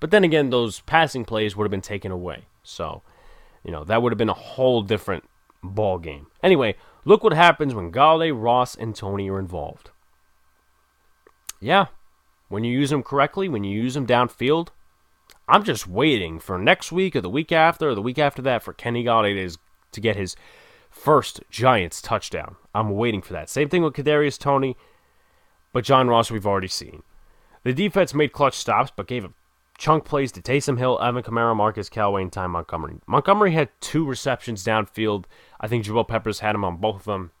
But 0.00 0.10
then 0.10 0.24
again, 0.24 0.50
those 0.50 0.80
passing 0.80 1.24
plays 1.24 1.54
would 1.54 1.64
have 1.64 1.70
been 1.70 1.80
taken 1.80 2.10
away. 2.10 2.46
So, 2.62 3.02
you 3.62 3.70
know, 3.70 3.84
that 3.84 4.02
would 4.02 4.12
have 4.12 4.18
been 4.18 4.28
a 4.28 4.34
whole 4.34 4.82
different 4.82 5.24
ball 5.62 5.98
game. 5.98 6.26
Anyway, 6.42 6.74
look 7.04 7.22
what 7.22 7.32
happens 7.32 7.74
when 7.74 7.92
Golladay, 7.92 8.32
Ross, 8.34 8.74
and 8.74 8.94
Toney 8.94 9.30
are 9.30 9.38
involved. 9.38 9.90
Yeah, 11.60 11.86
when 12.48 12.64
you 12.64 12.72
use 12.72 12.90
them 12.90 13.02
correctly, 13.02 13.48
when 13.48 13.64
you 13.64 13.80
use 13.80 13.94
them 13.94 14.06
downfield, 14.06 14.68
I'm 15.50 15.64
just 15.64 15.88
waiting 15.88 16.38
for 16.38 16.58
next 16.58 16.92
week 16.92 17.16
or 17.16 17.20
the 17.20 17.28
week 17.28 17.50
after 17.50 17.88
or 17.88 17.94
the 17.96 18.02
week 18.02 18.20
after 18.20 18.40
that 18.42 18.62
for 18.62 18.72
Kenny 18.72 19.02
Golladay 19.02 19.58
to 19.90 20.00
get 20.00 20.14
his 20.14 20.36
first 20.90 21.40
Giants 21.50 22.00
touchdown. 22.00 22.54
I'm 22.72 22.90
waiting 22.90 23.20
for 23.20 23.32
that. 23.32 23.50
Same 23.50 23.68
thing 23.68 23.82
with 23.82 23.94
Kadarius 23.94 24.38
Toney, 24.38 24.76
but 25.72 25.82
John 25.82 26.06
Ross 26.06 26.30
we've 26.30 26.46
already 26.46 26.68
seen. 26.68 27.02
The 27.64 27.72
defense 27.72 28.14
made 28.14 28.32
clutch 28.32 28.54
stops, 28.54 28.92
but 28.94 29.08
gave 29.08 29.24
up 29.24 29.32
chunk 29.76 30.04
plays 30.04 30.30
to 30.32 30.40
Taysom 30.40 30.78
Hill, 30.78 30.98
Alvin 31.02 31.24
Kamara, 31.24 31.56
Marquez 31.56 31.88
Callaway, 31.88 32.22
and 32.22 32.32
Ty 32.32 32.46
Montgomery. 32.46 33.00
Montgomery 33.08 33.52
had 33.52 33.70
two 33.80 34.04
receptions 34.04 34.62
downfield. 34.62 35.24
I 35.60 35.66
think 35.66 35.84
Jabril 35.84 36.06
Peppers 36.06 36.40
had 36.40 36.54
him 36.54 36.64
on 36.64 36.76
both 36.76 36.96
of 36.96 37.04
them. 37.06 37.32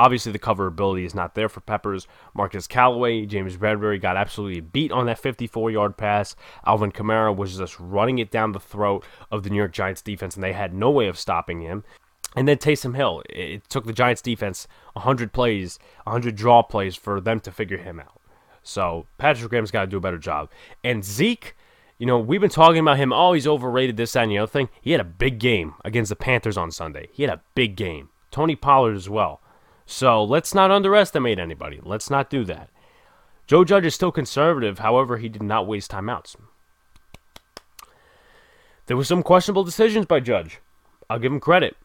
Obviously, 0.00 0.32
the 0.32 0.38
cover 0.38 0.66
ability 0.66 1.04
is 1.04 1.14
not 1.14 1.34
there 1.34 1.50
for 1.50 1.60
Peppers. 1.60 2.08
Marquez 2.32 2.66
Callaway, 2.66 3.26
James 3.26 3.58
Bradberry 3.58 4.00
got 4.00 4.16
absolutely 4.16 4.60
beat 4.60 4.90
on 4.92 5.04
that 5.04 5.18
54 5.18 5.70
yard 5.70 5.98
pass. 5.98 6.34
Alvin 6.64 6.90
Kamara 6.90 7.36
was 7.36 7.58
just 7.58 7.78
running 7.78 8.18
it 8.18 8.30
down 8.30 8.52
the 8.52 8.58
throat 8.58 9.04
of 9.30 9.42
the 9.42 9.50
New 9.50 9.58
York 9.58 9.72
Giants 9.72 10.00
defense, 10.00 10.36
and 10.36 10.42
they 10.42 10.54
had 10.54 10.72
no 10.72 10.90
way 10.90 11.06
of 11.06 11.18
stopping 11.18 11.60
him. 11.60 11.84
And 12.34 12.48
then 12.48 12.56
Taysom 12.56 12.96
Hill, 12.96 13.22
it 13.28 13.68
took 13.68 13.84
the 13.84 13.92
Giants 13.92 14.22
defense 14.22 14.66
100 14.94 15.34
plays, 15.34 15.78
100 16.04 16.34
draw 16.34 16.62
plays 16.62 16.96
for 16.96 17.20
them 17.20 17.38
to 17.40 17.52
figure 17.52 17.76
him 17.76 18.00
out. 18.00 18.22
So 18.62 19.04
Patrick 19.18 19.50
Graham's 19.50 19.70
got 19.70 19.82
to 19.82 19.86
do 19.86 19.98
a 19.98 20.00
better 20.00 20.16
job. 20.16 20.48
And 20.82 21.04
Zeke, 21.04 21.54
you 21.98 22.06
know, 22.06 22.18
we've 22.18 22.40
been 22.40 22.48
talking 22.48 22.80
about 22.80 22.96
him. 22.96 23.12
Oh, 23.12 23.34
he's 23.34 23.46
overrated, 23.46 23.98
this, 23.98 24.14
that, 24.14 24.22
and 24.22 24.32
the 24.32 24.38
other 24.38 24.50
thing. 24.50 24.70
He 24.80 24.92
had 24.92 25.00
a 25.02 25.04
big 25.04 25.38
game 25.38 25.74
against 25.84 26.08
the 26.08 26.16
Panthers 26.16 26.56
on 26.56 26.70
Sunday. 26.70 27.10
He 27.12 27.22
had 27.24 27.32
a 27.34 27.42
big 27.54 27.76
game. 27.76 28.08
Tony 28.30 28.56
Pollard 28.56 28.96
as 28.96 29.10
well. 29.10 29.42
So 29.90 30.22
let's 30.22 30.54
not 30.54 30.70
underestimate 30.70 31.40
anybody. 31.40 31.80
Let's 31.82 32.10
not 32.10 32.30
do 32.30 32.44
that. 32.44 32.70
Joe 33.48 33.64
Judge 33.64 33.86
is 33.86 33.94
still 33.94 34.12
conservative. 34.12 34.78
However, 34.78 35.16
he 35.16 35.28
did 35.28 35.42
not 35.42 35.66
waste 35.66 35.90
timeouts. 35.90 36.36
There 38.86 38.96
were 38.96 39.02
some 39.02 39.24
questionable 39.24 39.64
decisions 39.64 40.06
by 40.06 40.20
Judge. 40.20 40.60
I'll 41.10 41.18
give 41.18 41.32
him 41.32 41.40
credit. 41.40 41.76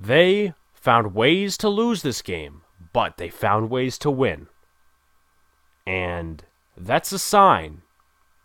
They 0.00 0.54
found 0.72 1.12
ways 1.12 1.58
to 1.58 1.68
lose 1.68 2.02
this 2.02 2.22
game, 2.22 2.62
but 2.92 3.16
they 3.16 3.30
found 3.30 3.68
ways 3.68 3.98
to 3.98 4.12
win. 4.12 4.46
And 5.84 6.44
that's 6.76 7.10
a 7.10 7.18
sign 7.18 7.82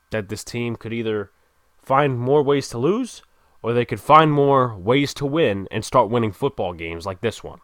that 0.10 0.30
this 0.30 0.44
team 0.44 0.78
could 0.78 0.94
either 0.94 1.30
find 1.78 2.18
more 2.18 2.42
ways 2.42 2.70
to 2.70 2.80
lose 2.80 3.22
or 3.62 3.72
they 3.72 3.86
could 3.86 4.00
find 4.00 4.32
more 4.32 4.76
ways 4.76 5.14
to 5.14 5.28
win 5.28 5.68
and 5.70 5.86
start 5.86 6.10
winning 6.10 6.32
football 6.32 6.74
games 6.74 7.06
like 7.06 7.22
this 7.22 7.44
one. 7.44 7.60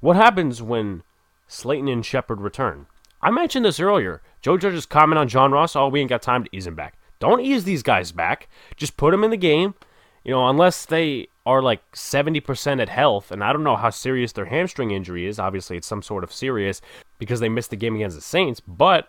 What 0.00 0.16
happens 0.16 0.62
when 0.62 1.02
Slayton 1.46 1.88
and 1.88 2.04
Shepard 2.04 2.40
return? 2.40 2.86
I 3.20 3.30
mentioned 3.30 3.66
this 3.66 3.80
earlier. 3.80 4.22
Joe 4.40 4.56
Judge's 4.56 4.86
comment 4.86 5.18
on 5.18 5.28
John 5.28 5.52
Ross, 5.52 5.76
oh, 5.76 5.88
we 5.88 6.00
ain't 6.00 6.08
got 6.08 6.22
time 6.22 6.44
to 6.44 6.50
ease 6.52 6.66
him 6.66 6.74
back. 6.74 6.98
Don't 7.18 7.42
ease 7.42 7.64
these 7.64 7.82
guys 7.82 8.12
back. 8.12 8.48
Just 8.76 8.96
put 8.96 9.10
them 9.10 9.24
in 9.24 9.30
the 9.30 9.36
game. 9.36 9.74
You 10.24 10.32
know, 10.32 10.48
unless 10.48 10.86
they 10.86 11.28
are 11.44 11.62
like 11.62 11.80
70% 11.92 12.80
at 12.80 12.88
health, 12.88 13.30
and 13.30 13.44
I 13.44 13.52
don't 13.52 13.64
know 13.64 13.76
how 13.76 13.90
serious 13.90 14.32
their 14.32 14.46
hamstring 14.46 14.90
injury 14.90 15.26
is. 15.26 15.38
Obviously, 15.38 15.76
it's 15.76 15.86
some 15.86 16.02
sort 16.02 16.24
of 16.24 16.32
serious 16.32 16.80
because 17.18 17.40
they 17.40 17.48
missed 17.48 17.70
the 17.70 17.76
game 17.76 17.94
against 17.94 18.16
the 18.16 18.22
Saints, 18.22 18.60
but 18.60 19.08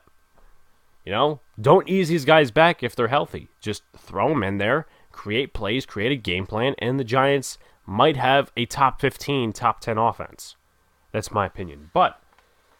you 1.05 1.11
know, 1.11 1.39
don't 1.59 1.89
ease 1.89 2.09
these 2.09 2.25
guys 2.25 2.51
back 2.51 2.83
if 2.83 2.95
they're 2.95 3.07
healthy. 3.07 3.47
Just 3.59 3.83
throw 3.97 4.29
them 4.29 4.43
in 4.43 4.57
there, 4.57 4.87
create 5.11 5.53
plays, 5.53 5.85
create 5.85 6.11
a 6.11 6.17
game 6.17 6.45
plan, 6.45 6.75
and 6.79 6.99
the 6.99 7.03
Giants 7.03 7.57
might 7.85 8.17
have 8.17 8.51
a 8.55 8.65
top 8.65 9.01
15, 9.01 9.51
top 9.51 9.79
10 9.79 9.97
offense. 9.97 10.55
That's 11.12 11.32
my 11.32 11.45
opinion. 11.45 11.91
But 11.93 12.22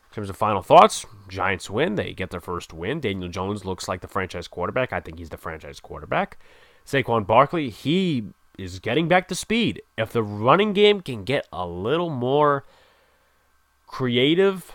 in 0.10 0.16
terms 0.16 0.30
of 0.30 0.38
final 0.38 0.62
thoughts, 0.62 1.06
Giants 1.28 1.70
win. 1.70 1.96
They 1.96 2.14
get 2.14 2.30
their 2.30 2.40
first 2.40 2.74
win. 2.74 3.00
Daniel 3.00 3.30
Jones 3.30 3.66
looks 3.66 3.88
like 3.88 4.02
the 4.02 4.08
franchise 4.08 4.48
quarterback. 4.48 4.94
I 4.94 5.00
think 5.00 5.20
he's 5.20 5.30
the 5.30 5.38
franchise 5.38 5.80
quarterback. 5.80 6.38
Saquon 6.86 7.26
Barkley, 7.28 7.70
he 7.70 8.26
is 8.58 8.80
getting 8.80 9.08
back 9.08 9.28
to 9.28 9.36
speed. 9.36 9.82
If 9.98 10.12
the 10.12 10.24
running 10.24 10.74
game 10.74 11.02
can 11.02 11.24
get 11.24 11.48
a 11.52 11.66
little 11.66 12.10
more 12.10 12.66
creative 13.92 14.74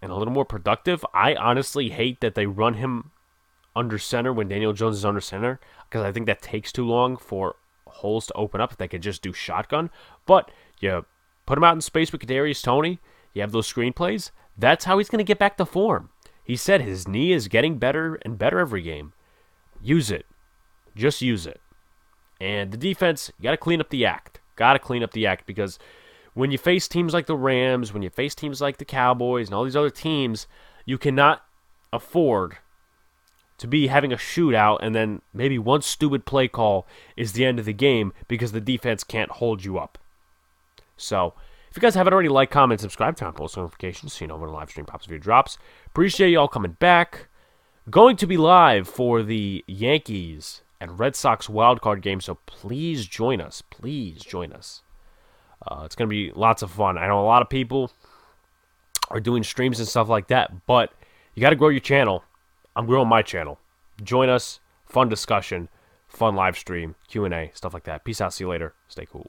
and 0.00 0.12
a 0.12 0.14
little 0.14 0.32
more 0.32 0.44
productive. 0.44 1.04
I 1.12 1.34
honestly 1.34 1.88
hate 1.90 2.20
that 2.20 2.34
they 2.34 2.46
run 2.46 2.74
him 2.74 3.10
under 3.74 3.98
center 3.98 4.32
when 4.32 4.48
Daniel 4.48 4.72
Jones 4.72 4.98
is 4.98 5.04
under 5.04 5.20
center 5.20 5.58
because 5.88 6.04
I 6.04 6.12
think 6.12 6.26
that 6.26 6.42
takes 6.42 6.72
too 6.72 6.86
long 6.86 7.16
for 7.16 7.56
holes 7.86 8.26
to 8.26 8.34
open 8.34 8.60
up. 8.60 8.72
If 8.72 8.78
they 8.78 8.88
could 8.88 9.02
just 9.02 9.22
do 9.22 9.32
shotgun, 9.32 9.90
but 10.26 10.50
you 10.80 11.04
put 11.50 11.58
him 11.58 11.64
out 11.64 11.74
in 11.74 11.80
space 11.80 12.12
with 12.12 12.20
Kadarius 12.20 12.62
Toney. 12.62 13.00
You 13.34 13.40
have 13.40 13.50
those 13.50 13.70
screenplays. 13.70 14.30
That's 14.56 14.84
how 14.84 14.98
he's 14.98 15.08
going 15.08 15.18
to 15.18 15.24
get 15.24 15.40
back 15.40 15.56
to 15.56 15.66
form. 15.66 16.10
He 16.44 16.54
said 16.54 16.80
his 16.80 17.08
knee 17.08 17.32
is 17.32 17.48
getting 17.48 17.76
better 17.76 18.20
and 18.22 18.38
better 18.38 18.60
every 18.60 18.82
game. 18.82 19.14
Use 19.82 20.12
it. 20.12 20.26
Just 20.94 21.22
use 21.22 21.48
it. 21.48 21.60
And 22.40 22.70
the 22.70 22.76
defense, 22.76 23.32
you 23.36 23.42
got 23.42 23.50
to 23.50 23.56
clean 23.56 23.80
up 23.80 23.90
the 23.90 24.06
act. 24.06 24.38
Got 24.54 24.74
to 24.74 24.78
clean 24.78 25.02
up 25.02 25.10
the 25.10 25.26
act 25.26 25.44
because 25.44 25.76
when 26.34 26.52
you 26.52 26.58
face 26.58 26.86
teams 26.86 27.12
like 27.12 27.26
the 27.26 27.36
Rams, 27.36 27.92
when 27.92 28.02
you 28.02 28.10
face 28.10 28.36
teams 28.36 28.60
like 28.60 28.76
the 28.76 28.84
Cowboys 28.84 29.48
and 29.48 29.54
all 29.54 29.64
these 29.64 29.74
other 29.74 29.90
teams, 29.90 30.46
you 30.84 30.98
cannot 30.98 31.44
afford 31.92 32.58
to 33.58 33.66
be 33.66 33.88
having 33.88 34.12
a 34.12 34.16
shootout 34.16 34.78
and 34.80 34.94
then 34.94 35.20
maybe 35.34 35.58
one 35.58 35.82
stupid 35.82 36.24
play 36.24 36.46
call 36.46 36.86
is 37.16 37.32
the 37.32 37.44
end 37.44 37.58
of 37.58 37.64
the 37.64 37.72
game 37.72 38.12
because 38.28 38.52
the 38.52 38.60
defense 38.60 39.02
can't 39.02 39.32
hold 39.32 39.64
you 39.64 39.76
up. 39.76 39.98
So, 41.02 41.34
if 41.70 41.76
you 41.76 41.82
guys 41.82 41.94
haven't 41.94 42.12
already, 42.12 42.28
like, 42.28 42.50
comment, 42.50 42.80
subscribe, 42.80 43.16
turn 43.16 43.28
on 43.28 43.34
post 43.34 43.56
notifications 43.56 44.12
so 44.12 44.24
you 44.24 44.28
know 44.28 44.36
when 44.36 44.48
a 44.48 44.52
live 44.52 44.70
stream 44.70 44.86
pops 44.86 45.06
video 45.06 45.20
drops. 45.20 45.58
Appreciate 45.86 46.30
y'all 46.30 46.48
coming 46.48 46.76
back. 46.78 47.28
Going 47.88 48.16
to 48.16 48.26
be 48.26 48.36
live 48.36 48.88
for 48.88 49.22
the 49.22 49.64
Yankees 49.66 50.62
and 50.80 50.98
Red 50.98 51.16
Sox 51.16 51.46
wildcard 51.46 52.02
game, 52.02 52.20
so 52.20 52.36
please 52.46 53.06
join 53.06 53.40
us. 53.40 53.62
Please 53.62 54.22
join 54.22 54.52
us. 54.52 54.82
Uh, 55.66 55.82
it's 55.84 55.94
going 55.94 56.08
to 56.08 56.10
be 56.10 56.32
lots 56.32 56.62
of 56.62 56.70
fun. 56.70 56.98
I 56.98 57.06
know 57.06 57.20
a 57.20 57.26
lot 57.26 57.42
of 57.42 57.48
people 57.48 57.92
are 59.10 59.20
doing 59.20 59.42
streams 59.42 59.78
and 59.78 59.88
stuff 59.88 60.08
like 60.08 60.28
that, 60.28 60.66
but 60.66 60.92
you 61.34 61.40
got 61.40 61.50
to 61.50 61.56
grow 61.56 61.68
your 61.68 61.80
channel. 61.80 62.24
I'm 62.74 62.86
growing 62.86 63.08
my 63.08 63.22
channel. 63.22 63.58
Join 64.02 64.28
us. 64.28 64.60
Fun 64.90 65.08
discussion, 65.08 65.68
fun 66.08 66.34
live 66.34 66.58
stream, 66.58 66.96
Q&A, 67.06 67.52
stuff 67.54 67.72
like 67.72 67.84
that. 67.84 68.04
Peace 68.04 68.20
out. 68.20 68.34
See 68.34 68.42
you 68.42 68.50
later. 68.50 68.74
Stay 68.88 69.06
cool. 69.06 69.28